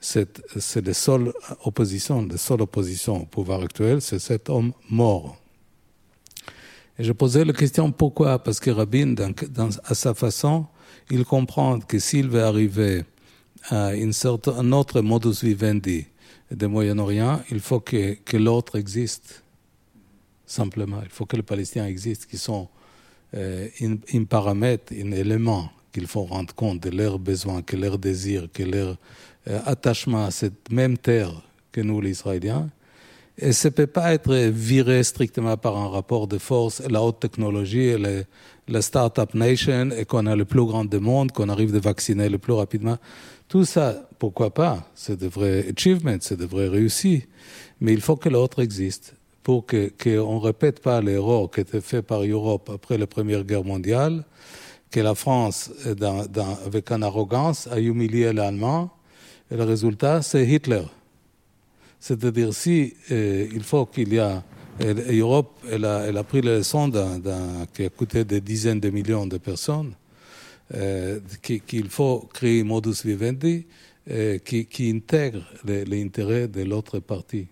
c'est 0.00 0.40
la 0.86 0.94
seule 0.94 1.32
opposition, 1.64 2.26
la 2.26 2.36
seule 2.36 2.62
opposition 2.62 3.22
au 3.22 3.26
pouvoir 3.26 3.60
actuel, 3.62 4.00
c'est 4.00 4.18
cet 4.18 4.48
homme 4.48 4.72
mort. 4.88 5.39
Je 7.00 7.12
posais 7.12 7.46
la 7.46 7.54
question 7.54 7.90
pourquoi? 7.92 8.38
Parce 8.38 8.60
que 8.60 8.70
Rabin, 8.70 9.14
dans, 9.14 9.70
à 9.84 9.94
sa 9.94 10.12
façon, 10.12 10.66
il 11.10 11.24
comprend 11.24 11.80
que 11.80 11.98
s'il 11.98 12.28
veut 12.28 12.44
arriver 12.44 13.04
à 13.70 13.94
une 13.94 14.12
sorte, 14.12 14.48
un 14.48 14.70
autre 14.72 15.00
modus 15.00 15.42
vivendi 15.42 16.04
du 16.50 16.66
Moyen-Orient, 16.66 17.40
il 17.50 17.60
faut 17.60 17.80
que, 17.80 18.18
que 18.22 18.36
l'autre 18.36 18.76
existe. 18.76 19.42
Simplement, 20.44 21.00
il 21.02 21.08
faut 21.08 21.24
que 21.24 21.36
les 21.36 21.42
Palestiniens 21.42 21.86
existent, 21.86 22.26
qui 22.28 22.36
sont 22.36 22.68
euh, 23.34 23.68
un, 23.80 24.24
paramètre, 24.24 24.92
un 24.92 25.12
élément 25.12 25.70
qu'il 25.92 26.06
faut 26.06 26.24
rendre 26.24 26.54
compte 26.54 26.80
de 26.80 26.90
leurs 26.90 27.18
besoins, 27.18 27.62
que 27.62 27.76
leurs 27.76 27.98
désirs, 27.98 28.46
que 28.52 28.62
leur 28.62 28.98
euh, 29.48 29.58
attachement 29.64 30.26
à 30.26 30.30
cette 30.30 30.70
même 30.70 30.98
terre 30.98 31.32
que 31.72 31.80
nous, 31.80 32.02
les 32.02 32.10
Israéliens. 32.10 32.68
Et 33.42 33.52
ça 33.52 33.68
ne 33.68 33.74
peut 33.74 33.86
pas 33.86 34.12
être 34.12 34.34
viré 34.34 35.02
strictement 35.02 35.56
par 35.56 35.76
un 35.78 35.88
rapport 35.88 36.26
de 36.26 36.36
force, 36.36 36.82
la 36.88 37.02
haute 37.02 37.20
technologie, 37.20 37.96
la, 37.98 38.22
la 38.68 38.82
start-up 38.82 39.32
nation, 39.32 39.90
et 39.96 40.04
qu'on 40.04 40.26
a 40.26 40.36
le 40.36 40.44
plus 40.44 40.64
grand 40.64 40.84
du 40.84 40.98
monde, 40.98 41.32
qu'on 41.32 41.48
arrive 41.48 41.72
de 41.72 41.78
vacciner 41.78 42.28
le 42.28 42.36
plus 42.36 42.52
rapidement. 42.52 42.98
Tout 43.48 43.64
ça, 43.64 44.08
pourquoi 44.18 44.52
pas? 44.52 44.86
C'est 44.94 45.18
de 45.18 45.26
vrais 45.26 45.64
achievements, 45.74 46.18
c'est 46.20 46.36
de 46.36 46.44
vrais 46.44 46.68
réussites. 46.68 47.28
Mais 47.80 47.94
il 47.94 48.02
faut 48.02 48.16
que 48.16 48.28
l'autre 48.28 48.60
existe 48.60 49.14
pour 49.42 49.64
qu'on 49.66 50.34
ne 50.34 50.40
répète 50.40 50.80
pas 50.80 51.00
l'erreur 51.00 51.50
qui 51.50 51.62
était 51.62 51.80
fait 51.80 52.02
par 52.02 52.20
l'Europe 52.20 52.70
après 52.74 52.98
la 52.98 53.06
Première 53.06 53.42
Guerre 53.42 53.64
mondiale, 53.64 54.22
que 54.90 55.00
la 55.00 55.14
France, 55.14 55.70
avec 56.66 56.90
une 56.92 57.02
arrogance, 57.02 57.68
a 57.68 57.80
humilié 57.80 58.34
l'Allemand, 58.34 58.90
et 59.50 59.56
le 59.56 59.64
résultat, 59.64 60.20
c'est 60.20 60.46
Hitler. 60.46 60.82
C'est-à-dire, 62.00 62.54
si 62.54 62.94
euh, 63.12 63.46
il 63.52 63.62
faut 63.62 63.86
qu'il 63.86 64.12
y 64.12 64.18
a. 64.18 64.42
L'Europe, 64.80 65.58
elle 65.70 65.84
a, 65.84 66.06
elle 66.06 66.16
a 66.16 66.24
pris 66.24 66.40
la 66.40 66.56
leçon 66.56 66.90
qui 67.74 67.84
a 67.84 67.90
coûté 67.90 68.24
des 68.24 68.40
dizaines 68.40 68.80
de 68.80 68.88
millions 68.88 69.26
de 69.26 69.36
personnes, 69.36 69.92
euh, 70.74 71.20
qu'il 71.42 71.90
faut 71.90 72.26
créer 72.32 72.62
modus 72.62 73.04
vivendi 73.04 73.66
euh, 74.10 74.38
qui, 74.38 74.90
intègre 74.90 75.44
l'intérêt 75.64 76.48
de 76.48 76.62
l'autre 76.62 77.00
partie. 77.00 77.46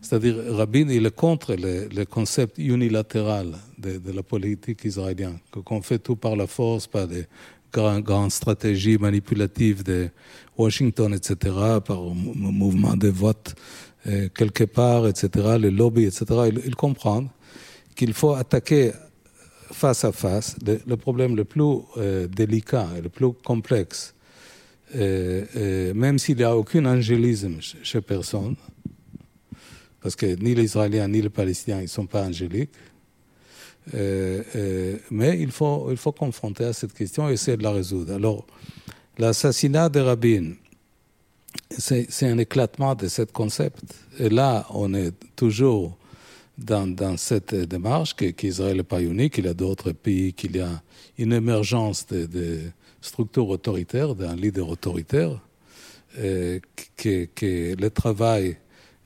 C'est-à-dire, 0.00 0.36
Rabin, 0.48 0.88
il 0.88 1.06
est 1.06 1.14
contre 1.14 1.54
le, 1.54 2.04
concept 2.04 2.58
unilatéral 2.58 3.54
de, 3.78 4.00
la 4.12 4.24
politique 4.24 4.84
israélienne, 4.84 5.38
qu'on 5.64 5.80
fait 5.80 6.00
tout 6.00 6.16
par 6.16 6.34
la 6.34 6.48
force, 6.48 6.88
par 6.88 7.06
des 7.06 7.26
grandes, 7.72 8.30
stratégies 8.30 8.98
manipulatives 8.98 9.82
de 9.82 10.10
Washington, 10.56 11.14
etc., 11.14 11.54
par 11.84 12.02
mouvement 12.02 12.96
de 12.96 13.08
vote 13.08 13.54
euh, 14.06 14.28
quelque 14.34 14.64
part, 14.64 15.06
etc., 15.06 15.56
les 15.60 15.70
lobbies, 15.70 16.04
etc. 16.04 16.24
Ils, 16.64 16.74
comprennent 16.74 17.28
qu'il 17.94 18.12
faut 18.12 18.34
attaquer 18.34 18.92
face 19.70 20.04
à 20.04 20.12
face 20.12 20.56
le, 20.64 20.96
problème 20.96 21.36
le 21.36 21.44
plus 21.44 21.78
euh, 21.96 22.26
délicat 22.26 22.88
et 22.98 23.00
le 23.00 23.08
plus 23.08 23.32
complexe, 23.32 24.14
euh, 24.96 25.94
même 25.94 26.18
s'il 26.18 26.36
n'y 26.36 26.42
a 26.42 26.56
aucun 26.56 26.84
angélisme 26.84 27.58
chez 27.60 28.00
personne, 28.00 28.56
parce 30.00 30.16
que 30.16 30.26
ni 30.26 30.54
les 30.54 30.64
Israéliens 30.64 31.06
ni 31.06 31.22
les 31.22 31.30
Palestiniens 31.30 31.82
ne 31.82 31.86
sont 31.86 32.06
pas 32.06 32.24
angéliques. 32.24 32.70
Euh, 33.94 34.42
euh, 34.54 34.96
mais 35.10 35.38
il 35.40 35.50
faut, 35.50 35.88
il 35.90 35.96
faut 35.96 36.12
confronter 36.12 36.64
à 36.64 36.72
cette 36.72 36.92
question 36.92 37.28
et 37.28 37.32
essayer 37.32 37.56
de 37.56 37.62
la 37.62 37.72
résoudre. 37.72 38.14
Alors, 38.14 38.46
l'assassinat 39.18 39.88
de 39.88 40.00
Rabin, 40.00 40.52
c'est 41.70 42.06
un 42.22 42.38
éclatement 42.38 42.94
de 42.94 43.08
ce 43.08 43.22
concept. 43.22 43.82
Et 44.18 44.28
là, 44.28 44.66
on 44.70 44.94
est 44.94 45.12
toujours 45.36 45.96
dans, 46.56 46.86
dans 46.86 47.16
cette 47.16 47.54
démarche 47.54 48.14
qu'Israël 48.14 48.76
n'est 48.76 48.82
pas 48.82 49.02
unique, 49.02 49.38
il 49.38 49.46
y 49.46 49.48
a 49.48 49.54
d'autres 49.54 49.92
pays, 49.92 50.32
qu'il 50.32 50.56
y 50.56 50.60
a 50.60 50.82
une 51.18 51.32
émergence 51.32 52.06
de, 52.06 52.26
de 52.26 52.60
structures 53.00 53.48
autoritaires, 53.48 54.14
d'un 54.14 54.36
leader 54.36 54.68
autoritaire, 54.68 55.40
euh, 56.18 56.60
que, 56.96 57.24
que 57.34 57.74
le 57.74 57.90
travail 57.90 58.56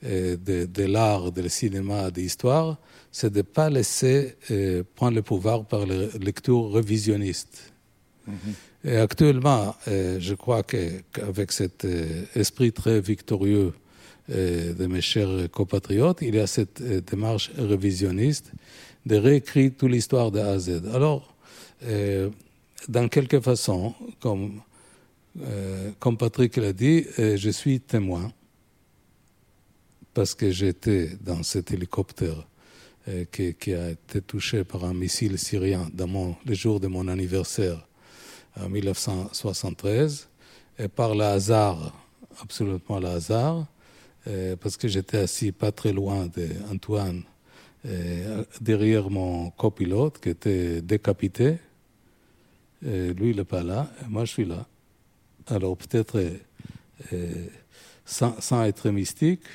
de, 0.03 0.65
de 0.65 0.83
l'art, 0.83 1.31
du 1.31 1.49
cinéma, 1.49 2.11
de 2.11 2.21
l'histoire, 2.21 2.77
c'est 3.17 3.31
de 3.31 3.37
ne 3.37 3.41
pas 3.41 3.71
laisser 3.71 4.35
euh, 4.51 4.83
prendre 4.93 5.15
le 5.15 5.23
pouvoir 5.23 5.65
par 5.65 5.87
les 5.87 6.07
lectures 6.19 6.71
révisionnistes. 6.71 7.73
Mm-hmm. 8.29 8.89
Et 8.91 8.97
actuellement, 8.97 9.75
euh, 9.87 10.19
je 10.19 10.35
crois 10.35 10.61
qu'avec 10.61 11.51
cet 11.51 11.83
euh, 11.85 12.25
esprit 12.35 12.71
très 12.71 13.01
victorieux 13.01 13.73
de 14.29 14.87
mes 14.87 14.99
chers 14.99 15.49
compatriotes, 15.51 16.17
il 16.21 16.35
y 16.35 16.39
a 16.39 16.47
cette 16.47 16.83
démarche 17.09 17.49
révisionniste 17.57 18.51
de 19.05 19.15
réécrire 19.15 19.71
toute 19.77 19.89
l'histoire 19.89 20.31
de 20.31 20.39
A 20.41 20.49
à 20.49 20.59
Z. 20.59 20.81
Alors, 20.93 21.33
dans 22.89 23.07
quelque 23.07 23.39
façon, 23.39 23.93
comme, 24.19 24.59
comme 25.97 26.17
Patrick 26.17 26.57
l'a 26.57 26.73
dit, 26.73 27.05
je 27.17 27.49
suis 27.49 27.79
témoin 27.79 28.29
parce 30.13 30.35
que 30.35 30.51
j'étais 30.51 31.11
dans 31.21 31.41
cet 31.41 31.71
hélicoptère 31.71 32.45
euh, 33.09 33.23
qui, 33.31 33.73
a 33.73 33.91
été 33.91 34.21
touché 34.21 34.65
par 34.65 34.83
un 34.83 34.93
missile 34.93 35.37
syrien 35.39 35.89
dans 35.93 36.35
le 36.45 36.53
jour 36.53 36.81
de 36.81 36.87
mon 36.87 37.07
anniversaire 37.07 37.87
en 38.59 38.67
1973, 38.67 40.27
et 40.77 40.89
par 40.89 41.15
le 41.15 41.23
hasard, 41.23 41.93
absolument 42.41 42.99
le 42.99 43.07
hasard, 43.07 43.65
euh, 44.27 44.57
parce 44.57 44.75
que 44.75 44.89
j'étais 44.89 45.19
assis 45.19 45.53
pas 45.53 45.71
très 45.71 45.93
loin 45.93 46.27
d'Antoine, 46.27 47.23
euh, 47.85 48.43
derrière 48.59 49.09
mon 49.09 49.51
copilote 49.51 50.19
qui 50.19 50.29
était 50.29 50.81
décapité. 50.81 51.59
lui, 52.81 53.29
il 53.29 53.37
n'est 53.37 53.45
pas 53.45 53.63
là, 53.63 53.89
moi, 54.09 54.25
je 54.25 54.31
suis 54.33 54.45
là. 54.45 54.67
Alors, 55.47 55.77
peut-être, 55.77 56.21
sans, 58.03 58.63
être 58.65 58.89
mystique, 58.89 59.45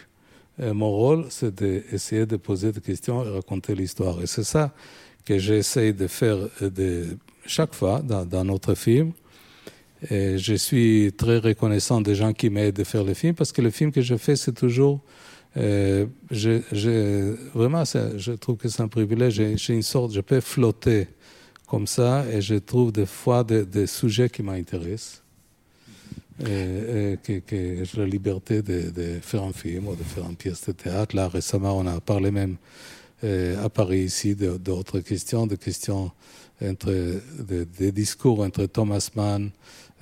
euh, 0.61 0.75
mon 0.75 0.91
rôle, 0.91 1.27
c'est 1.31 1.55
d'essayer 1.55 2.27
de 2.27 2.37
poser 2.37 2.73
des 2.73 2.81
questions 2.81 3.25
et 3.25 3.29
raconter 3.29 3.75
l'histoire. 3.75 4.21
Et 4.23 4.27
c'est 4.27 4.45
ça 4.45 4.75
que 5.25 5.39
j'essaie 5.39 5.93
de 5.93 6.07
faire 6.07 6.37
euh, 6.63 7.05
chaque 7.47 7.75
fois 7.75 8.03
dans, 8.03 8.25
dans, 8.27 8.45
notre 8.45 8.75
film. 8.75 9.13
Je 10.11 10.55
suis 10.55 11.13
très 11.17 11.39
reconnaissant 11.39 12.01
des 12.01 12.17
gens 12.17 12.33
qui 12.33 12.51
m'aident 12.51 12.81
à 12.81 12.85
faire 12.85 13.05
le 13.05 13.15
film 13.15 13.35
parce 13.35 13.53
que 13.53 13.63
le 13.63 13.71
film 13.71 13.93
que 13.93 14.03
je 14.03 14.17
fais, 14.17 14.35
c'est 14.35 14.53
toujours. 14.53 15.01
Euh, 15.57 16.07
vraiment, 17.55 17.85
je 17.85 18.33
trouve 18.33 18.57
que 18.57 18.69
c'est 18.69 18.83
un 18.83 18.89
privilège. 18.89 19.35
J'ai 19.35 19.75
une 19.75 19.83
sorte, 19.83 20.13
je 20.13 20.21
peux 20.21 20.41
flotter 20.41 21.07
comme 21.69 21.87
ça 21.87 22.25
et 22.33 22.41
je 22.41 22.57
trouve 22.57 22.91
des 22.91 23.07
fois 23.07 23.45
des 23.45 23.87
sujets 23.87 24.29
qui 24.29 24.43
m'intéressent 24.43 25.22
et, 26.47 27.19
que, 27.25 27.85
j'ai 27.85 27.99
la 27.99 28.07
liberté 28.07 28.63
de, 28.63 28.91
de, 28.91 29.21
faire 29.21 29.43
un 29.43 29.53
film 29.53 29.89
ou 29.89 29.95
de 29.95 30.03
faire 30.03 30.29
une 30.29 30.37
pièce 30.37 30.67
de 30.67 30.73
théâtre. 30.73 31.15
Là, 31.17 31.29
récemment, 31.29 31.79
on 31.79 31.87
a 31.87 32.01
parlé 32.01 32.31
même 32.31 32.57
apparaît 33.63 34.01
ici 34.01 34.35
d'autres 34.35 35.01
questions, 35.01 35.47
des 35.47 35.57
questions 35.57 36.11
entre 36.61 37.21
des, 37.41 37.93
discours 37.93 38.41
entre 38.41 38.67
Thomas 38.67 39.11
Mann 39.15 39.51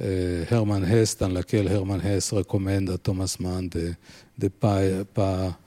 et 0.02 0.44
Hermann 0.50 0.84
Hesse, 0.84 1.16
dans 1.18 1.28
laquelle 1.28 1.68
Hermann 1.68 2.00
Hesse 2.04 2.32
recommande 2.32 2.90
à 2.90 2.98
Thomas 2.98 3.36
Mann 3.40 3.68
de 3.68 3.94
ne 4.40 4.48
pas, 4.48 4.80
pas, 5.12 5.58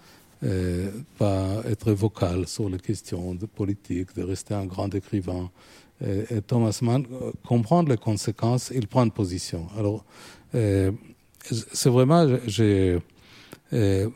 pas 1.18 1.62
être 1.70 1.92
vocal 1.92 2.48
sur 2.48 2.70
les 2.70 2.80
questions 2.80 3.36
de 3.36 3.46
politique, 3.46 4.16
de 4.16 4.24
rester 4.24 4.54
un 4.54 4.66
grand 4.66 4.94
écrivain. 4.94 5.50
Et, 6.04 6.42
Thomas 6.42 6.78
Mann 6.82 7.06
comprend 7.48 7.84
les 7.84 7.98
conséquences, 7.98 8.72
il 8.74 8.88
prend 8.88 9.04
une 9.04 9.12
position. 9.12 9.68
Alors, 9.78 10.04
c'est 10.54 11.90
vraiment, 11.90 12.28
j'ai 12.46 13.00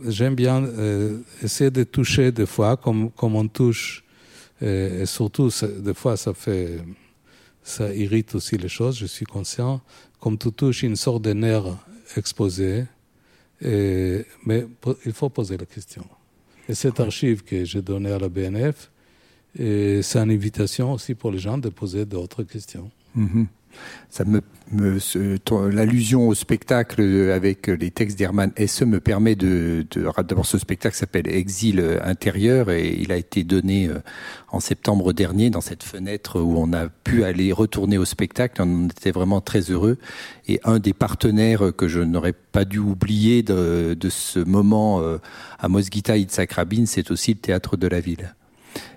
j'aime 0.07 0.35
bien 0.35 0.63
euh, 0.63 1.19
essayer 1.41 1.71
de 1.71 1.83
toucher 1.83 2.31
des 2.31 2.45
fois 2.45 2.77
comme, 2.77 3.11
comme 3.11 3.35
on 3.35 3.47
touche, 3.47 4.03
et, 4.61 5.05
surtout 5.05 5.49
des 5.79 5.93
fois 5.93 6.17
ça 6.17 6.33
fait, 6.33 6.79
ça 7.63 7.93
irrite 7.93 8.35
aussi 8.35 8.57
les 8.57 8.69
choses, 8.69 8.97
je 8.97 9.05
suis 9.05 9.25
conscient, 9.25 9.81
comme 10.19 10.37
tu 10.37 10.51
touches 10.51 10.83
une 10.83 10.95
sorte 10.95 11.23
de 11.23 11.33
nerf 11.33 11.65
exposé, 12.15 12.85
et, 13.61 14.25
mais 14.45 14.67
il 15.05 15.13
faut 15.13 15.29
poser 15.29 15.57
la 15.57 15.65
question. 15.65 16.05
Et 16.69 16.75
cette 16.75 16.99
archive 16.99 17.43
que 17.43 17.63
j'ai 17.65 17.81
donnée 17.81 18.11
à 18.11 18.19
la 18.19 18.29
BNF, 18.29 18.91
c'est 19.55 20.17
une 20.17 20.31
invitation 20.31 20.93
aussi 20.93 21.15
pour 21.15 21.31
les 21.31 21.39
gens 21.39 21.57
de 21.57 21.69
poser 21.69 22.05
d'autres 22.05 22.43
questions. 22.43 22.91
Mm-hmm 23.17 23.47
l'allusion 25.71 26.27
au 26.27 26.33
spectacle 26.33 27.01
avec 27.31 27.67
les 27.67 27.91
textes 27.91 28.17
d'Hermann 28.17 28.51
Hesse 28.55 28.81
me 28.81 28.99
permet 28.99 29.35
de, 29.35 29.85
d'abord 30.27 30.45
ce 30.45 30.57
spectacle 30.57 30.95
s'appelle 30.95 31.27
Exil 31.27 31.99
intérieur 32.03 32.69
et 32.71 32.95
il 32.99 33.11
a 33.11 33.17
été 33.17 33.43
donné 33.43 33.87
euh, 33.87 33.99
en 34.49 34.59
septembre 34.59 35.13
dernier 35.13 35.49
dans 35.49 35.61
cette 35.61 35.83
fenêtre 35.83 36.39
où 36.41 36.57
on 36.57 36.73
a 36.73 36.87
pu 36.89 37.23
aller 37.23 37.51
retourner 37.51 37.97
au 37.97 38.05
spectacle. 38.05 38.61
On 38.61 38.87
était 38.87 39.11
vraiment 39.11 39.41
très 39.41 39.61
heureux 39.61 39.97
et 40.47 40.59
un 40.63 40.79
des 40.79 40.93
partenaires 40.93 41.71
que 41.75 41.87
je 41.87 41.99
n'aurais 41.99 42.33
pas 42.33 42.65
dû 42.65 42.79
oublier 42.79 43.43
de, 43.43 43.95
ce 44.09 44.39
moment 44.39 45.01
euh, 45.01 45.17
à 45.59 45.67
Mosgita 45.67 46.17
Itzhak 46.17 46.53
Rabin, 46.53 46.85
c'est 46.85 47.11
aussi 47.11 47.33
le 47.33 47.39
théâtre 47.39 47.77
de 47.77 47.87
la 47.87 47.99
ville. 47.99 48.33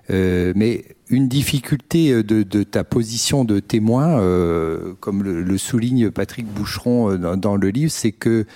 Euh, 0.08 0.52
mais 0.56 0.84
une 1.08 1.28
difficulté 1.28 2.10
euh, 2.12 2.22
de, 2.22 2.62
ta 2.62 2.84
position 2.84 3.44
de 3.44 3.60
témoin, 3.60 4.20
euh, 4.20 4.94
comme 5.00 5.22
le, 5.22 5.58
souligne 5.58 6.10
Patrick 6.10 6.46
Boucheron 6.46 7.16
dans, 7.16 7.56
le 7.56 7.68
livre, 7.68 7.92
c'est 7.92 8.12
que 8.12 8.46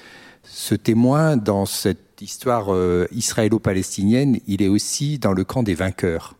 ce 0.42 0.74
témoin, 0.74 1.36
dans 1.36 1.66
cette 1.66 2.20
histoire 2.20 2.68
israélo-palestinienne, 3.12 4.38
il 4.46 4.62
est 4.62 4.68
aussi 4.68 5.18
dans 5.18 5.32
le 5.32 5.44
camp 5.44 5.62
des 5.62 5.74
vainqueurs. 5.74 6.36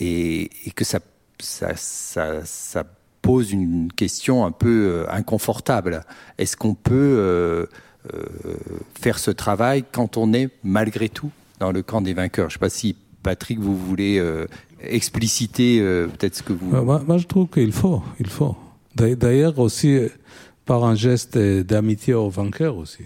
Et, 0.00 0.50
que 0.74 0.84
ça, 0.84 1.00
ça, 1.38 2.84
pose 3.22 3.52
une 3.52 3.92
question 3.92 4.46
un 4.46 4.50
peu 4.50 5.04
inconfortable. 5.10 6.04
Est-ce 6.38 6.56
qu'on 6.56 6.74
peut 6.74 7.66
faire 8.94 9.18
ce 9.18 9.30
travail 9.30 9.84
quand 9.90 10.16
on 10.16 10.32
est 10.32 10.50
malgré 10.62 11.08
tout? 11.08 11.30
Dans 11.60 11.70
le 11.70 11.82
camp 11.82 12.00
des 12.00 12.14
vainqueurs. 12.14 12.50
Je 12.50 12.54
ne 12.54 12.58
sais 12.58 12.58
pas 12.58 12.70
si 12.70 12.96
Patrick, 13.22 13.60
vous 13.60 13.76
voulez 13.76 14.18
euh, 14.18 14.46
expliciter 14.82 15.78
euh, 15.80 16.08
peut-être 16.08 16.36
ce 16.36 16.42
que 16.42 16.52
vous. 16.52 16.70
Moi, 16.70 17.18
je 17.18 17.26
trouve 17.26 17.48
qu'il 17.48 17.72
faut, 17.72 18.02
il 18.18 18.28
faut. 18.28 18.56
D'ailleurs 18.96 19.58
aussi 19.60 20.00
par 20.64 20.84
un 20.84 20.94
geste 20.94 21.38
d'amitié 21.38 22.14
aux 22.14 22.28
vainqueurs 22.28 22.76
aussi. 22.76 23.04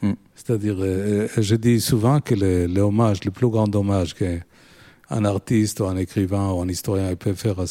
Hmm. 0.00 0.14
C'est-à-dire, 0.34 0.76
euh, 0.78 1.28
je 1.36 1.56
dis 1.56 1.80
souvent 1.80 2.20
que 2.20 2.34
le, 2.34 2.80
hommage, 2.80 3.24
le 3.24 3.30
plus 3.30 3.48
grand 3.48 3.74
hommage 3.74 4.14
qu'un 4.14 5.24
artiste 5.24 5.80
ou 5.80 5.86
un 5.86 5.96
écrivain 5.96 6.52
ou 6.52 6.62
un 6.62 6.68
historien 6.68 7.14
peut 7.16 7.34
faire 7.34 7.58
à, 7.58 7.64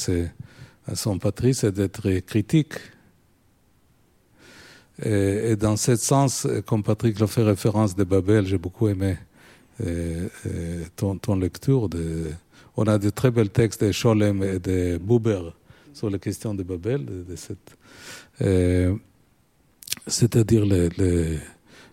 à 0.86 0.96
son 0.96 1.18
patrie, 1.18 1.54
c'est 1.54 1.72
d'être 1.72 2.20
critique. 2.20 2.74
Et, 5.02 5.52
et, 5.52 5.56
dans 5.56 5.78
ce 5.78 5.96
sens, 5.96 6.48
comme 6.66 6.84
Patrick 6.84 7.20
l'a 7.20 7.28
fait 7.28 7.44
référence 7.44 7.96
de 7.96 8.04
Babel, 8.04 8.46
j'ai 8.46 8.58
beaucoup 8.58 8.88
aimé 8.90 9.18
ton, 10.96 11.18
ton, 11.18 11.36
lecture. 11.36 11.90
De, 11.90 12.32
on 12.76 12.86
a 12.86 12.98
de 12.98 13.10
très 13.10 13.32
belles 13.32 13.50
textes 13.50 13.84
de 13.84 13.92
Scholem 13.92 14.44
et 14.44 14.60
de 14.60 14.98
Buber 14.98 15.42
sur 15.94 16.10
les 16.12 16.20
questions 16.20 16.54
de 16.54 16.62
Babel, 16.62 17.06
de, 17.06 17.36
cette, 17.36 17.76
c'est-à-dire 20.06 20.64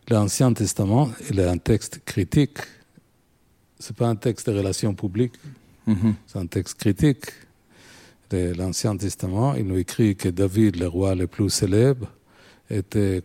l'Ancien 0.08 0.52
Testament, 0.52 1.10
il 1.30 1.40
est 1.40 1.48
un 1.48 1.56
texte 1.56 2.02
critique. 2.04 2.58
C'est 3.78 3.96
pas 3.96 4.08
un 4.08 4.16
texte 4.16 4.50
de 4.50 4.58
relations 4.58 4.94
publiques, 4.94 5.34
mm-hmm. 5.88 6.14
c'est 6.26 6.38
un 6.38 6.46
texte 6.46 6.78
critique. 6.78 7.24
L'Ancien 8.30 8.96
Testament, 8.96 9.54
il 9.54 9.66
nous 9.66 9.78
écrit 9.78 10.16
que 10.16 10.28
David, 10.28 10.76
le 10.76 10.88
roi 10.88 11.14
le 11.14 11.26
plus 11.26 11.50
célèbre, 11.50 12.08
était 12.68 13.22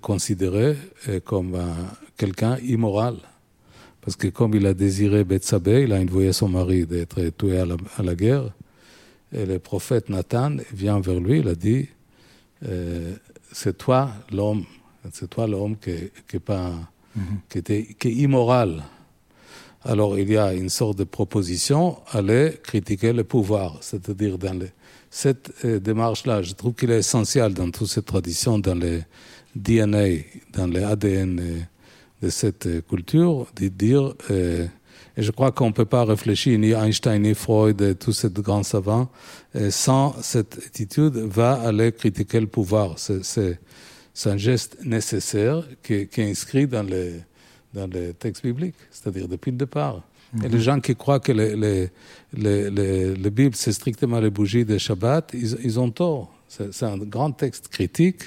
considéré 0.00 0.76
comme 1.24 1.56
quelqu'un 2.16 2.58
immoral. 2.58 3.16
Parce 4.00 4.16
que 4.16 4.28
comme 4.28 4.54
il 4.54 4.66
a 4.66 4.74
désiré 4.74 5.24
Bethsabée, 5.24 5.82
il 5.82 5.92
a 5.92 6.00
envoyé 6.00 6.32
son 6.32 6.48
mari 6.48 6.86
d'être 6.86 7.22
tué 7.36 7.58
à 7.58 8.02
la, 8.02 8.14
guerre. 8.14 8.50
Et 9.32 9.44
le 9.44 9.58
prophète 9.58 10.08
Nathan 10.08 10.56
vient 10.72 11.00
vers 11.00 11.20
lui, 11.20 11.40
il 11.40 11.48
a 11.48 11.54
dit 11.54 11.88
euh, 12.66 13.14
C'est 13.52 13.76
toi 13.76 14.10
l'homme, 14.32 14.64
c'est 15.12 15.28
toi 15.28 15.46
l'homme 15.46 15.76
qui, 15.76 16.10
qui, 16.28 16.38
mhm. 16.38 17.22
qui, 17.48 17.58
était, 17.58 17.86
qui 17.98 18.08
est 18.08 18.14
immoral. 18.14 18.82
Alors 19.84 20.18
il 20.18 20.30
y 20.30 20.36
a 20.36 20.52
une 20.52 20.68
sorte 20.68 20.98
de 20.98 21.04
proposition 21.04 21.98
aller 22.10 22.58
critiquer 22.62 23.12
le 23.12 23.24
pouvoir, 23.24 23.78
c'est-à-dire 23.80 24.36
dans 24.36 24.58
les, 24.58 24.72
cette 25.10 25.52
euh, 25.64 25.78
démarche-là, 25.80 26.42
je 26.42 26.52
trouve 26.52 26.74
qu'il 26.74 26.90
est 26.90 26.98
essentiel 26.98 27.52
dans 27.54 27.70
toute 27.70 27.88
cette 27.88 28.06
tradition, 28.06 28.58
dans 28.58 28.78
les 28.78 29.02
DNA, 29.54 30.22
dans 30.52 30.66
les 30.66 30.82
ADN 30.82 31.66
de 32.22 32.28
cette 32.28 32.66
euh, 32.66 32.80
culture, 32.82 33.46
de 33.56 33.68
dire, 33.68 34.14
euh, 34.30 34.66
et 35.16 35.22
je 35.22 35.30
crois 35.30 35.52
qu'on 35.52 35.68
ne 35.68 35.72
peut 35.72 35.84
pas 35.86 36.04
réfléchir, 36.04 36.58
ni 36.58 36.70
Einstein, 36.70 37.22
ni 37.22 37.34
Freud, 37.34 37.98
tous 37.98 38.12
ces 38.12 38.30
grands 38.30 38.62
savants, 38.62 39.10
euh, 39.56 39.70
sans 39.70 40.14
cette 40.22 40.58
attitude, 40.66 41.16
va 41.16 41.52
aller 41.52 41.92
critiquer 41.92 42.40
le 42.40 42.46
pouvoir. 42.46 42.96
C'est 42.98 43.58
un 44.26 44.36
geste 44.36 44.78
nécessaire 44.84 45.66
qui, 45.82 45.94
est 45.94 46.18
inscrit 46.18 46.66
dans 46.66 46.82
les, 46.82 47.20
dans 47.74 47.86
les 47.86 48.14
textes 48.14 48.44
bibliques, 48.44 48.76
c'est-à-dire 48.90 49.28
depuis 49.28 49.50
le 49.50 49.56
départ. 49.56 50.02
Et 50.44 50.48
les 50.48 50.58
mhm. 50.58 50.62
gens 50.62 50.80
qui 50.80 50.94
croient 50.94 51.18
que 51.18 51.32
les, 51.32 51.56
les, 51.56 51.90
les, 52.34 53.14
les 53.16 53.30
Bible, 53.30 53.56
c'est 53.56 53.72
strictement 53.72 54.20
les 54.20 54.30
bougies 54.30 54.64
de 54.64 54.78
Shabbat, 54.78 55.32
ils, 55.34 55.56
ils 55.64 55.80
ont 55.80 55.90
tort. 55.90 56.32
C'est 56.46 56.84
un 56.84 56.98
grand 56.98 57.32
texte 57.32 57.68
critique 57.68 58.22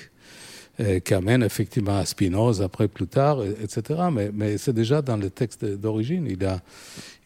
qui 0.78 1.14
amène 1.14 1.44
effectivement 1.44 1.98
à 1.98 2.06
Spinoza 2.06 2.66
après 2.66 2.88
plus 2.88 3.06
tard, 3.08 3.44
etc. 3.44 4.06
Mais, 4.12 4.32
mais 4.34 4.58
c'est 4.58 4.74
déjà 4.74 5.04
dans 5.04 5.18
le 5.18 5.30
texte 5.30 5.64
d'origine. 5.64 6.26
Il 6.28 6.42
y 6.42 6.46
a, 6.46 6.62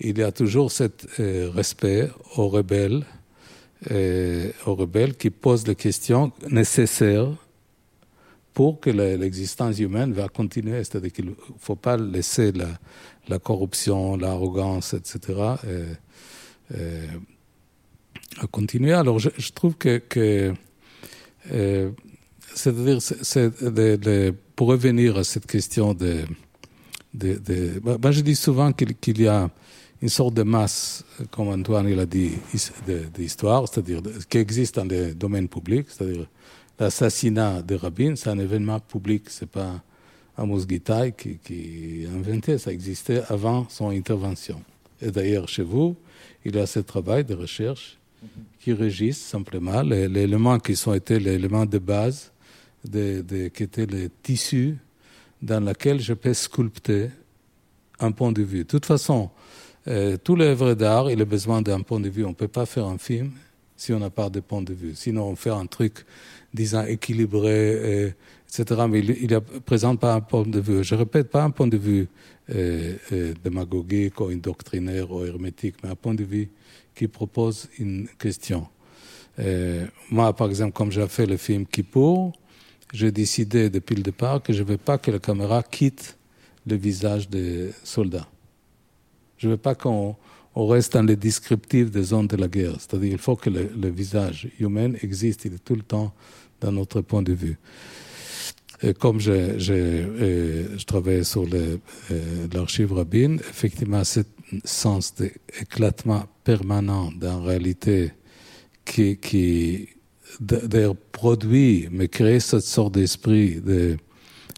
il 0.02 0.22
a 0.22 0.32
toujours 0.34 0.72
ce 0.72 0.90
euh, 1.20 1.50
respect 1.54 2.10
aux 2.36 2.50
rebelles, 2.50 3.06
euh, 3.92 4.52
aux 4.66 4.76
rebelles 4.76 5.16
qui 5.16 5.30
posent 5.30 5.66
les 5.66 5.76
questions 5.76 6.34
nécessaires 6.50 7.30
pour 8.54 8.82
que 8.82 8.90
l'existence 8.90 9.80
humaine 9.80 10.12
va 10.12 10.28
continuer. 10.28 10.84
C'est-à-dire 10.84 11.14
qu'il 11.14 11.28
ne 11.28 11.36
faut 11.60 11.76
pas 11.76 11.96
laisser 11.96 12.52
la, 12.52 13.40
corruption, 13.40 14.18
l'arrogance, 14.18 14.94
etc. 14.94 15.22
à 16.72 18.48
continuer. 18.52 18.94
Alors 18.94 19.20
je, 19.20 19.52
trouve 19.54 19.76
que 19.76 20.54
c'est-à-dire, 22.58 24.34
pour 24.56 24.68
revenir 24.68 25.18
à 25.18 25.24
cette 25.24 25.46
question 25.46 25.94
de. 25.94 26.24
de, 27.14 27.36
de 27.36 27.80
bah, 27.80 28.12
je 28.12 28.22
dis 28.22 28.36
souvent 28.36 28.74
qu'il 28.74 29.22
y 29.22 29.28
a 29.28 29.50
une 30.02 30.10
sorte 30.10 30.34
de 30.34 30.44
masse, 30.44 31.04
comme 31.32 31.50
Antoine 31.50 31.88
il 31.90 32.00
a 32.00 32.06
dit, 32.06 32.32
d'histoire, 33.16 33.68
c'est-à-dire 33.68 34.02
qui 34.30 34.38
existe 34.38 34.76
dans 34.76 34.86
le 34.86 35.14
domaine 35.14 35.48
public, 35.48 35.88
c'est-à-dire 35.90 36.28
l'assassinat 36.80 37.62
de 37.62 37.76
Rabin, 37.76 38.16
c'est 38.16 38.30
un 38.30 38.40
événement 38.40 38.80
public, 38.80 39.24
c'est 39.28 39.50
pas 39.50 39.82
Amos 40.38 40.68
Gitaï 40.68 41.14
qui, 41.14 41.40
qui 41.40 42.06
a 42.08 42.16
inventé, 42.16 42.60
ça 42.60 42.72
existait 42.72 43.24
avant 43.30 43.68
son 43.70 43.90
intervention. 43.90 44.62
Et 45.02 45.10
d'ailleurs, 45.10 45.48
chez 45.48 45.64
vous, 45.64 45.96
il 46.46 46.56
y 46.56 46.60
a 46.60 46.68
ce 46.68 46.80
travail 46.80 47.24
de 47.24 47.34
recherche 47.34 47.98
qui 48.60 48.74
régisse 48.74 49.20
simplement 49.20 49.82
les, 49.82 50.08
les 50.08 50.22
éléments 50.22 50.60
qui 50.60 50.76
sont 50.76 50.94
été 50.94 51.20
les 51.20 51.34
éléments 51.34 51.66
de 51.66 51.80
base 51.80 52.32
de, 52.90 53.48
qui 53.50 53.64
était 53.64 53.86
le 53.86 54.10
tissu 54.24 54.78
dans 55.42 55.64
lequel 55.64 56.00
je 56.00 56.14
peux 56.14 56.34
sculpter 56.34 57.10
un 58.00 58.12
point 58.12 58.32
de 58.32 58.44
vue. 58.44 58.60
De 58.60 58.64
toute 58.64 58.86
façon, 58.86 59.30
euh, 59.88 60.18
tout 60.18 60.36
l'œuvre 60.36 60.74
d'art, 60.74 61.10
il 61.12 61.22
a 61.22 61.26
besoin 61.26 61.62
d'un 61.62 61.82
point 61.82 62.00
de 62.00 62.10
vue. 62.10 62.26
On 62.26 62.30
ne 62.30 62.34
peut 62.34 62.48
pas 62.48 62.66
faire 62.66 62.86
un 62.86 62.98
film 62.98 63.32
si 63.76 63.94
on 63.94 64.00
n'a 64.00 64.10
pas 64.10 64.30
de 64.30 64.40
point 64.40 64.62
de 64.62 64.74
vue. 64.74 64.94
Sinon, 64.96 65.26
on 65.26 65.36
fait 65.36 65.52
un 65.52 65.66
truc, 65.68 66.06
disons, 66.54 66.86
équilibré, 66.86 68.14
etc. 68.50 68.82
Mais 68.90 69.00
il 69.00 69.30
ne 69.30 69.40
présente 69.40 70.00
pas 70.00 70.16
un 70.16 70.22
point 70.22 70.44
de 70.44 70.60
vue. 70.60 70.84
Je 70.84 70.96
répète, 70.96 71.30
pas 71.30 71.44
un 71.44 71.52
point 71.52 71.68
de 71.68 71.78
vue 71.78 72.08
euh, 72.50 72.96
euh, 73.12 73.34
démagogique 73.44 74.22
ou 74.22 74.34
doctrinaire 74.36 75.12
ou 75.12 75.26
hermétique, 75.26 75.76
mais 75.84 75.90
un 75.90 75.96
point 75.96 76.14
de 76.14 76.24
vue 76.24 76.50
qui 76.96 77.10
propose 77.10 77.68
une 77.78 78.08
question. 78.18 78.68
Euh, 79.40 79.86
moi, 80.10 80.34
par 80.34 80.50
exemple, 80.50 80.72
comme 80.72 80.90
j'ai 80.90 81.06
fait 81.10 81.26
le 81.26 81.36
film 81.36 81.66
Kippour, 81.66 82.32
j'ai 82.94 83.12
décidé 83.12 83.70
depuis 83.70 83.96
le 83.96 84.04
départ 84.04 84.42
que 84.42 84.54
je 84.54 84.64
ne 84.64 84.68
veux 84.68 84.78
pas 84.78 84.98
que 84.98 85.12
la 85.12 85.20
caméra 85.20 85.64
quitte 85.64 86.18
le 86.66 86.76
visage 86.76 87.30
des 87.30 87.72
soldats. 87.84 88.28
Je 89.38 89.48
ne 89.48 89.54
veux 89.54 89.58
pas 89.58 89.76
qu'on 89.76 90.16
reste 90.56 90.94
dans 90.94 91.04
les 91.04 91.16
descriptifs 91.16 91.92
des 91.92 92.04
zones 92.04 92.28
de 92.28 92.38
la 92.38 92.48
guerre. 92.48 92.76
C'est-à-dire 92.80 93.10
qu'il 93.10 93.18
faut 93.18 93.36
que 93.36 93.50
le, 93.50 93.90
visage 93.90 94.50
humain 94.60 94.94
existe, 95.02 95.48
tout 95.64 95.76
le 95.76 95.84
temps 95.84 96.14
dans 96.60 96.72
notre 96.72 97.02
point 97.02 97.22
de 97.22 97.34
vue. 97.34 97.58
Et 98.82 98.94
comme 98.94 99.20
je, 99.20 99.58
je, 99.58 100.84
travaille 100.86 101.26
sur 101.26 101.48
euh, 101.52 101.78
l'archive 102.54 102.94
Rabin, 102.94 103.38
effectivement, 103.38 104.04
ce 104.04 104.22
sens 104.64 105.16
d'éclatement 105.16 106.26
permanent 106.44 107.12
d'une 107.12 107.44
réalité 107.44 108.12
qui 108.86 109.90
d'ailleurs 110.40 110.96
produit, 110.96 111.88
mais 111.92 112.08
crée 112.08 112.40
cette 112.40 112.62
sorte 112.62 112.94
d'esprit 112.94 113.62
de, 113.62 113.98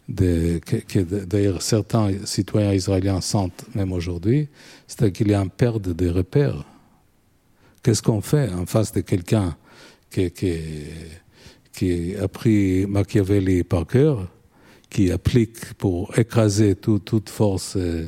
de, 0.08 0.60
que, 0.64 1.00
d'ailleurs 1.00 1.62
certains 1.62 2.10
citoyens 2.24 2.72
israéliens 2.72 3.20
sentent 3.20 3.64
même 3.74 3.92
aujourd'hui, 3.92 4.48
c'est 4.86 5.12
qu'il 5.12 5.28
y 5.28 5.34
a 5.34 5.40
une 5.40 5.50
perte 5.50 5.88
de 5.88 6.08
repères. 6.08 6.64
Qu'est-ce 7.82 8.02
qu'on 8.02 8.20
fait 8.20 8.50
en 8.52 8.66
face 8.66 8.92
de 8.92 9.00
quelqu'un 9.00 9.56
qui, 10.10 10.30
qui, 10.30 10.58
qui 11.72 12.16
a 12.16 12.28
pris 12.28 12.86
Machiavelli 12.86 13.62
par 13.62 13.86
cœur, 13.86 14.28
qui 14.90 15.10
applique 15.10 15.74
pour 15.74 16.18
écraser 16.18 16.74
toute 16.74 17.30
force 17.30 17.76
euh, 17.76 18.06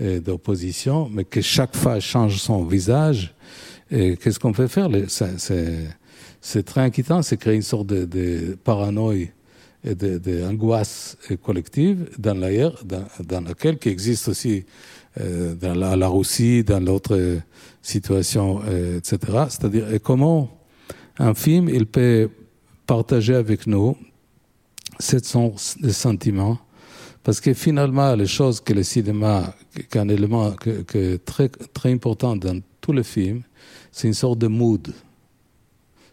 euh, 0.00 0.20
d'opposition, 0.20 1.08
mais 1.12 1.24
que 1.24 1.40
chaque 1.40 1.74
fois 1.74 1.98
change 1.98 2.36
son 2.36 2.64
visage. 2.64 3.34
Qu'est-ce 3.90 4.38
qu'on 4.38 4.52
peut 4.52 4.66
faire? 4.66 4.90
C'est 5.08 5.88
très 6.64 6.80
inquiétant, 6.80 7.22
c'est 7.22 7.36
créer 7.36 7.56
une 7.56 7.62
sorte 7.62 7.86
de, 7.86 8.04
de 8.04 8.56
paranoïa 8.62 9.28
et 9.84 9.94
d'angoisse 9.94 11.16
collective 11.42 12.10
dans 12.18 12.34
l'air, 12.34 12.72
dans, 12.84 13.04
dans, 13.24 13.40
laquelle 13.40 13.78
qui 13.78 13.88
existe 13.88 14.28
aussi 14.28 14.64
euh, 15.20 15.54
dans 15.54 15.74
la, 15.74 15.94
la, 15.96 16.08
Russie, 16.08 16.64
dans 16.64 16.84
l'autre 16.84 17.38
situation, 17.80 18.60
etc. 18.96 19.18
C'est-à-dire 19.48 19.86
comment 20.02 20.50
un 21.18 21.34
film 21.34 21.68
il 21.68 21.86
peut 21.86 22.28
partager 22.86 23.34
avec 23.34 23.66
nous 23.66 23.96
ce 24.98 25.18
sens 25.18 25.76
de 25.80 25.90
sentiment, 25.90 26.58
parce 27.22 27.40
que 27.40 27.54
finalement, 27.54 28.14
les 28.14 28.26
choses 28.26 28.60
que 28.60 28.72
le 28.72 28.82
cinéma, 28.82 29.54
qu'un 29.90 30.08
élément 30.08 30.52
que, 30.52 31.16
très, 31.16 31.48
très 31.48 31.92
important 31.92 32.36
dans 32.36 32.60
tous 32.80 32.92
les 32.92 33.04
films, 33.04 33.42
c'est 33.92 34.08
une 34.08 34.14
sorte 34.14 34.38
de 34.38 34.46
mood, 34.46 34.88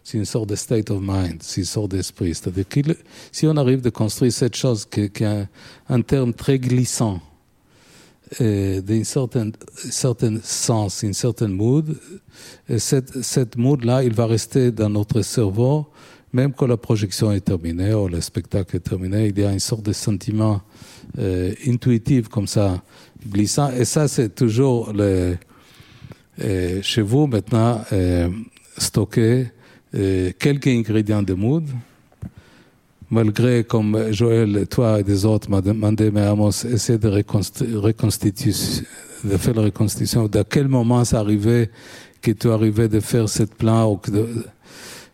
c'est 0.06 0.18
une 0.18 0.26
sorte 0.26 0.50
de 0.50 0.56
state 0.56 0.90
of 0.92 1.02
mind, 1.02 1.40
c'est 1.42 1.62
une 1.62 1.66
sorte 1.66 1.92
d'esprit. 1.92 2.34
C'est-à-dire 2.34 2.70
que 2.70 2.80
si 3.32 3.48
on 3.48 3.58
arrive 3.58 3.82
de 3.82 3.90
construire 3.90 4.32
cette 4.32 4.56
chose 4.56 4.86
qui, 4.86 5.10
qui 5.10 5.26
a 5.26 5.48
un, 5.90 6.02
terme 6.02 6.34
très 6.34 6.60
glissant, 6.60 7.20
d'un 8.40 9.04
certain, 9.04 9.50
certain 9.76 10.38
sens, 10.44 11.02
une 11.04 11.14
certaine 11.14 11.52
mood, 11.52 11.98
et 12.70 12.80
cette, 12.80 13.22
cette 13.24 13.58
mood-là, 13.58 14.04
il 14.04 14.14
va 14.14 14.28
rester 14.28 14.72
dans 14.72 14.90
notre 14.90 15.22
cerveau 15.22 15.88
même 16.36 16.52
quand 16.52 16.68
la 16.68 16.76
projection 16.76 17.32
est 17.32 17.40
terminée 17.40 17.94
ou 17.94 18.10
le 18.10 18.20
spectacle 18.20 18.76
est 18.76 18.82
terminé, 18.82 19.28
il 19.28 19.40
y 19.40 19.46
a 19.46 19.54
une 19.54 19.60
sorte 19.60 19.84
de 19.84 19.94
sentiment 19.94 20.62
euh, 21.18 21.54
intuitif 21.66 22.28
comme 22.28 22.46
ça, 22.46 22.84
glissant. 23.26 23.72
Et 23.72 23.86
ça, 23.86 24.10
c'est 24.10 24.36
toujours 24.36 24.92
le, 24.92 25.38
euh, 26.44 26.82
chez 26.82 27.02
vous 27.02 27.28
maintenant 27.28 27.82
euh, 27.94 28.30
stocké 28.78 29.22
euh, 29.22 29.46
quelques 30.38 30.68
ingrédients 30.68 31.24
de 31.24 31.34
mood. 31.34 31.64
Malgré, 33.10 33.64
comme 33.64 34.12
Joël, 34.12 34.66
toi 34.68 35.00
et 35.00 35.04
des 35.04 35.26
autres 35.26 35.50
m'ont 35.50 35.62
demandé, 35.62 36.10
mais 36.12 36.22
Amos, 36.22 36.66
essayer 36.66 36.98
de 36.98 37.08
reconstituer, 37.08 37.68
de 39.24 39.38
faire 39.38 39.54
la 39.54 39.62
reconstitution. 39.62 40.28
De 40.28 40.44
quel 40.44 40.68
moment 40.68 41.06
ça 41.06 41.20
arrivait 41.20 41.70
que 42.22 42.32
tu 42.32 42.50
arrivais 42.50 42.88
de 42.88 43.00
faire 43.00 43.30
cette 43.30 43.54
plan 43.54 43.92
ou 43.92 43.98
que 43.98 44.10
de, 44.10 44.28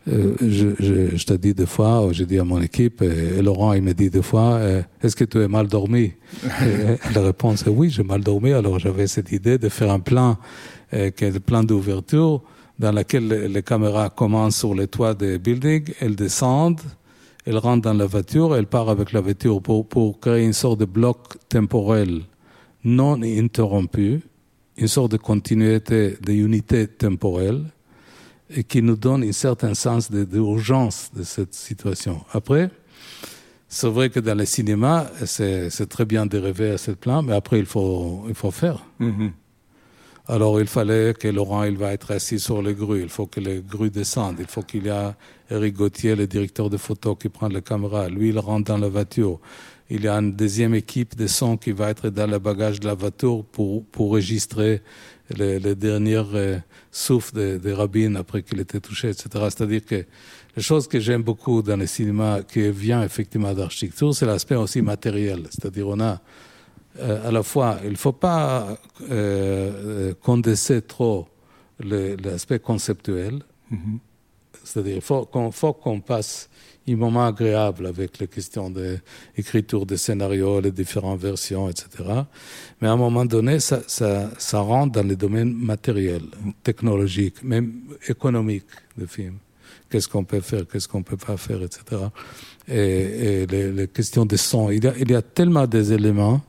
euh, 0.08 0.36
je, 0.42 0.70
je, 0.80 1.16
je 1.16 1.26
t'ai 1.26 1.38
dit 1.38 1.54
deux 1.54 1.68
fois, 1.68 2.08
j'ai 2.12 2.26
dit 2.26 2.40
à 2.40 2.44
mon 2.44 2.60
équipe, 2.60 3.04
et, 3.04 3.42
Laurent, 3.42 3.74
il 3.74 3.84
m'a 3.84 3.94
dit 3.94 4.10
deux 4.10 4.24
fois, 4.24 4.54
euh, 4.54 4.82
est-ce 5.04 5.16
que 5.16 5.26
tu 5.26 5.44
as 5.44 5.48
mal 5.48 5.68
dormi? 5.68 6.14
La 7.14 7.22
réponse 7.22 7.68
est 7.68 7.70
oui, 7.70 7.90
j'ai 7.92 8.04
mal 8.04 8.22
dormi. 8.22 8.52
Alors 8.52 8.80
j'avais 8.80 9.06
cette 9.08 9.32
idée 9.32 9.58
de 9.58 9.70
faire 9.70 9.92
un 9.92 10.00
plan, 10.00 10.38
euh, 10.94 11.12
qui 11.12 11.26
est 11.26 11.32
le 11.32 11.40
plan 11.40 11.64
d'ouverture, 11.64 12.42
dans 12.82 12.92
lequel 12.92 13.28
les, 13.28 13.62
caméras 13.62 14.10
commencent 14.10 14.58
sur 14.58 14.74
les 14.74 14.88
toits 14.88 15.14
des 15.14 15.38
buildings, 15.38 15.94
elles 16.00 16.16
descendent, 16.16 16.82
elles 17.46 17.60
rentrent 17.60 17.84
dans 17.84 17.94
la 17.94 18.08
voiture, 18.08 18.56
elles 18.56 18.66
partent 18.66 18.90
avec 18.90 19.12
la 19.12 19.22
voiture 19.22 19.62
pour, 19.62 20.20
créer 20.20 20.44
une 20.44 20.54
sorte 20.54 20.80
de 20.80 20.86
bloc 20.86 21.38
temporel 21.48 22.22
non 22.84 23.22
interrompu, 23.22 24.22
une 24.78 24.88
sorte 24.88 25.12
de 25.12 25.18
continuité, 25.18 26.18
d'unité 26.22 26.88
temporelle 26.88 27.66
et 28.50 28.64
qui 28.64 28.82
nous 28.82 28.96
donne 28.96 29.24
un 29.26 29.32
certain 29.32 29.76
sens 29.76 30.10
d'urgence 30.10 31.12
de, 31.16 31.22
cette 31.22 31.54
situation. 31.54 32.22
Après, 32.34 32.72
c'est 33.68 33.90
vrai 33.90 34.10
que 34.10 34.20
dans 34.20 34.36
le 34.36 34.46
cinéma, 34.46 35.06
c'est 35.26 35.88
très 35.88 36.06
bien 36.06 36.26
de 36.26 36.40
rêver 36.40 36.72
à 36.72 36.78
ce 36.80 36.92
plan, 36.92 37.22
mais 37.22 37.34
après, 37.34 37.60
il 37.60 37.68
faut, 37.68 38.26
il 38.28 38.34
faut 38.34 38.50
faire. 38.50 38.84
Mm-hmm. 39.00 39.32
Alors, 40.34 40.62
il 40.62 40.68
fallait 40.68 41.14
que 41.14 41.28
Laurent, 41.28 41.64
il 41.64 41.76
va 41.76 41.92
être 41.92 42.12
assis 42.12 42.40
sur 42.40 42.62
le 42.62 42.72
grue, 42.72 43.02
il 43.02 43.10
faut 43.10 43.26
que 43.26 43.42
le 43.42 43.60
grue 43.60 43.90
descende, 43.90 44.38
il 44.40 44.46
faut 44.46 44.62
qu'il 44.62 44.86
y 44.86 44.88
ait 44.88 45.12
Eric 45.50 45.76
Gauthier, 45.76 46.16
le 46.16 46.26
directeur 46.26 46.70
de 46.70 46.78
photo, 46.78 47.18
qui 47.18 47.28
prend 47.28 47.50
la 47.50 47.60
caméra. 47.60 48.08
Lui, 48.08 48.30
il 48.30 48.40
rentre 48.40 48.72
dans 48.72 48.78
la 48.78 48.88
voiture. 48.88 49.42
Il 49.90 50.06
y 50.06 50.08
a 50.08 50.16
une 50.16 50.32
deuxième 50.32 50.74
équipe 50.74 51.18
de 51.18 51.28
son 51.28 51.58
qui 51.58 51.74
va 51.74 51.90
être 51.90 52.08
dans 52.08 52.32
le 52.32 52.40
bagage 52.40 52.80
de 52.80 52.88
la 52.88 52.94
voiture 52.94 53.44
pour, 53.52 53.84
pour 53.88 54.12
enregistrer 54.12 54.82
les, 55.36 55.60
les 55.60 55.76
dernières 55.76 56.34
euh, 56.34 56.60
souffle 56.92 57.36
de, 57.36 57.58
de 57.58 58.16
après 58.16 58.42
qu'il 58.42 58.62
était 58.62 58.80
touché, 58.80 59.10
etc. 59.10 59.28
C'est-à-dire 59.34 59.84
que 59.84 60.06
la 60.56 60.62
chose 60.62 60.88
que 60.88 61.02
j'aime 61.02 61.24
beaucoup 61.24 61.62
dans 61.62 61.76
le 61.76 61.88
cinéma 61.88 62.40
qui 62.50 62.72
vient 62.72 63.04
effectivement 63.04 63.54
d'architecture, 63.54 64.16
c'est 64.16 64.26
l'aspect 64.26 64.56
aussi 64.56 64.82
matériel. 64.82 65.42
C'est-à-dire 65.50 65.90
on 65.90 66.00
a 66.00 66.22
euh, 67.00 67.28
à 67.28 67.32
la 67.32 67.44
fois, 67.44 67.78
il 67.84 67.92
ne 67.92 67.96
faut 67.96 68.12
pas 68.12 68.78
euh, 69.10 70.14
condenser 70.22 70.82
trop 70.82 71.28
l'aspect 71.80 72.60
conceptuel. 72.60 73.42
Mm-hmm. 73.72 73.98
C'est-à-dire 74.64 74.94
qu'il 74.94 75.02
faut 75.02 75.74
qu'on 75.74 76.00
passe 76.02 76.50
un 76.88 76.96
moment 76.96 77.26
agréable 77.26 77.86
avec 77.86 78.20
les 78.20 78.28
questions 78.28 78.70
d'écriture 78.70 79.86
de 79.86 79.96
scénarios, 79.96 80.60
les 80.62 80.72
différentes 80.72 81.20
versions, 81.20 81.70
etc. 81.70 81.88
Mais 82.80 82.88
à 82.88 82.92
un 82.92 82.98
moment 82.98 83.26
donné, 83.26 83.60
ça, 83.60 83.82
ça, 83.88 84.30
ça 84.38 84.60
rentre 84.60 84.94
dans 84.94 85.08
les 85.08 85.16
domaines 85.16 85.54
matériels, 85.54 86.26
technologiques, 86.64 87.44
même 87.44 87.74
économiques 88.08 88.66
de 88.98 89.06
films. 89.06 89.38
Qu'est-ce 89.90 90.08
qu'on 90.08 90.24
peut 90.24 90.42
faire, 90.42 90.68
qu'est-ce 90.68 90.88
qu'on 90.88 91.04
peut 91.04 91.18
pas 91.18 91.38
faire, 91.38 91.62
etc. 91.64 91.84
Et, 92.68 92.74
et 92.74 93.48
les, 93.48 93.72
les, 93.72 93.88
questions 93.88 94.26
de 94.26 94.38
son. 94.38 94.70
Il 94.70 94.84
y 94.84 94.88
a, 94.88 94.94
il 94.98 95.12
y 95.12 95.16
a 95.16 95.22
tellement 95.22 95.68
des 95.68 95.92
éléments 95.92 96.42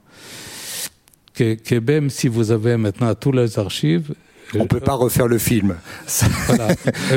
que, 1.35 1.55
que 1.55 1.75
même 1.77 2.11
si 2.11 2.29
vous 2.29 2.51
avez 2.51 2.77
maintenant 2.77 3.15
tous 3.15 3.33
les 3.33 3.59
archives, 3.59 4.15
on 4.59 4.67
peut 4.67 4.81
pas 4.81 4.95
refaire 4.95 5.29
le 5.29 5.39
film. 5.39 5.77
Voilà. 6.47 6.69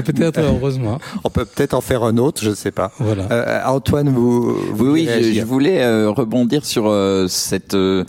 peut-être 0.04 0.40
heureusement. 0.42 1.00
On 1.24 1.30
peut 1.30 1.46
peut-être 1.46 1.74
en 1.74 1.82
faire 1.82 2.04
un 2.04 2.18
autre, 2.18 2.42
je 2.44 2.50
ne 2.52 2.56
sais 2.56 2.72
pas. 2.72 2.92
Voilà. 3.00 3.28
Euh, 3.32 3.62
Antoine, 3.66 4.10
vous, 4.10 4.56
vous 4.74 4.92
oui, 4.92 5.08
je, 5.10 5.34
je, 5.34 5.42
voulais 5.42 5.84
euh, 5.84 6.10
rebondir 6.10 6.66
sur 6.66 6.88
euh, 6.88 7.28
cette, 7.28 7.74
euh, 7.74 8.06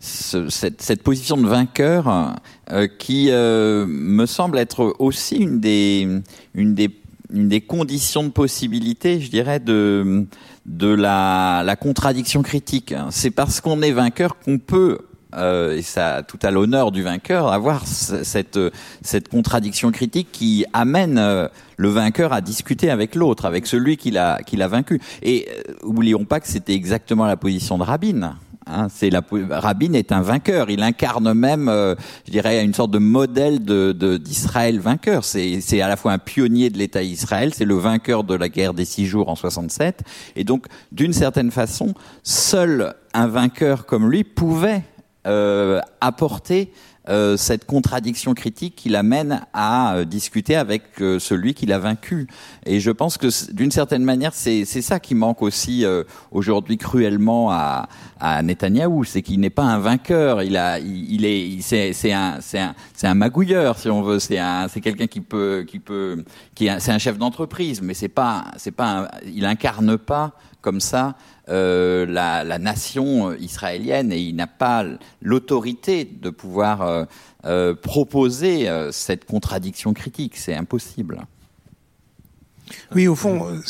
ce, 0.00 0.48
cette, 0.48 0.82
cette 0.82 1.02
position 1.02 1.36
de 1.36 1.46
vainqueur 1.46 2.34
euh, 2.72 2.88
qui 2.98 3.30
me 3.30 4.26
semble 4.26 4.58
être 4.58 4.96
aussi 4.98 5.36
une 5.36 5.60
des 5.60 6.08
une 6.54 6.74
des 6.74 6.90
une 7.32 7.48
des 7.48 7.60
conditions 7.60 8.22
de 8.22 8.28
possibilité, 8.28 9.20
je 9.20 9.30
dirais, 9.30 9.60
de 9.60 10.26
de 10.66 10.88
la, 10.88 11.62
la 11.64 11.76
contradiction 11.76 12.42
critique. 12.42 12.94
C'est 13.10 13.30
parce 13.30 13.60
qu'on 13.60 13.82
est 13.82 13.92
vainqueur 13.92 14.38
qu'on 14.38 14.58
peut 14.58 14.98
euh, 15.36 15.76
et 15.76 15.82
ça 15.82 16.22
tout 16.26 16.38
à 16.42 16.50
l'honneur 16.50 16.92
du 16.92 17.02
vainqueur, 17.02 17.52
avoir 17.52 17.86
cette, 17.86 18.58
cette 19.02 19.28
contradiction 19.28 19.90
critique 19.90 20.28
qui 20.32 20.64
amène 20.72 21.18
euh, 21.18 21.48
le 21.76 21.88
vainqueur 21.88 22.32
à 22.32 22.40
discuter 22.40 22.90
avec 22.90 23.14
l'autre, 23.14 23.44
avec 23.44 23.66
celui 23.66 23.96
qui 23.96 24.10
l'a, 24.10 24.38
vaincu. 24.68 25.00
Et 25.22 25.48
euh, 25.48 25.72
oublions 25.82 26.24
pas 26.24 26.40
que 26.40 26.48
c'était 26.48 26.74
exactement 26.74 27.26
la 27.26 27.36
position 27.36 27.78
de 27.78 27.82
Rabin. 27.82 28.36
Hein, 28.66 28.86
c'est 28.88 29.10
la, 29.10 29.22
Rabin 29.50 29.92
est 29.92 30.12
un 30.12 30.22
vainqueur. 30.22 30.70
Il 30.70 30.82
incarne 30.82 31.34
même, 31.34 31.68
euh, 31.68 31.94
je 32.26 32.32
dirais, 32.32 32.64
une 32.64 32.72
sorte 32.72 32.90
de 32.90 32.98
modèle 32.98 33.62
de, 33.62 33.92
d'Israël 34.16 34.80
vainqueur. 34.80 35.24
C'est, 35.24 35.60
c'est 35.60 35.80
à 35.80 35.88
la 35.88 35.96
fois 35.96 36.12
un 36.12 36.18
pionnier 36.18 36.70
de 36.70 36.78
l'État 36.78 37.02
Israël, 37.02 37.52
c'est 37.54 37.66
le 37.66 37.76
vainqueur 37.76 38.24
de 38.24 38.34
la 38.34 38.48
guerre 38.48 38.72
des 38.72 38.84
six 38.84 39.06
jours 39.06 39.28
en 39.28 39.34
67. 39.34 40.02
Et 40.36 40.44
donc, 40.44 40.66
d'une 40.92 41.12
certaine 41.12 41.50
façon, 41.50 41.94
seul 42.22 42.94
un 43.12 43.26
vainqueur 43.26 43.86
comme 43.86 44.10
lui 44.10 44.24
pouvait 44.24 44.82
euh, 45.26 45.80
apporter 46.00 46.70
euh, 47.06 47.36
cette 47.36 47.66
contradiction 47.66 48.32
critique 48.32 48.76
qui 48.76 48.88
l'amène 48.88 49.42
à 49.52 49.94
euh, 49.94 50.04
discuter 50.06 50.56
avec 50.56 50.84
euh, 51.02 51.18
celui 51.18 51.52
qui 51.52 51.66
l'a 51.66 51.78
vaincu. 51.78 52.28
Et 52.64 52.80
je 52.80 52.90
pense 52.90 53.18
que 53.18 53.52
d'une 53.52 53.70
certaine 53.70 54.04
manière, 54.04 54.32
c'est 54.32 54.64
ça 54.64 54.98
qui 54.98 55.14
manque 55.14 55.42
aussi 55.42 55.84
aujourd'hui 56.30 56.78
cruellement 56.78 57.50
à, 57.50 57.88
à 58.20 58.42
Netanyahou, 58.42 59.04
c'est 59.04 59.20
qu'il 59.20 59.40
n'est 59.40 59.50
pas 59.50 59.64
un 59.64 59.78
vainqueur. 59.78 60.42
Il 60.42 60.56
a, 60.56 60.78
il, 60.78 61.26
est, 61.26 61.60
c'est 61.60 62.12
un, 62.12 62.38
c'est 62.40 62.58
un, 62.58 62.74
c'est 62.94 63.06
un 63.06 63.14
magouilleur 63.14 63.78
si 63.78 63.90
on 63.90 64.00
veut. 64.00 64.18
C'est 64.18 64.38
un, 64.38 64.68
c'est 64.68 64.80
quelqu'un 64.80 65.06
qui 65.06 65.20
peut, 65.20 65.64
qui 65.68 65.80
peut, 65.80 66.24
qui 66.54 66.70
c'est 66.78 66.92
un 66.92 66.98
chef 66.98 67.18
d'entreprise, 67.18 67.82
mais 67.82 67.92
c'est 67.92 68.08
pas, 68.08 68.46
c'est 68.56 68.70
pas, 68.70 69.10
il 69.26 69.44
incarne 69.44 69.98
pas 69.98 70.32
comme 70.64 70.80
ça 70.80 71.14
euh, 71.50 72.06
la, 72.06 72.58
nation 72.58 73.34
israélienne 73.34 74.10
et 74.12 74.18
il 74.18 74.34
n'a 74.34 74.46
pas 74.46 74.82
l'autorité 75.20 76.06
de 76.06 76.30
pouvoir 76.30 76.80
euh, 76.80 77.04
euh, 77.44 77.74
proposer 77.74 78.66
cette 78.90 79.26
contradiction 79.26 79.92
critique. 79.92 80.38
C'est 80.38 80.54
impossible. 80.54 81.20
Oui, 82.94 83.06
au 83.08 83.14
fond, 83.14 83.60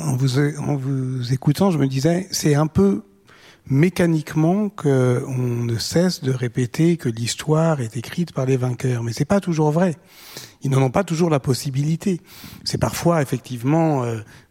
en 0.00 0.16
vous, 0.16 1.32
écoutant, 1.32 1.72
je 1.72 1.78
me 1.78 1.88
disais, 1.88 2.28
c'est 2.30 2.54
un 2.54 2.68
peu 2.68 3.02
mécaniquement 3.68 4.68
qu'on 4.68 5.64
ne 5.66 5.78
cesse 5.78 6.22
de 6.22 6.30
répéter 6.30 6.96
que 6.96 7.08
l'histoire 7.08 7.80
est 7.80 7.96
écrite 7.96 8.30
par 8.30 8.46
les 8.46 8.56
vainqueurs, 8.56 9.02
mais 9.02 9.12
c'est 9.12 9.24
pas 9.24 9.40
toujours 9.40 9.72
vrai. 9.72 9.96
Ils 10.62 10.70
n'en 10.70 10.80
ont 10.82 10.90
pas 10.90 11.02
toujours 11.02 11.30
la 11.30 11.40
possibilité. 11.40 12.20
C'est 12.62 12.78
parfois 12.78 13.20
effectivement 13.22 14.04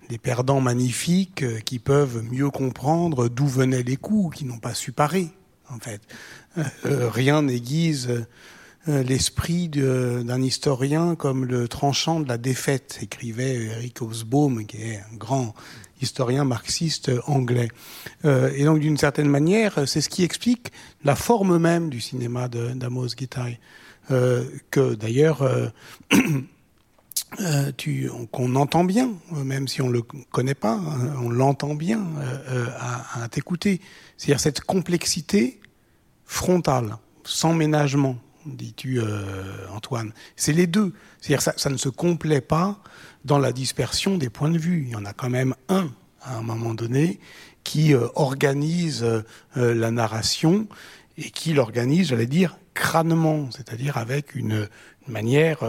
des 0.09 0.17
perdants 0.17 0.61
magnifiques 0.61 1.43
euh, 1.43 1.59
qui 1.59 1.79
peuvent 1.79 2.23
mieux 2.23 2.49
comprendre 2.49 3.27
d'où 3.27 3.47
venaient 3.47 3.83
les 3.83 3.97
coups, 3.97 4.37
qui 4.37 4.45
n'ont 4.45 4.59
pas 4.59 4.73
su 4.73 4.91
parer, 4.91 5.29
en 5.69 5.79
fait. 5.79 6.01
Euh, 6.57 6.63
euh 6.85 7.09
rien 7.09 7.41
n'aiguise 7.41 8.25
l'esprit 8.87 9.67
d'un 9.67 10.41
historien 10.43 11.15
comme 11.15 11.43
le 11.45 11.67
tranchant 11.67 12.19
de 12.19 12.27
la 12.27 12.37
défaite, 12.37 12.99
écrivait 13.01 13.55
Eric 13.55 13.99
Hobsbawm, 13.99 14.67
qui 14.67 14.77
est 14.77 14.97
un 14.97 15.15
grand 15.15 15.55
historien 16.03 16.43
marxiste 16.43 17.09
anglais. 17.25 17.69
Et 18.23 18.63
donc, 18.63 18.81
d'une 18.81 18.97
certaine 18.97 19.27
manière, 19.27 19.87
c'est 19.87 20.01
ce 20.01 20.09
qui 20.09 20.23
explique 20.23 20.71
la 21.03 21.15
forme 21.15 21.57
même 21.57 21.89
du 21.89 21.99
cinéma 21.99 22.47
d'Amos 22.47 23.07
Gitaï, 23.17 23.57
euh, 24.11 24.43
que 24.69 24.93
d'ailleurs 24.93 25.43
euh, 27.41 27.71
qu'on 28.31 28.55
entend 28.55 28.83
bien, 28.83 29.11
même 29.31 29.67
si 29.67 29.81
on 29.81 29.89
le 29.89 30.01
connaît 30.01 30.55
pas, 30.55 30.73
hein, 30.73 31.13
on 31.21 31.29
l'entend 31.29 31.75
bien 31.75 31.99
euh, 31.99 32.37
euh, 32.49 32.67
à, 33.21 33.27
t'écouter. 33.27 33.81
C'est-à-dire 34.17 34.39
cette 34.39 34.61
complexité 34.61 35.59
frontale, 36.25 36.97
sans 37.23 37.53
ménagement, 37.53 38.17
dis-tu 38.45 39.01
Antoine. 39.73 40.13
C'est 40.35 40.53
les 40.53 40.67
deux. 40.67 40.93
C'est-à-dire 41.19 41.41
ça, 41.41 41.53
ça 41.57 41.69
ne 41.69 41.77
se 41.77 41.89
complaît 41.89 42.41
pas 42.41 42.79
dans 43.25 43.39
la 43.39 43.51
dispersion 43.51 44.17
des 44.17 44.29
points 44.29 44.51
de 44.51 44.59
vue. 44.59 44.83
Il 44.85 44.91
y 44.91 44.95
en 44.95 45.05
a 45.05 45.13
quand 45.13 45.29
même 45.29 45.55
un 45.67 45.89
à 46.21 46.37
un 46.37 46.41
moment 46.41 46.73
donné 46.73 47.19
qui 47.63 47.93
organise 48.15 49.05
la 49.55 49.91
narration 49.91 50.67
et 51.17 51.31
qui 51.31 51.53
l'organise, 51.53 52.09
j'allais 52.09 52.27
dire, 52.27 52.57
crânement, 52.75 53.49
c'est-à-dire 53.51 53.97
avec 53.97 54.35
une 54.35 54.67
manière 55.07 55.59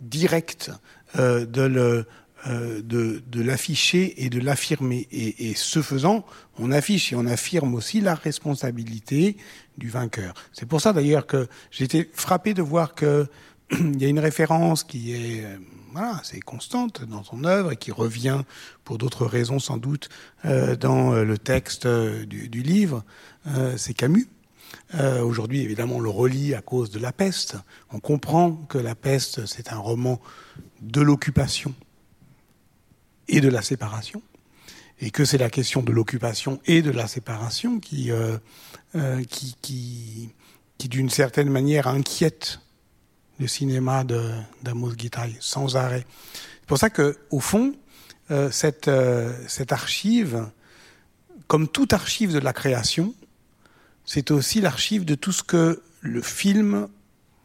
directe 0.00 0.70
euh, 1.18 2.04
euh, 2.46 2.82
de, 2.82 3.42
l'afficher 3.42 4.22
et 4.22 4.28
de 4.28 4.38
l'affirmer. 4.38 5.08
Et, 5.10 5.54
ce 5.54 5.80
faisant, 5.80 6.26
on 6.58 6.72
affiche 6.72 7.10
et 7.10 7.16
on 7.16 7.24
affirme 7.24 7.74
aussi 7.74 8.02
la 8.02 8.14
responsabilité 8.14 9.38
du 9.78 9.88
vainqueur. 9.88 10.34
C'est 10.52 10.66
pour 10.66 10.82
ça 10.82 10.92
d'ailleurs 10.92 11.26
que 11.26 11.48
j'ai 11.70 11.84
été 11.84 12.10
frappé 12.12 12.52
de 12.52 12.60
voir 12.60 12.94
que 12.94 13.26
il 13.70 13.98
y 13.98 14.04
a 14.04 14.08
une 14.08 14.18
référence 14.18 14.84
qui 14.84 15.14
est 15.14 15.42
euh, 15.42 15.56
voilà, 15.92 16.20
constante 16.44 17.02
dans 17.04 17.24
son 17.24 17.44
œuvre 17.44 17.72
et 17.72 17.76
qui 17.76 17.92
revient 17.92 18.42
pour 18.84 18.98
d'autres 18.98 19.24
raisons 19.24 19.58
sans 19.58 19.78
doute 19.78 20.10
dans 20.44 21.14
le 21.14 21.38
texte 21.38 21.86
du, 21.86 22.62
livre. 22.62 23.04
C'est 23.76 23.94
Camus. 23.94 24.28
Aujourd'hui, 25.22 25.62
évidemment, 25.62 25.96
on 25.96 26.00
le 26.00 26.10
relit 26.10 26.52
à 26.54 26.62
cause 26.62 26.90
de 26.90 26.98
la 26.98 27.12
peste. 27.12 27.56
On 27.92 28.00
comprend 28.00 28.52
que 28.68 28.76
la 28.76 28.96
peste, 28.96 29.46
c'est 29.46 29.72
un 29.72 29.78
roman 29.78 30.20
de 30.80 31.00
l'occupation 31.00 31.74
et 33.28 33.40
de 33.40 33.48
la 33.48 33.62
séparation, 33.62 34.22
et 35.00 35.10
que 35.10 35.24
c'est 35.24 35.38
la 35.38 35.50
question 35.50 35.82
de 35.82 35.92
l'occupation 35.92 36.60
et 36.66 36.82
de 36.82 36.90
la 36.90 37.06
séparation 37.06 37.80
qui, 37.80 38.10
euh, 38.10 38.38
euh, 38.94 39.24
qui, 39.24 39.56
qui, 40.78 40.88
d'une 40.88 41.10
certaine 41.10 41.48
manière, 41.48 41.88
inquiète 41.88 42.60
le 43.40 43.46
cinéma 43.46 44.04
d'Amos 44.04 44.92
Gitaï 44.96 45.36
sans 45.40 45.76
arrêt. 45.76 46.06
C'est 46.60 46.66
pour 46.66 46.78
ça 46.78 46.90
que, 46.90 47.18
au 47.30 47.40
fond, 47.40 47.74
euh, 48.30 48.50
cette, 48.50 48.90
cette 49.48 49.72
archive, 49.72 50.48
comme 51.46 51.68
toute 51.68 51.92
archive 51.92 52.32
de 52.32 52.38
la 52.38 52.52
création, 52.52 53.14
c'est 54.04 54.30
aussi 54.30 54.60
l'archive 54.60 55.04
de 55.04 55.14
tout 55.14 55.32
ce 55.32 55.42
que 55.42 55.82
le 56.00 56.22
film, 56.22 56.88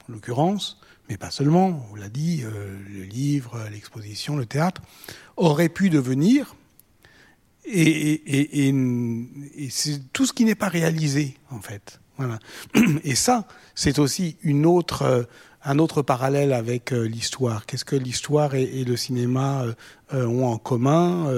en 0.07 0.11
l'occurrence, 0.11 0.78
mais 1.09 1.17
pas 1.17 1.31
seulement, 1.31 1.87
on 1.91 1.95
l'a 1.95 2.07
dit, 2.07 2.43
euh, 2.43 2.77
le 2.93 3.01
livre, 3.01 3.59
l'exposition, 3.71 4.37
le 4.37 4.45
théâtre, 4.45 4.81
aurait 5.37 5.69
pu 5.69 5.89
devenir, 5.89 6.55
et, 7.65 8.21
c'est 9.69 10.13
tout 10.13 10.25
ce 10.25 10.33
qui 10.33 10.45
n'est 10.45 10.55
pas 10.55 10.69
réalisé, 10.69 11.35
en 11.49 11.61
fait. 11.61 11.99
Voilà. 12.17 12.39
Et 13.03 13.15
ça, 13.15 13.47
c'est 13.75 13.99
aussi 13.99 14.37
une 14.41 14.65
autre, 14.65 15.03
euh, 15.03 15.23
un 15.63 15.77
autre 15.77 16.01
parallèle 16.01 16.53
avec 16.53 16.91
euh, 16.93 17.03
l'histoire. 17.03 17.65
Qu'est-ce 17.65 17.85
que 17.85 17.95
l'histoire 17.95 18.55
et, 18.55 18.83
le 18.83 18.97
cinéma 18.97 19.65
ont 20.11 20.45
en 20.47 20.57
commun 20.57 21.31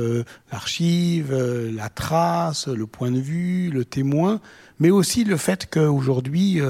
L'archive, 0.51 1.33
la 1.33 1.89
trace, 1.89 2.67
le 2.67 2.87
point 2.87 3.11
de 3.11 3.19
vue, 3.19 3.69
le 3.69 3.83
témoin, 3.83 4.39
mais 4.79 4.91
aussi 4.91 5.23
le 5.23 5.37
fait 5.37 5.69
qu'aujourd'hui, 5.69 6.61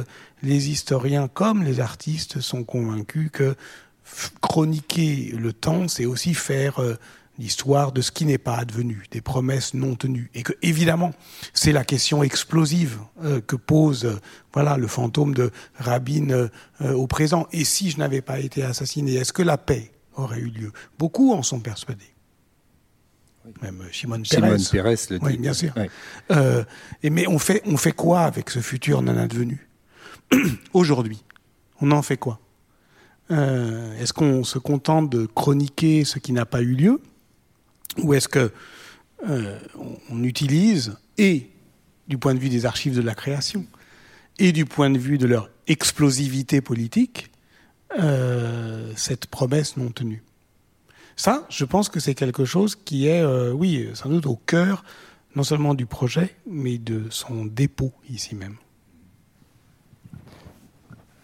les 0.43 0.69
historiens 0.69 1.27
comme 1.27 1.63
les 1.63 1.79
artistes 1.79 2.39
sont 2.39 2.63
convaincus 2.63 3.29
que 3.31 3.55
chroniquer 4.41 5.33
le 5.37 5.53
temps, 5.53 5.87
c'est 5.87 6.05
aussi 6.05 6.33
faire 6.33 6.79
euh, 6.79 6.95
l'histoire 7.39 7.91
de 7.91 8.01
ce 8.01 8.11
qui 8.11 8.25
n'est 8.25 8.37
pas 8.37 8.57
advenu, 8.57 9.03
des 9.11 9.21
promesses 9.21 9.73
non 9.73 9.95
tenues. 9.95 10.29
Et 10.33 10.43
que, 10.43 10.53
évidemment, 10.61 11.13
c'est 11.53 11.71
la 11.71 11.85
question 11.85 12.23
explosive 12.23 12.99
euh, 13.23 13.41
que 13.41 13.55
pose 13.55 14.05
euh, 14.05 14.19
voilà, 14.53 14.77
le 14.77 14.87
fantôme 14.87 15.33
de 15.33 15.51
Rabin 15.75 16.49
au 16.81 17.07
présent. 17.07 17.47
Et 17.51 17.63
si 17.63 17.89
je 17.89 17.97
n'avais 17.97 18.21
pas 18.21 18.39
été 18.39 18.63
assassiné, 18.63 19.13
est-ce 19.13 19.33
que 19.33 19.43
la 19.43 19.57
paix 19.57 19.91
aurait 20.15 20.39
eu 20.39 20.49
lieu? 20.49 20.71
Beaucoup 20.99 21.33
en 21.33 21.41
sont 21.41 21.61
persuadés. 21.61 22.13
Oui. 23.45 23.53
Même 23.61 23.83
Shimon 23.91 24.21
Peres. 24.29 24.59
Shimon 24.59 24.83
Peres 24.83 25.07
le 25.09 25.19
dit. 25.19 25.25
Oui, 25.25 25.37
bien 25.37 25.53
sûr. 25.53 25.73
Oui. 25.77 26.35
Et 27.01 27.09
mais 27.09 27.27
on 27.27 27.39
fait, 27.39 27.61
on 27.65 27.77
fait 27.77 27.93
quoi 27.93 28.21
avec 28.21 28.49
ce 28.49 28.59
futur 28.59 29.01
non 29.01 29.17
advenu? 29.17 29.70
Aujourd'hui, 30.73 31.23
on 31.81 31.91
en 31.91 32.01
fait 32.01 32.17
quoi? 32.17 32.39
Euh, 33.31 33.97
Est-ce 33.99 34.13
qu'on 34.13 34.43
se 34.43 34.59
contente 34.59 35.09
de 35.09 35.25
chroniquer 35.25 36.03
ce 36.03 36.19
qui 36.19 36.33
n'a 36.33 36.45
pas 36.45 36.61
eu 36.61 36.73
lieu? 36.73 37.01
Ou 37.97 38.13
est-ce 38.13 38.27
que 38.27 38.51
euh, 39.29 39.59
on, 40.09 40.23
utilise, 40.23 40.97
et 41.17 41.49
du 42.07 42.17
point 42.17 42.33
de 42.33 42.39
vue 42.39 42.49
des 42.49 42.65
archives 42.65 42.95
de 42.95 43.01
la 43.01 43.15
création, 43.15 43.65
et 44.39 44.51
du 44.51 44.65
point 44.65 44.89
de 44.89 44.97
vue 44.97 45.17
de 45.17 45.27
leur 45.27 45.49
explosivité 45.67 46.61
politique, 46.61 47.31
euh, 47.99 48.91
cette 48.95 49.27
promesse 49.27 49.77
non 49.77 49.91
tenue? 49.91 50.23
Ça, 51.15 51.45
je 51.49 51.65
pense 51.65 51.89
que 51.89 51.99
c'est 51.99 52.15
quelque 52.15 52.45
chose 52.45 52.75
qui 52.75 53.07
est, 53.07 53.21
euh, 53.21 53.51
oui, 53.51 53.89
sans 53.93 54.09
doute 54.09 54.25
au 54.25 54.37
cœur 54.37 54.83
non 55.35 55.43
seulement 55.43 55.73
du 55.73 55.85
projet, 55.85 56.35
mais 56.45 56.77
de 56.77 57.05
son 57.09 57.45
dépôt 57.45 57.93
ici 58.09 58.35
même. 58.35 58.57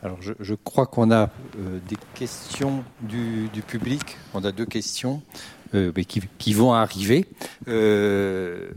Alors, 0.04 0.20
je, 0.22 0.54
crois 0.54 0.86
qu'on 0.86 1.10
a 1.10 1.24
euh, 1.58 1.80
des 1.90 1.98
questions 2.14 2.84
du, 3.02 3.50
public. 3.66 4.18
On 4.36 4.44
a 4.44 4.52
deux 4.52 4.66
questions 4.66 5.24
euh, 5.74 5.92
qui, 6.38 6.54
vont 6.54 6.74
arriver. 6.74 7.26
Euh, 7.68 8.70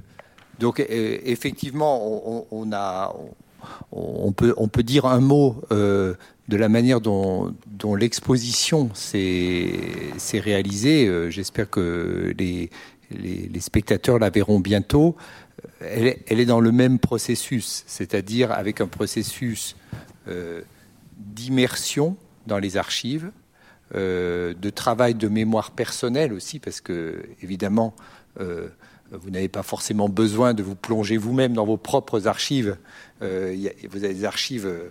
donc, 0.58 0.80
effectivement, 0.80 2.46
on, 3.92 4.32
peut, 4.32 4.82
dire 4.82 5.04
un 5.04 5.20
mot 5.20 5.62
de 5.70 6.16
la 6.48 6.68
manière 6.70 7.02
dont, 7.02 7.54
l'exposition 7.98 8.88
s'est 8.94 9.60
réalisée. 10.32 11.30
J'espère 11.30 11.68
que 11.68 12.34
les, 12.38 12.70
spectateurs 13.60 14.18
la 14.18 14.30
verront 14.30 14.60
bientôt. 14.60 15.16
elle 15.82 16.16
est, 16.28 16.46
dans 16.46 16.60
le 16.60 16.72
même 16.72 16.98
processus, 16.98 17.84
c'est-à-dire 17.86 18.52
avec 18.52 18.80
un 18.80 18.86
processus 18.86 19.76
d'immersion 21.20 22.16
dans 22.46 22.58
les 22.58 22.76
archives, 22.76 23.30
de 23.94 24.70
travail 24.70 25.14
de 25.14 25.28
mémoire 25.28 25.70
personnelle 25.72 26.32
aussi, 26.32 26.58
parce 26.58 26.80
que 26.80 27.22
évidemment, 27.42 27.94
vous 29.12 29.30
n'avez 29.30 29.48
pas 29.48 29.62
forcément 29.62 30.08
besoin 30.08 30.54
de 30.54 30.62
vous 30.62 30.76
plonger 30.76 31.16
vous-même 31.16 31.52
dans 31.52 31.64
vos 31.64 31.76
propres 31.76 32.26
archives. 32.26 32.76
Euh, 33.22 33.56
vous 33.90 34.04
avez 34.04 34.14
des 34.14 34.24
archives 34.24 34.66
euh, 34.66 34.90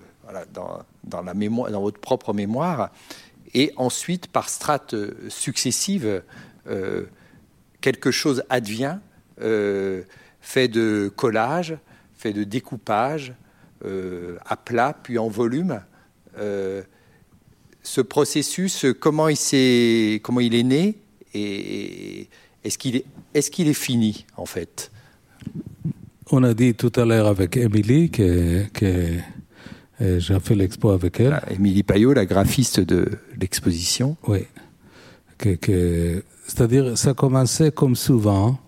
dans, 0.53 1.23
la 1.23 1.33
mémoire, 1.33 1.71
dans 1.71 1.81
votre 1.81 1.99
propre 1.99 2.33
mémoire. 2.33 2.91
Et 3.53 3.71
ensuite, 3.77 4.27
par 4.27 4.49
strates 4.49 4.95
successives, 5.29 6.21
euh, 6.67 7.05
quelque 7.81 8.11
chose 8.11 8.43
advient, 8.49 8.97
fait 10.41 10.67
de 10.67 11.11
collage, 11.15 11.77
fait 12.13 12.33
de 12.33 12.43
découpage, 12.43 13.33
à 14.45 14.57
plat, 14.57 14.93
puis 15.01 15.17
en 15.17 15.29
volume. 15.29 15.79
Ce 16.35 18.01
processus, 18.01 18.85
comment 18.99 19.29
il, 19.29 20.19
comment 20.21 20.39
il 20.39 20.55
est 20.55 20.63
né 20.63 20.95
et 21.33 22.27
est-ce 22.63 22.77
qu'il 22.77 22.97
est, 22.97 23.05
est, 23.33 23.49
qu'il 23.49 23.67
est, 23.67 23.73
fini, 23.73 24.25
en 24.35 24.45
fait? 24.45 24.91
On 26.31 26.43
a 26.43 26.53
dit 26.53 26.73
tout 26.73 26.91
à 26.95 27.05
l'heure 27.05 27.27
avec 27.27 27.57
Émilie 27.57 28.09
que, 28.09 28.65
que 28.73 29.17
euh, 30.01 30.19
j'ai 30.19 30.39
fait 30.39 30.55
l'expo 30.55 30.89
avec 30.89 31.19
elle. 31.19 31.33
Ah, 31.33 31.51
Émilie 31.51 31.83
Payot, 31.83 32.13
la 32.13 32.25
graphiste 32.25 32.79
de 32.79 33.07
l'exposition. 33.39 34.17
Oui. 34.27 34.45
Que, 35.37 35.55
que, 35.55 36.23
C'est-à-dire, 36.47 36.97
ça 36.97 37.13
commençait 37.13 37.71
comme 37.71 37.95
souvent. 37.95 38.59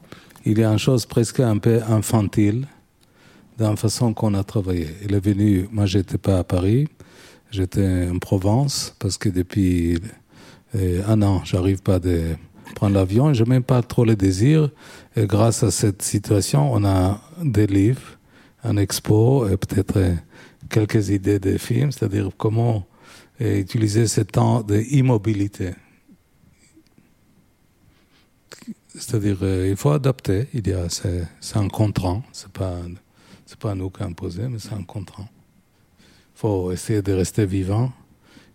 Il 0.45 0.57
y 0.57 0.63
a 0.63 0.71
une 0.71 0.79
chose 0.79 1.05
presque 1.05 1.39
un 1.39 1.57
peu 1.57 1.81
infantile 1.83 2.67
dans 3.57 3.71
la 3.71 3.75
façon 3.75 4.13
qu'on 4.13 4.33
a 4.33 4.43
travaillé. 4.43 4.87
Il 5.03 5.13
est 5.13 5.23
venu, 5.23 5.67
moi 5.71 5.85
j'étais 5.85 6.17
pas 6.17 6.39
à 6.39 6.43
Paris, 6.43 6.87
j'étais 7.51 8.07
en 8.09 8.17
Provence 8.17 8.95
parce 8.99 9.17
que 9.17 9.29
depuis 9.29 9.99
euh, 10.75 11.03
un 11.07 11.21
an, 11.21 11.43
j'arrive 11.43 11.81
pas 11.81 11.99
de 11.99 12.35
prendre 12.75 12.95
l'avion. 12.95 13.33
Je 13.33 13.43
n'ai 13.43 13.49
même 13.49 13.63
pas 13.63 13.81
trop 13.83 14.05
le 14.05 14.15
désir. 14.15 14.69
Et 15.15 15.27
grâce 15.27 15.61
à 15.63 15.71
cette 15.71 16.01
situation, 16.01 16.73
on 16.73 16.83
a 16.85 17.21
des 17.43 17.67
livres, 17.67 18.17
un 18.63 18.77
expo 18.77 19.47
et 19.47 19.57
peut-être 19.57 19.97
euh, 19.97 20.15
quelques 20.69 21.09
idées 21.09 21.39
de 21.39 21.57
films, 21.57 21.91
c'est-à-dire 21.91 22.29
comment 22.37 22.87
euh, 23.41 23.59
utiliser 23.59 24.07
ce 24.07 24.21
temps 24.21 24.63
d'immobilité. 24.63 25.71
C'est-à-dire, 28.93 29.37
il 29.41 29.75
faut 29.77 29.91
adapter. 29.91 30.47
Il 30.53 30.67
y 30.67 30.73
a, 30.73 30.87
c'est, 30.89 31.27
un 31.55 31.69
contrant. 31.69 32.23
C'est 32.33 32.51
pas, 32.51 32.75
c'est 33.45 33.57
pas 33.57 33.73
nous 33.73 33.89
qui 33.89 34.03
imposé, 34.03 34.47
mais 34.49 34.59
c'est 34.59 34.73
un 34.73 34.83
contrant. 34.83 35.29
Il 36.43 36.47
faut 36.47 36.71
essayer 36.71 37.03
de 37.03 37.13
rester 37.13 37.45
vivant 37.45 37.91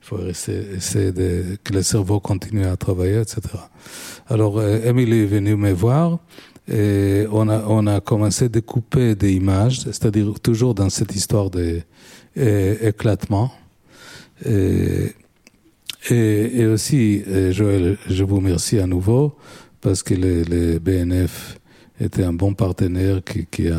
il 0.03 0.07
faut 0.07 0.27
essayer, 0.27 1.13
de, 1.13 1.57
que 1.63 1.73
le 1.73 1.83
cerveau 1.83 2.19
continue 2.21 2.65
à 2.65 2.77
travailler, 2.77 3.21
etc. 3.21 3.41
Alors, 4.29 4.61
Emily 4.63 5.23
est 5.23 5.27
venue 5.27 5.57
me 5.57 5.73
voir 5.73 6.19
et 6.69 7.27
on 7.31 7.49
a, 7.49 7.65
on 7.67 7.87
a 7.87 8.01
commencé 8.01 8.47
à 8.47 8.49
découper 8.49 9.15
des 9.15 9.33
images, 9.35 9.81
c'est-à-dire 9.81 10.39
toujours 10.41 10.75
dans 10.75 10.91
cette 10.91 11.15
histoire 11.15 11.51
d'éclatement. 12.37 13.53
Et, 14.45 15.13
et, 16.11 16.67
aussi, 16.67 17.23
Joël, 17.51 17.99
je 18.09 18.25
vous 18.25 18.37
remercie 18.37 18.79
à 18.79 18.87
nouveau 18.87 19.37
parce 19.81 20.03
que 20.03 20.15
le, 20.15 20.79
BNF 20.79 21.59
était 22.01 22.25
un 22.25 22.33
bon 22.33 22.53
partenaire 22.55 23.23
qui, 23.25 23.47
qui 23.47 23.69
a, 23.69 23.79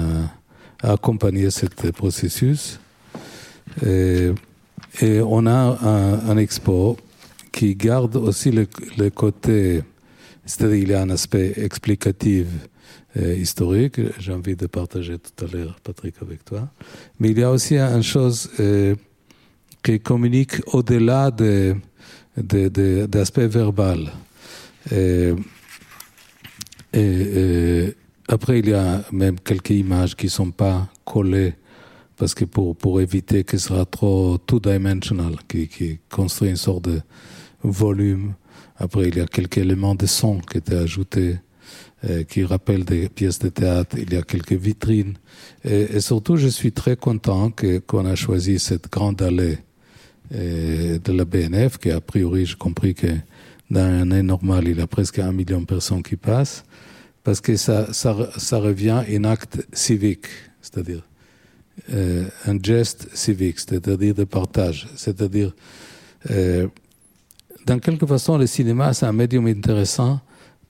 a 0.81 0.93
accompagné 0.93 1.51
ce 1.51 1.65
processus. 1.91 2.79
Et, 3.85 4.31
et 5.01 5.21
on 5.21 5.45
a 5.45 5.77
un, 5.81 6.29
un 6.29 6.37
expo 6.37 6.97
qui 7.51 7.75
garde 7.75 8.15
aussi 8.15 8.51
le, 8.51 8.67
le 8.97 9.09
côté, 9.09 9.81
c'est-à-dire 10.45 10.75
il 10.75 10.89
y 10.89 10.93
a 10.93 11.01
un 11.01 11.09
aspect 11.09 11.53
explicatif 11.57 12.47
euh, 13.17 13.35
historique, 13.35 13.99
j'ai 14.19 14.33
envie 14.33 14.55
de 14.55 14.67
partager 14.67 15.17
tout 15.17 15.45
à 15.45 15.47
l'heure, 15.47 15.79
Patrick, 15.83 16.15
avec 16.21 16.45
toi, 16.45 16.69
mais 17.19 17.31
il 17.31 17.39
y 17.39 17.43
a 17.43 17.51
aussi 17.51 17.77
une 17.77 18.03
chose 18.03 18.49
euh, 18.59 18.95
qui 19.81 19.99
communique 19.99 20.61
au-delà 20.73 21.31
de, 21.31 21.75
de, 22.37 22.67
de, 22.67 23.05
d'aspect 23.07 23.47
verbal. 23.47 24.11
Et, 24.91 25.33
et, 26.93 26.99
et, 26.99 27.95
après, 28.27 28.59
il 28.59 28.69
y 28.69 28.73
a 28.73 29.03
même 29.11 29.39
quelques 29.39 29.71
images 29.71 30.15
qui 30.15 30.27
ne 30.27 30.31
sont 30.31 30.51
pas 30.51 30.87
collées 31.05 31.55
parce 32.17 32.33
que 32.33 32.45
pour, 32.45 32.75
pour 32.75 32.99
éviter 32.99 33.43
que 33.43 33.57
ce 33.57 33.67
soit 33.67 33.85
trop 33.85 34.37
two-dimensional, 34.39 35.35
qui, 35.47 35.67
qui 35.67 35.99
construit 36.09 36.49
une 36.49 36.57
sorte 36.57 36.85
de 36.85 37.01
volume. 37.63 38.33
Après, 38.77 39.07
il 39.07 39.17
y 39.17 39.21
a 39.21 39.27
quelques 39.27 39.57
éléments 39.57 39.95
de 39.95 40.05
son 40.05 40.39
qui 40.39 40.57
étaient 40.57 40.75
ajoutés, 40.75 41.37
euh, 42.05 42.23
qui 42.23 42.43
rappellent 42.43 42.85
des 42.85 43.07
pièces 43.09 43.39
de 43.39 43.49
théâtre. 43.49 43.95
Il 43.99 44.11
y 44.11 44.17
a 44.17 44.23
quelques 44.23 44.53
vitrines. 44.53 45.13
Et, 45.63 45.95
et 45.95 45.99
surtout, 46.01 46.37
je 46.37 46.47
suis 46.47 46.71
très 46.71 46.95
content 46.95 47.51
que, 47.51 47.79
qu'on 47.79 48.05
a 48.05 48.15
choisi 48.15 48.59
cette 48.59 48.91
grande 48.91 49.21
allée 49.21 49.59
euh, 50.33 50.99
de 50.99 51.13
la 51.13 51.25
BNF, 51.25 51.77
qui 51.77 51.91
a 51.91 52.01
priori, 52.01 52.45
j'ai 52.45 52.55
compris 52.55 52.93
que 52.93 53.07
dans 53.69 53.81
un 53.81 54.01
année 54.01 54.23
normale, 54.23 54.67
il 54.67 54.77
y 54.77 54.81
a 54.81 54.87
presque 54.87 55.19
un 55.19 55.31
million 55.31 55.61
de 55.61 55.65
personnes 55.65 56.03
qui 56.03 56.15
passent, 56.15 56.63
parce 57.23 57.41
que 57.41 57.55
ça, 57.57 57.93
ça, 57.93 58.15
ça 58.37 58.59
revient 58.59 59.03
un 59.07 59.23
acte 59.23 59.65
civique, 59.73 60.27
c'est-à-dire 60.61 61.03
euh, 61.93 62.25
un 62.45 62.57
geste 62.61 63.07
civique, 63.15 63.59
c'est-à-dire 63.59 64.13
de 64.13 64.23
partage. 64.23 64.87
C'est-à-dire, 64.95 65.53
euh, 66.31 66.67
dans 67.65 67.79
quelque 67.79 68.05
façon, 68.05 68.37
le 68.37 68.47
cinéma, 68.47 68.93
c'est 68.93 69.05
un 69.05 69.13
médium 69.13 69.47
intéressant 69.47 70.19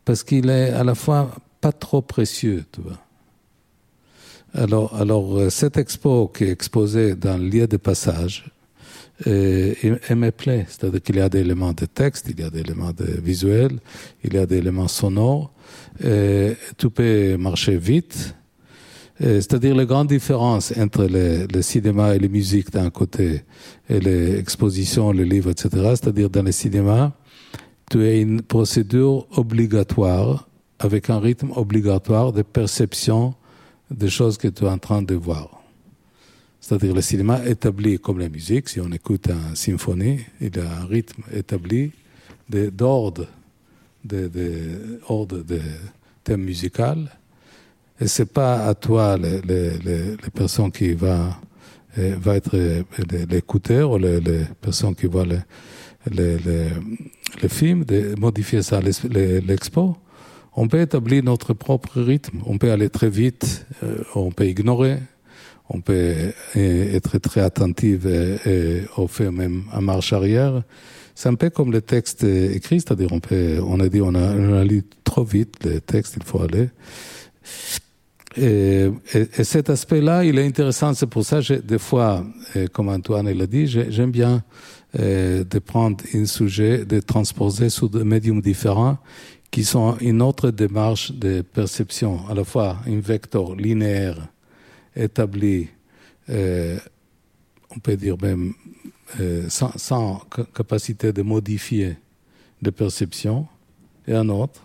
parce 0.06 0.24
qu'il 0.24 0.50
est 0.50 0.70
à 0.70 0.84
la 0.84 0.96
fois 0.96 1.32
pas 1.62 1.72
trop 1.72 2.02
précieux. 2.02 2.66
Alors, 4.54 4.96
alors 4.96 5.38
euh, 5.38 5.50
cette 5.50 5.78
expo 5.78 6.28
qui 6.28 6.46
est 6.46 6.52
exposée 6.52 7.16
dans 7.16 7.38
le 7.38 7.50
lieu 7.50 7.68
de 7.68 7.78
passage, 7.78 8.46
euh, 9.26 9.74
elle 10.08 10.16
me 10.16 10.32
plaît. 10.32 10.66
C'est-à-dire 10.70 11.02
qu'il 11.02 11.16
y 11.18 11.22
a 11.22 11.30
des 11.30 11.40
éléments 11.40 11.74
de 11.74 11.86
texte, 11.86 12.28
il 12.30 12.40
y 12.40 12.44
a 12.44 12.50
des 12.50 12.60
éléments 12.60 12.92
de 12.92 13.06
visuels, 13.06 13.80
il 14.24 14.34
y 14.34 14.38
a 14.38 14.46
des 14.46 14.58
éléments 14.58 14.88
sonores. 14.88 15.52
Et 16.04 16.54
tout 16.78 16.92
peut 16.92 17.38
marcher 17.38 17.78
vite. 17.78 18.36
Euh, 19.22 19.42
c'est-à-dire 19.42 19.76
la 19.76 19.86
grande 19.86 20.10
différence 20.10 20.72
entre 20.78 21.08
le, 21.10 21.62
cinéma 21.62 22.16
et 22.16 22.20
la 22.20 22.28
musique 22.28 22.72
d'un 22.72 22.92
côté 22.92 23.42
et 23.90 24.00
les 24.00 24.38
expositions, 24.38 25.12
les 25.12 25.26
livres, 25.26 25.50
etc. 25.50 25.70
C'est-à-dire 25.72 26.30
dans 26.30 26.44
le 26.44 26.52
cinéma, 26.52 27.14
tu 27.90 28.04
as 28.04 28.16
une 28.16 28.44
procédure 28.44 29.26
obligatoire 29.36 30.48
avec 30.78 31.10
un 31.10 31.20
rythme 31.20 31.52
obligatoire 31.56 32.32
de 32.32 32.44
perception 32.44 33.34
des 33.90 34.10
choses 34.10 34.38
que 34.38 34.50
tu 34.50 34.66
es 34.66 34.70
en 34.70 34.78
train 34.78 35.02
de 35.02 35.16
voir. 35.16 35.64
C'est-à-dire 36.62 36.94
le 36.94 37.02
cinéma 37.02 37.44
établi 37.46 37.98
comme 37.98 38.20
la 38.20 38.30
musique, 38.30 38.70
si 38.70 38.80
on 38.80 38.92
écoute 38.92 39.30
une 39.30 39.56
symphonie, 39.56 40.20
il 40.42 40.60
a 40.60 40.82
un 40.82 40.86
rythme 40.86 41.24
établi 41.34 41.92
d'ordre, 42.50 43.26
de, 44.06 44.28
de, 44.28 45.00
de, 45.10 45.42
de 45.42 45.62
thème 46.24 46.44
musical 46.44 47.10
et 48.00 48.08
c'est 48.08 48.32
pas 48.32 48.66
à 48.68 48.76
toi, 48.76 49.18
les, 49.18 49.42
les, 49.42 49.72
les 49.80 50.30
personnes 50.34 50.72
qui 50.72 50.94
va, 50.94 51.40
euh, 51.98 52.16
va 52.20 52.36
être 52.36 52.56
euh, 52.56 52.84
l'écouteur 53.30 53.92
ou 53.92 53.98
les, 53.98 54.20
les, 54.20 54.42
personnes 54.62 54.94
qui 54.94 55.08
voient 55.08 55.26
le, 55.26 55.40
le, 56.12 56.38
le, 56.38 56.66
le 57.42 57.48
film, 57.48 57.84
de 57.86 58.14
modifier 58.20 58.62
ça, 58.62 58.80
l'expo. 58.82 59.98
On 60.56 60.68
peut 60.68 60.82
établir 60.82 61.24
notre 61.24 61.54
propre 61.54 62.02
rythme. 62.02 62.40
On 62.46 62.58
peut 62.58 62.72
aller 62.72 62.90
très 62.90 63.10
vite, 63.10 63.66
euh, 63.84 64.04
on 64.14 64.32
peut 64.32 64.48
ignorer, 64.48 64.98
on 65.70 65.82
peut 65.82 66.34
être 66.56 67.18
très 67.18 67.42
attentif 67.42 68.06
et, 68.06 68.84
on 68.96 69.08
fait 69.08 69.32
même 69.32 69.64
en 69.74 69.82
marche 69.82 70.14
arrière. 70.14 70.62
C'est 71.16 71.30
un 71.30 71.36
peu 71.36 71.50
comme 71.50 71.72
le 71.72 71.82
texte 71.82 72.24
écrit, 72.24 72.80
c'est-à-dire 72.80 73.12
on 73.12 73.20
peut, 73.20 73.60
on 73.66 73.80
a 73.80 73.90
dit 73.90 74.02
on 74.02 74.14
a, 74.14 74.20
on 74.20 74.54
a 74.54 74.64
lu 74.64 74.84
trop 75.04 75.24
vite 75.24 75.56
le 75.66 75.82
texte, 75.82 76.14
il 76.18 76.24
faut 76.24 76.44
aller. 76.44 76.70
Et, 78.38 78.90
et, 79.14 79.28
et, 79.38 79.44
cet 79.44 79.70
aspect-là, 79.70 80.24
il 80.24 80.38
est 80.38 80.46
intéressant. 80.46 80.94
C'est 80.94 81.08
pour 81.08 81.26
ça, 81.26 81.40
des 81.42 81.80
fois, 81.80 82.24
comme 82.72 82.90
Antoine 82.90 83.30
l'a 83.32 83.48
dit, 83.48 83.68
j'aime 83.68 84.12
bien 84.12 84.44
euh, 85.00 85.44
de 85.44 85.60
prendre 85.60 86.02
un 86.14 86.26
sujet, 86.26 86.86
de 86.86 87.02
transposer 87.02 87.70
sur 87.70 87.90
des 87.90 88.06
médiums 88.06 88.40
différents 88.40 88.98
qui 89.52 89.66
sont 89.66 89.98
une 89.98 90.22
autre 90.22 90.50
démarche 90.50 91.12
de 91.12 91.42
perception, 91.42 92.26
à 92.30 92.34
la 92.34 92.46
fois 92.46 92.78
un 92.88 93.00
vecteur 93.02 93.54
linéaire 93.56 94.30
établi, 94.96 95.68
euh, 96.30 96.80
on 97.70 97.80
peut 97.80 97.98
dire 97.98 98.16
même 98.22 98.54
euh, 99.20 99.50
sans, 99.50 99.78
sans 99.78 100.22
capacité 100.56 101.12
de 101.12 101.22
modifier 101.22 101.98
de 102.62 102.70
perception, 102.70 103.46
et 104.08 104.14
un 104.14 104.30
autre 104.30 104.62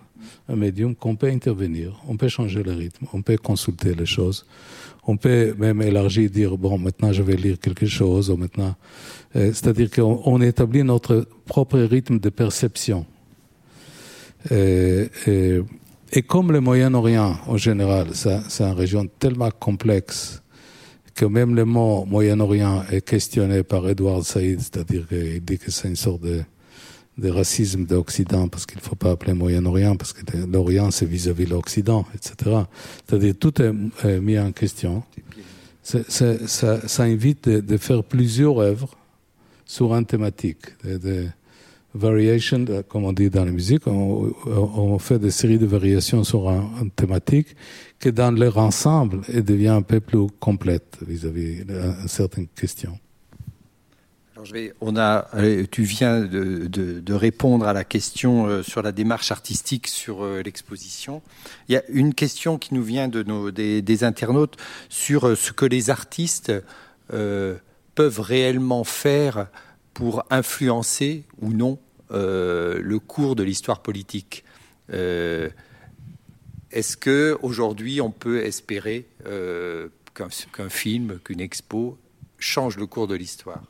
un 0.49 0.57
médium 0.57 0.95
qu'on 0.95 1.17
peut 1.17 1.29
intervenir, 1.29 2.01
on 2.09 2.17
peut 2.17 2.29
changer 2.29 2.63
le 2.63 2.73
rythme, 2.73 3.07
on 3.13 3.23
peut 3.23 3.37
consulter 3.37 3.95
les 3.95 4.07
choses, 4.07 4.47
on 5.07 5.17
peut 5.17 5.55
même 5.59 5.83
élargir, 5.83 6.31
dire 6.31 6.57
bon 6.57 6.79
maintenant 6.79 7.13
je 7.13 7.23
vais 7.23 7.37
lire 7.37 7.59
quelque 7.59 7.87
chose, 7.87 8.31
ou 8.31 8.37
maintenant, 8.37 8.75
euh, 9.37 9.53
c'est-à-dire 9.53 9.91
qu'on 9.91 10.41
établit 10.41 10.85
notre 10.85 11.27
propre 11.47 11.79
rythme 11.79 12.19
de 12.19 12.29
perception. 12.29 13.07
Et, 14.51 15.09
et 16.13 16.23
comme 16.23 16.51
le 16.51 16.61
Moyen-Orient 16.61 17.37
en 17.47 17.57
général, 17.57 18.09
c'est 18.13 18.65
une 18.65 18.73
région 18.73 19.07
tellement 19.19 19.51
complexe 19.51 20.43
que 21.15 21.25
même 21.25 21.55
le 21.55 21.65
mot 21.65 22.05
Moyen-Orient 22.05 22.85
est 22.91 23.03
questionné 23.03 23.63
par 23.63 23.89
Edouard 23.89 24.25
Saïd, 24.25 24.61
c'est-à-dire 24.61 25.07
qu'il 25.07 25.45
dit 25.45 25.59
que 25.59 25.71
c'est 25.71 25.89
une 25.89 25.97
sorte 25.97 26.23
de, 26.23 26.43
de 27.19 27.29
racisme 27.29 27.85
d'Occident, 27.85 28.49
parce 28.49 28.67
qu'il 28.67 28.79
ne 28.79 28.83
faut 28.83 28.97
pas 28.97 29.11
appeler 29.11 29.35
Moyen-Orient, 29.35 29.97
parce 29.97 30.13
que 30.13 30.21
l'Orient 30.37 30.91
c'est 30.91 31.07
vis-à-vis 31.07 31.47
l'Occident, 31.47 32.07
etc. 32.15 32.63
C'est-à-dire 33.07 33.35
tout 33.39 33.55
est, 33.61 34.21
mis 34.21 34.39
en 34.39 34.53
question. 34.53 35.03
ça, 35.83 37.03
invite 37.03 37.49
de, 37.49 37.77
faire 37.77 38.03
plusieurs 38.03 38.59
œuvres 38.59 38.97
sur 39.67 39.95
une 39.95 40.07
thématique. 40.07 40.67
De, 40.85 40.97
de 40.97 41.27
variation, 41.95 42.65
comme 42.89 43.05
on 43.05 43.13
dit 43.13 43.29
dans 43.29 43.45
la 43.45 43.51
musique, 43.51 43.87
on, 43.87 44.99
fait 44.99 45.19
des 45.19 45.31
séries 45.31 45.59
de 45.59 45.67
variations 45.67 46.25
sur 46.25 46.49
une 46.49 46.91
thématique 46.91 47.55
que 47.99 48.09
dans 48.09 48.31
leur 48.31 48.59
ensemble, 48.59 49.21
devient 49.29 49.69
un 49.69 49.83
peu 49.83 50.01
plus 50.01 50.27
complète 50.41 50.99
vis-à-vis 51.07 51.65
de 51.65 51.81
certaines 52.07 52.49
questions. 52.49 52.99
On 54.81 54.97
a, 54.97 55.29
tu 55.71 55.83
viens 55.83 56.21
de, 56.21 57.13
répondre 57.13 57.67
à 57.67 57.73
la 57.73 57.85
question 57.85 58.47
euh, 58.47 58.63
sur 58.63 58.83
la 58.83 58.93
démarche 58.93 59.31
artistique 59.31 59.87
sur 59.87 60.25
euh, 60.25 60.43
l'exposition. 60.43 61.23
Il 61.69 61.75
y 61.75 61.77
a 61.77 61.83
une 61.89 62.15
question 62.15 62.59
qui 62.59 62.75
nous 62.75 62.83
vient 62.83 63.09
de 63.09 63.23
des, 63.51 64.05
internautes 64.05 64.57
sur 64.89 65.29
euh, 65.29 65.35
ce 65.37 65.53
que 65.53 65.67
les 65.67 65.91
artistes 65.91 66.53
euh, 67.13 67.57
peuvent 67.95 68.21
réellement 68.21 68.85
faire 68.85 69.49
pour 69.95 70.25
influencer 70.31 71.25
ou 71.41 71.53
non 71.53 71.79
euh, 72.13 72.81
le 72.83 72.99
cours 72.99 73.37
de 73.37 73.43
l'histoire 73.43 73.81
politique. 73.81 74.45
Euh, 74.93 75.49
est-ce 76.71 76.97
que 76.97 77.39
aujourd'hui 77.43 78.01
on 78.01 78.11
peut 78.11 78.45
espérer 78.45 79.07
euh, 79.27 79.89
qu'un 80.15 80.69
film, 80.69 81.19
qu'une 81.25 81.41
expo 81.41 81.99
change 82.39 82.77
le 82.77 82.87
cours 82.87 83.07
de 83.07 83.15
l'histoire? 83.15 83.63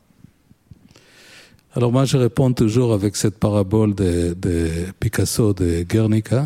Alors 1.75 1.91
moi 1.91 2.05
je 2.05 2.17
réponds 2.17 2.53
toujours 2.53 2.93
avec 2.93 3.15
cette 3.15 3.39
parabole 3.39 3.95
de, 3.95 4.35
de 4.39 4.69
Picasso 4.99 5.53
de 5.53 5.83
Guernica, 5.83 6.45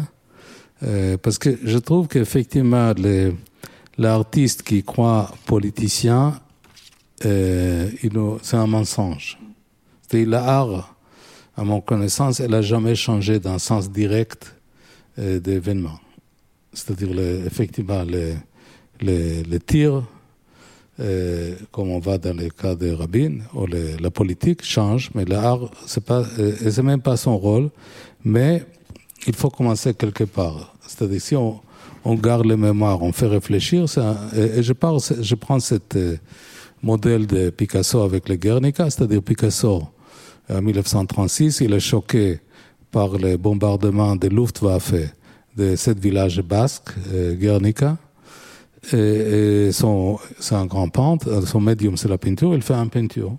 euh, 0.83 1.17
parce 1.17 1.37
que 1.37 1.57
je 1.63 1.77
trouve 1.77 2.07
qu'effectivement 2.07 2.93
l'artiste 3.97 4.63
qui 4.63 4.83
croit 4.83 5.31
politicien, 5.45 6.39
euh, 7.25 7.89
c'est 8.41 8.55
un 8.55 8.67
mensonge. 8.67 9.37
C'est 10.09 10.23
l'art, 10.23 10.95
à 11.57 11.63
mon 11.63 11.81
connaissance, 11.81 12.39
elle 12.39 12.51
n'a 12.51 12.61
jamais 12.61 12.95
changé 12.95 13.39
d'un 13.39 13.59
sens 13.59 13.91
direct 13.91 14.55
euh, 15.19 15.39
d'événements 15.39 15.99
c'est-à-dire 16.77 17.19
effectivement 17.45 18.03
les, 18.03 18.35
les, 19.01 19.43
les 19.43 19.59
tirs, 19.59 20.03
euh, 20.99 21.55
comme 21.71 21.89
on 21.89 21.99
va 21.99 22.17
dans 22.17 22.35
le 22.35 22.49
cas 22.49 22.75
de 22.75 22.91
Rabin, 22.91 23.39
ou 23.53 23.65
les, 23.65 23.97
la 23.97 24.09
politique 24.11 24.63
change, 24.63 25.09
mais 25.13 25.25
l'art, 25.25 25.69
c'est 25.85 26.03
pas, 26.03 26.23
euh, 26.39 26.83
même 26.83 27.01
pas 27.01 27.17
son 27.17 27.37
rôle, 27.37 27.69
mais 28.23 28.63
il 29.27 29.35
faut 29.35 29.49
commencer 29.49 29.93
quelque 29.93 30.23
part. 30.23 30.75
C'est-à-dire 30.87 31.21
si 31.21 31.35
on, 31.35 31.59
on 32.03 32.15
garde 32.15 32.45
les 32.45 32.57
mémoires, 32.57 33.01
on 33.01 33.11
fait 33.11 33.27
réfléchir, 33.27 33.85
et, 34.35 34.59
et, 34.59 34.63
je, 34.63 34.73
parle, 34.73 34.99
je 35.21 35.35
prends 35.35 35.59
cette 35.59 35.95
euh, 35.95 36.17
modèle 36.81 37.27
de 37.27 37.49
Picasso 37.49 38.01
avec 38.01 38.27
le 38.29 38.35
Guernica, 38.35 38.89
c'est-à-dire 38.89 39.21
Picasso 39.21 39.83
en 40.49 40.61
1936, 40.61 41.61
il 41.61 41.73
est 41.73 41.79
choqué 41.79 42.39
par 42.91 43.17
les 43.17 43.37
bombardements 43.37 44.15
de 44.15 44.27
Luftwaffe 44.29 44.93
de 45.55 45.75
ce 45.75 45.91
village 45.91 46.41
basque, 46.41 46.89
euh, 47.11 47.35
Guernica. 47.35 47.97
Et, 48.93 48.97
et 49.67 49.71
son, 49.71 50.17
un 50.51 50.65
grand 50.65 50.89
peintre, 50.89 51.45
son 51.45 51.59
médium 51.59 51.97
c'est 51.97 52.07
la 52.07 52.17
peinture, 52.17 52.53
il 52.55 52.61
fait 52.61 52.73
un 52.73 52.87
peinture. 52.87 53.35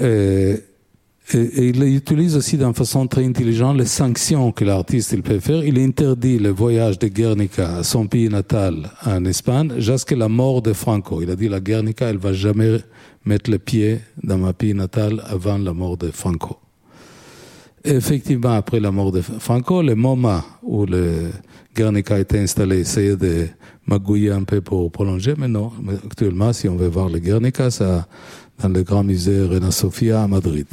Et, 0.00 0.56
il 1.34 1.82
utilise 1.82 2.36
aussi 2.36 2.58
d'une 2.58 2.74
façon 2.74 3.06
très 3.06 3.24
intelligente 3.24 3.78
les 3.78 3.86
sanctions 3.86 4.52
que 4.52 4.64
l'artiste 4.64 5.22
peut 5.22 5.38
faire. 5.38 5.64
Il 5.64 5.78
interdit 5.78 6.38
le 6.38 6.50
voyage 6.50 6.98
de 6.98 7.08
Guernica 7.08 7.76
à 7.76 7.84
son 7.84 8.06
pays 8.06 8.28
natal 8.28 8.90
en 9.06 9.24
Espagne 9.24 9.74
jusqu'à 9.78 10.16
la 10.16 10.28
mort 10.28 10.60
de 10.60 10.72
Franco. 10.72 11.22
Il 11.22 11.30
a 11.30 11.36
dit 11.36 11.48
la 11.48 11.60
Guernica, 11.60 12.06
elle 12.06 12.18
va 12.18 12.32
jamais 12.32 12.80
mettre 13.24 13.50
le 13.50 13.58
pied 13.58 14.00
dans 14.22 14.36
ma 14.36 14.52
pays 14.52 14.74
natal 14.74 15.22
avant 15.26 15.58
la 15.58 15.72
mort 15.72 15.96
de 15.96 16.10
Franco. 16.10 16.58
Effectivement, 17.84 18.54
après 18.54 18.80
la 18.80 18.90
mort 18.90 19.12
de 19.12 19.20
Franco, 19.20 19.80
le 19.80 19.94
moment 19.94 20.42
où 20.62 20.84
le 20.84 21.30
Guernica 21.74 22.16
a 22.16 22.18
été 22.18 22.38
installé, 22.38 22.80
essayait 22.80 23.16
de 23.16 23.48
magouiller 23.86 24.30
un 24.30 24.44
peu 24.44 24.60
pour 24.60 24.90
prolonger, 24.90 25.34
mais 25.36 25.48
non. 25.48 25.72
Actuellement, 26.04 26.52
si 26.52 26.68
on 26.68 26.76
veut 26.76 26.88
voir 26.88 27.08
le 27.08 27.18
Guernica, 27.18 27.70
c'est 27.70 27.84
dans 28.62 28.68
le 28.68 28.82
grand 28.82 29.04
musée 29.04 29.46
Reina 29.46 29.70
Sofia 29.70 30.22
à 30.22 30.28
Madrid. 30.28 30.66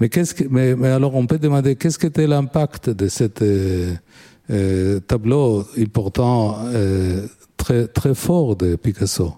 Mais, 0.00 0.08
qu'est-ce 0.08 0.34
que, 0.34 0.44
mais, 0.48 0.74
mais 0.74 0.88
alors, 0.88 1.14
on 1.14 1.26
peut 1.26 1.38
demander 1.38 1.76
qu'est-ce 1.76 1.98
qu'était 1.98 2.26
l'impact 2.26 2.90
de 2.90 3.08
cet 3.08 3.42
euh, 3.42 3.94
euh, 4.50 5.00
tableau 5.00 5.64
important, 5.78 6.56
euh, 6.64 7.26
très, 7.56 7.86
très 7.86 8.14
fort 8.14 8.56
de 8.56 8.76
Picasso? 8.76 9.34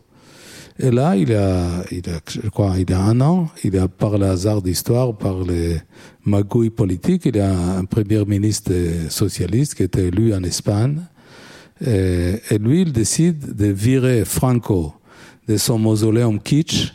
Et 0.78 0.90
là, 0.90 1.16
il 1.16 1.32
a, 1.32 1.84
il 1.90 2.08
a, 2.10 2.20
je 2.28 2.48
crois, 2.50 2.74
il 2.78 2.92
a 2.92 3.00
un 3.00 3.20
an, 3.22 3.48
il 3.64 3.78
a 3.78 3.88
par 3.88 4.18
le 4.18 4.26
hasard 4.26 4.60
d'histoire, 4.60 5.16
par 5.16 5.42
les 5.42 5.80
magouilles 6.24 6.70
politiques, 6.70 7.22
il 7.24 7.40
a 7.40 7.78
un 7.78 7.84
premier 7.86 8.24
ministre 8.26 8.72
socialiste 9.08 9.74
qui 9.74 9.84
était 9.84 10.08
élu 10.08 10.34
en 10.34 10.42
Espagne. 10.42 11.00
Et, 11.80 12.58
lui, 12.58 12.82
il 12.82 12.92
décide 12.92 13.54
de 13.54 13.66
virer 13.66 14.24
Franco 14.24 14.94
de 15.48 15.56
son 15.56 15.78
mausoléum 15.78 16.40
kitsch 16.40 16.92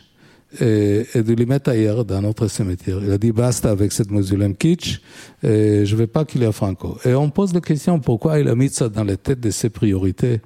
et, 0.60 1.06
et, 1.14 1.22
de 1.22 1.32
lui 1.32 1.46
mettre 1.46 1.70
ailleurs 1.70 2.04
dans 2.04 2.20
notre 2.20 2.46
cimetière. 2.48 2.98
Il 3.02 3.10
a 3.10 3.18
dit 3.18 3.32
basta 3.32 3.70
avec 3.70 3.90
cette 3.90 4.10
mausoléum 4.10 4.54
kitsch, 4.54 5.00
et 5.42 5.86
je 5.86 5.96
veux 5.96 6.06
pas 6.06 6.24
qu'il 6.24 6.42
y 6.42 6.44
ait 6.44 6.52
Franco. 6.52 6.98
Et 7.04 7.14
on 7.14 7.30
pose 7.30 7.54
la 7.54 7.60
question 7.60 7.98
pourquoi 7.98 8.38
il 8.38 8.48
a 8.48 8.54
mis 8.54 8.68
ça 8.68 8.88
dans 8.88 9.04
les 9.04 9.16
têtes 9.16 9.40
de 9.40 9.50
ses 9.50 9.70
priorités, 9.70 10.40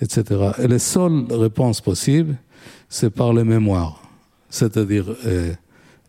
etc. 0.00 0.24
Et 0.62 0.68
la 0.68 0.78
seule 0.78 1.24
réponse 1.30 1.80
possible, 1.80 2.36
c'est 2.88 3.10
par 3.10 3.32
les 3.32 3.44
mémoires, 3.44 4.02
c'est-à-dire 4.48 5.06
euh, 5.26 5.52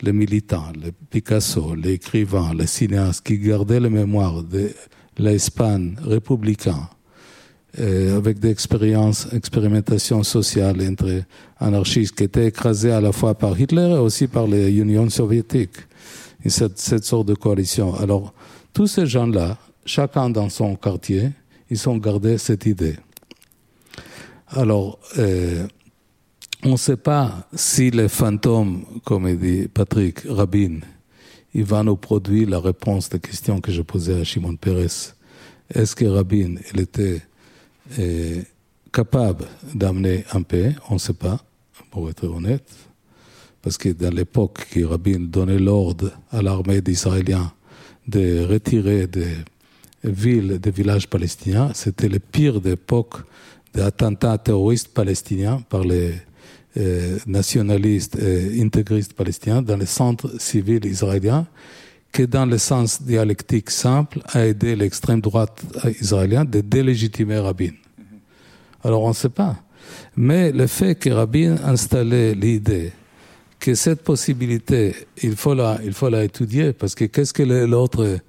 les 0.02 0.14
militants, 0.14 0.72
les 0.82 0.92
Picasso, 0.92 1.76
les 1.76 1.94
écrivains, 1.94 2.54
les 2.54 2.68
cinéastes 2.68 3.26
qui 3.26 3.38
gardaient 3.40 3.80
les 3.80 3.90
mémoires 3.90 4.44
de 4.44 4.70
l'Espagne 5.18 5.96
républicaine, 6.04 6.88
euh, 7.80 8.18
avec 8.18 8.40
des 8.40 8.50
expériences, 8.50 9.28
expérimentations 9.34 10.24
sociales 10.24 10.82
entre 10.88 11.24
anarchistes 11.60 12.16
qui 12.16 12.24
étaient 12.24 12.48
écrasés 12.48 12.92
à 12.92 13.02
la 13.02 13.12
fois 13.12 13.36
par 13.36 13.60
Hitler 13.60 13.90
et 13.90 14.00
aussi 14.00 14.28
par 14.28 14.48
les 14.48 14.72
Unions 14.72 15.10
soviétiques, 15.10 15.78
et 16.44 16.50
cette, 16.50 16.78
cette 16.78 17.04
sorte 17.04 17.28
de 17.28 17.34
coalition. 17.34 17.96
Alors, 17.96 18.34
tous 18.74 18.88
ces 18.88 19.08
gens-là, 19.08 19.58
chacun 19.86 20.30
dans 20.30 20.50
son 20.50 20.76
quartier, 20.76 21.32
ils 21.70 21.90
ont 21.90 21.98
gardé 21.98 22.38
cette 22.38 22.66
idée. 22.66 22.96
Alors, 24.50 25.00
euh, 25.18 25.68
on 26.64 26.72
ne 26.72 26.78
sait 26.78 26.98
pas 26.98 27.48
si 27.54 27.92
les 27.92 28.10
fantômes, 28.10 28.84
comme 29.06 29.36
dit 29.36 29.68
Patrick 29.68 30.22
Rabin, 30.28 30.80
il 31.54 31.64
va 31.64 31.84
nous 31.84 31.96
produire 31.96 32.50
la 32.50 32.60
réponse 32.60 33.10
des 33.10 33.20
questions 33.20 33.62
que 33.62 33.72
je 33.72 33.82
posais 33.82 34.20
à 34.20 34.24
Shimon 34.24 34.56
Peres. 34.56 35.16
Est-ce 35.74 35.96
que 35.96 36.06
Rabin 36.06 36.56
était 36.76 37.22
euh, 38.00 38.42
capable 38.92 39.46
d'amener 39.74 40.26
un 40.32 40.42
paix? 40.42 40.76
On 40.90 40.96
ne 40.96 41.00
sait 41.00 41.14
pas, 41.14 41.40
pour 41.92 42.10
être 42.10 42.26
honnête. 42.26 42.70
Parce 43.62 43.78
que 43.78 43.90
dans 43.90 44.14
l'époque 44.14 44.68
que 44.72 44.84
Rabin 44.84 45.20
donnait 45.20 45.60
l'ordre 45.60 46.12
à 46.32 46.42
l'armée 46.42 46.82
d'Israéliens 46.82 47.52
de 48.08 48.46
retirer 48.46 49.08
des 49.08 49.36
villes, 50.04 50.60
des 50.60 50.72
villages 50.72 51.10
palestiniens, 51.10 51.72
c'était 51.74 52.08
le 52.08 52.20
pire 52.20 52.62
d'époque 52.62 53.16
d'attentats 53.74 54.38
terroristes 54.38 54.94
palestiniens 54.94 55.62
par 55.70 55.84
les 55.84 56.14
nationalistes 57.26 58.18
et 58.18 58.62
intégristes 58.62 59.14
palestiniens 59.14 59.62
dans 59.62 59.78
les 59.78 59.86
centres 59.86 60.40
civils 60.40 60.86
israéliens 60.86 61.48
que 62.12 62.24
dans 62.24 62.46
le 62.46 62.58
sens 62.58 63.02
dialectique 63.02 63.70
simple 63.70 64.20
a 64.28 64.46
aidé 64.46 64.76
l'extrême 64.76 65.22
droite 65.22 65.62
israélienne 66.02 66.48
de 66.50 66.62
délégitimer 66.62 67.40
Rabin. 67.40 67.72
Alors 68.84 69.04
on 69.04 69.10
ne 69.10 69.14
sait 69.14 69.30
pas. 69.30 69.56
Mais 70.16 70.52
le 70.52 70.68
fait 70.68 70.96
que 70.96 71.10
Rabin 71.10 71.58
installé 71.64 72.34
l'idée 72.34 72.92
que 73.60 73.76
cette 73.76 74.04
possibilité, 74.04 74.96
il 75.24 75.36
faut 75.36 75.54
la, 75.54 75.80
il 75.84 75.94
faut 75.94 76.10
la 76.10 76.24
étudier 76.24 76.74
parce 76.74 76.96
que 76.96 77.06
qu'est-ce 77.06 77.34
que 77.34 77.44
l'autre 77.44 78.20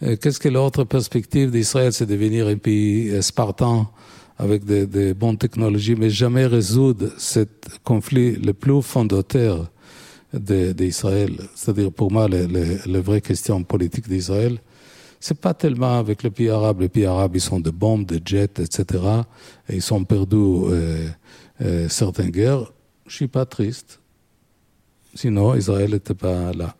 Qu'est-ce 0.00 0.40
que 0.40 0.48
l'autre 0.48 0.84
perspective 0.84 1.50
d'Israël, 1.50 1.92
c'est 1.92 2.06
devenir 2.06 2.46
un 2.46 2.56
pays 2.56 3.22
spartan 3.22 3.92
avec 4.40 4.64
des, 4.64 5.12
bonnes 5.12 5.36
technologies, 5.36 5.94
mais 5.94 6.08
jamais 6.08 6.46
résoudre 6.46 7.10
ce 7.18 7.40
conflit 7.84 8.36
le 8.36 8.54
plus 8.54 8.80
fondateur 8.80 9.70
d'Israël. 10.32 11.32
C'est-à-dire, 11.54 11.92
pour 11.92 12.10
moi, 12.10 12.26
la 12.26 13.00
vraie 13.00 13.20
question 13.20 13.62
politique 13.62 14.08
d'Israël, 14.08 14.58
c'est 15.20 15.38
pas 15.38 15.52
tellement 15.52 15.98
avec 15.98 16.22
les 16.22 16.30
pays 16.30 16.48
arabes. 16.48 16.80
Les 16.80 16.88
pays 16.88 17.04
arabes, 17.04 17.32
ils 17.34 17.42
sont 17.42 17.60
de 17.60 17.70
bombes, 17.70 18.06
de 18.06 18.18
jets, 18.24 18.58
etc. 18.58 19.04
Et 19.68 19.76
ils 19.76 19.92
ont 19.94 20.04
perdu 20.04 20.36
euh, 20.38 21.08
euh, 21.60 21.88
certaines 21.90 22.30
guerres. 22.30 22.72
Je 23.06 23.16
suis 23.16 23.28
pas 23.28 23.44
triste. 23.44 24.00
Sinon, 25.14 25.54
Israël 25.54 25.90
n'était 25.90 26.14
pas 26.14 26.54
là. 26.54 26.74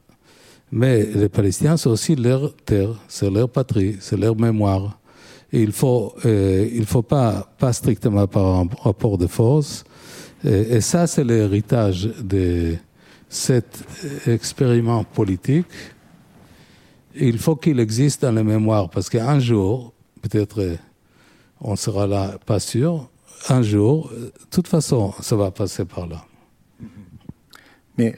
Mais 0.72 1.04
les 1.04 1.28
Palestiniens, 1.28 1.76
c'est 1.76 1.90
aussi 1.90 2.16
leur 2.16 2.56
terre, 2.56 2.94
c'est 3.08 3.28
leur 3.28 3.50
patrie, 3.50 3.96
c'est 4.00 4.16
leur 4.16 4.36
mémoire. 4.36 4.99
Il 5.52 5.72
faut, 5.72 6.14
euh, 6.24 6.68
il 6.72 6.86
faut 6.86 7.02
pas, 7.02 7.48
pas 7.58 7.72
strictement 7.72 8.26
par 8.26 8.64
rapport 8.82 9.18
de 9.18 9.26
force. 9.26 9.84
Et, 10.44 10.76
et 10.76 10.80
ça, 10.80 11.06
c'est 11.06 11.24
l'héritage 11.24 12.04
de 12.22 12.76
cet 13.28 13.84
expériment 14.26 15.04
politique 15.04 15.66
il 17.14 17.38
faut 17.38 17.56
qu'il 17.56 17.80
existe 17.80 18.22
dans 18.22 18.32
la 18.32 18.44
mémoire, 18.44 18.88
parce 18.88 19.08
qu'un 19.08 19.38
jour, 19.38 19.92
peut-être 20.22 20.76
on 21.60 21.76
sera 21.76 22.06
là, 22.06 22.38
pas 22.46 22.60
sûr, 22.60 23.08
un 23.48 23.62
jour, 23.62 24.10
de 24.10 24.32
toute 24.50 24.68
façon, 24.68 25.12
ça 25.20 25.36
va 25.36 25.50
passer 25.50 25.84
par 25.84 26.06
là. 26.06 26.24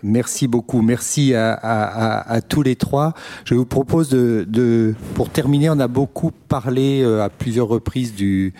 Merci 0.02 0.48
beaucoup. 0.48 0.82
Merci 0.82 1.34
à, 1.34 2.40
tous 2.48 2.62
les 2.62 2.76
trois. 2.76 3.14
Je 3.44 3.54
vous 3.54 3.66
propose 3.66 4.10
de, 4.10 4.94
pour 5.14 5.30
terminer, 5.30 5.70
on 5.70 5.80
a 5.80 5.88
beaucoup 5.88 6.30
parlé 6.30 7.02
euh, 7.02 7.22
à 7.22 7.28
plusieurs 7.28 7.68
reprises 7.68 8.14
du, 8.14 8.52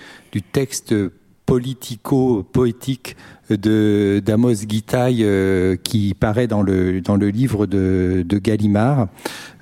texte 0.53 0.95
politico-poétique 1.47 3.17
de 3.51 4.23
d'Amos 4.25 4.65
Guitaille 4.65 5.25
euh, 5.25 5.77
qui 5.77 6.15
paraît 6.15 6.47
dans 6.47 6.63
le 6.63 7.01
dans 7.01 7.17
le 7.17 7.29
livre 7.29 7.67
de, 7.67 8.25
Gallimard. 8.29 9.09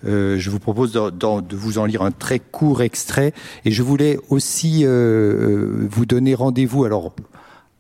Euh, 0.06 0.38
je 0.38 0.50
vous 0.50 0.60
propose 0.60 0.92
de, 0.92 1.56
vous 1.56 1.78
en 1.78 1.86
lire 1.86 2.02
un 2.02 2.12
très 2.12 2.38
court 2.38 2.82
extrait 2.82 3.32
et 3.64 3.70
je 3.70 3.82
voulais 3.82 4.18
aussi 4.28 4.84
vous 4.84 6.06
donner 6.06 6.34
rendez-vous. 6.34 6.84
Alors 6.84 7.12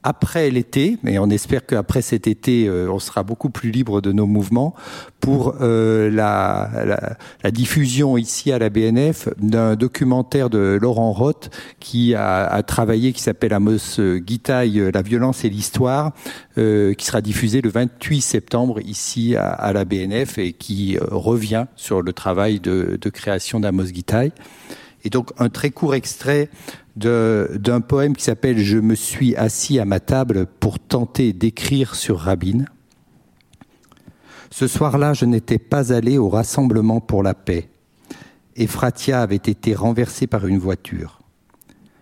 après 0.02 0.50
l'été, 0.50 0.96
mais 1.02 1.18
on 1.18 1.28
espère 1.28 1.66
qu'après 1.66 2.00
cet 2.00 2.26
été, 2.26 2.66
euh, 2.66 2.90
on 2.90 2.98
sera 2.98 3.22
beaucoup 3.22 3.50
plus 3.50 3.70
libre 3.70 4.00
de 4.00 4.12
nos 4.12 4.26
mouvements, 4.26 4.74
pour 5.20 5.56
euh, 5.60 6.10
la, 6.10 6.70
la, 6.86 7.16
la, 7.42 7.50
diffusion 7.50 8.16
ici 8.16 8.50
à 8.52 8.58
la 8.58 8.70
BNF 8.70 9.28
d'un 9.38 9.76
documentaire 9.76 10.48
de 10.48 10.78
Laurent 10.80 11.12
Roth 11.12 11.50
qui 11.78 12.14
a, 12.14 12.46
a 12.46 12.62
travaillé, 12.62 13.12
qui 13.12 13.20
s'appelle 13.20 13.52
Amos 13.52 14.00
Guitaille, 14.00 14.90
La 14.94 15.02
violence 15.02 15.44
et 15.44 15.50
l'histoire, 15.50 16.12
euh, 16.56 16.94
qui 16.94 17.04
sera 17.04 17.20
diffusé 17.20 17.60
le 17.60 17.68
28 17.68 18.22
septembre 18.22 18.80
ici 18.80 19.36
à, 19.36 19.48
à 19.48 19.74
la 19.74 19.84
BNF 19.84 20.38
et 20.38 20.54
qui 20.54 20.96
revient 20.98 21.66
sur 21.76 22.00
le 22.00 22.14
travail 22.14 22.60
de, 22.60 22.98
de 22.98 23.10
création 23.10 23.60
d'Amos 23.60 23.84
Guitaille. 23.84 24.32
Et 25.04 25.10
donc 25.10 25.30
un 25.38 25.48
très 25.48 25.70
court 25.70 25.94
extrait 25.94 26.48
d'un 27.00 27.80
poème 27.80 28.14
qui 28.14 28.24
s'appelle 28.24 28.58
Je 28.58 28.78
me 28.78 28.94
suis 28.94 29.34
assis 29.36 29.78
à 29.78 29.84
ma 29.84 30.00
table 30.00 30.46
pour 30.46 30.78
tenter 30.78 31.32
d'écrire 31.32 31.94
sur 31.94 32.18
Rabin. 32.18 32.64
Ce 34.50 34.66
soir-là, 34.66 35.14
je 35.14 35.24
n'étais 35.24 35.58
pas 35.58 35.92
allé 35.92 36.18
au 36.18 36.28
rassemblement 36.28 37.00
pour 37.00 37.22
la 37.22 37.34
paix. 37.34 37.70
Ephratia 38.56 39.22
avait 39.22 39.36
été 39.36 39.74
renversée 39.74 40.26
par 40.26 40.46
une 40.46 40.58
voiture. 40.58 41.20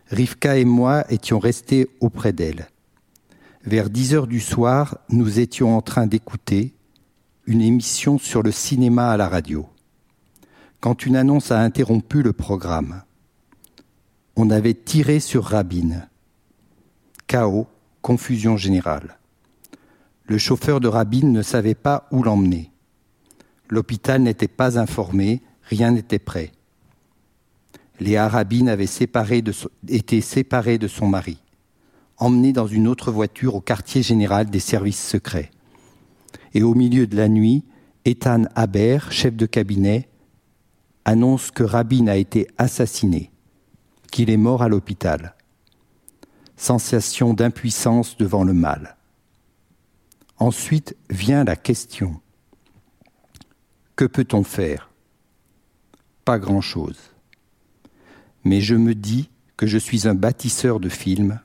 Rivka 0.08 0.56
et 0.56 0.64
moi 0.64 1.04
étions 1.10 1.38
restés 1.38 1.88
auprès 2.00 2.32
d'elle. 2.32 2.68
Vers 3.64 3.90
dix 3.90 4.14
heures 4.14 4.26
du 4.26 4.40
soir, 4.40 4.98
nous 5.10 5.38
étions 5.38 5.76
en 5.76 5.82
train 5.82 6.06
d'écouter 6.06 6.74
une 7.46 7.60
émission 7.60 8.18
sur 8.18 8.42
le 8.42 8.50
cinéma 8.50 9.10
à 9.10 9.16
la 9.16 9.28
radio. 9.28 9.66
Quand 10.80 11.06
une 11.06 11.16
annonce 11.16 11.50
a 11.50 11.60
interrompu 11.60 12.22
le 12.22 12.32
programme, 12.32 13.02
on 14.40 14.50
avait 14.50 14.74
tiré 14.74 15.18
sur 15.18 15.42
Rabin. 15.42 16.06
Chaos, 17.26 17.66
confusion 18.02 18.56
générale. 18.56 19.18
Le 20.26 20.38
chauffeur 20.38 20.78
de 20.78 20.86
Rabin 20.86 21.26
ne 21.26 21.42
savait 21.42 21.74
pas 21.74 22.06
où 22.12 22.22
l'emmener. 22.22 22.70
L'hôpital 23.68 24.22
n'était 24.22 24.46
pas 24.46 24.78
informé, 24.78 25.42
rien 25.64 25.90
n'était 25.90 26.20
prêt. 26.20 26.52
Léa 27.98 28.28
Rabin 28.28 28.68
avait 28.68 28.84
été 29.88 30.20
séparée 30.20 30.78
de 30.78 30.86
son 30.86 31.08
mari, 31.08 31.42
emmenée 32.16 32.52
dans 32.52 32.68
une 32.68 32.86
autre 32.86 33.10
voiture 33.10 33.56
au 33.56 33.60
quartier 33.60 34.04
général 34.04 34.50
des 34.50 34.60
services 34.60 35.04
secrets. 35.04 35.50
Et 36.54 36.62
au 36.62 36.76
milieu 36.76 37.08
de 37.08 37.16
la 37.16 37.28
nuit, 37.28 37.64
Ethan 38.04 38.44
Haber, 38.54 39.10
chef 39.10 39.34
de 39.34 39.46
cabinet, 39.46 40.08
annonce 41.04 41.50
que 41.50 41.64
Rabin 41.64 42.06
a 42.06 42.14
été 42.14 42.46
assassiné 42.56 43.32
qu'il 44.10 44.30
est 44.30 44.36
mort 44.36 44.62
à 44.62 44.68
l'hôpital. 44.68 45.34
Sensation 46.56 47.34
d'impuissance 47.34 48.16
devant 48.16 48.44
le 48.44 48.52
mal. 48.52 48.96
Ensuite 50.38 50.96
vient 51.10 51.44
la 51.44 51.56
question. 51.56 52.20
Que 53.96 54.04
peut-on 54.04 54.44
faire? 54.44 54.90
Pas 56.24 56.38
grand-chose. 56.38 56.98
Mais 58.44 58.60
je 58.60 58.74
me 58.74 58.94
dis 58.94 59.30
que 59.56 59.66
je 59.66 59.78
suis 59.78 60.06
un 60.06 60.14
bâtisseur 60.14 60.78
de 60.78 60.88
films. 60.88 61.40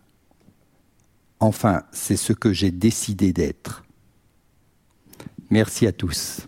Enfin, 1.39 1.83
c'est 1.91 2.17
ce 2.17 2.33
que 2.33 2.53
j'ai 2.53 2.71
décidé 2.71 3.33
d'être. 3.33 3.83
Merci 5.49 5.87
à 5.87 5.91
tous. 5.91 6.47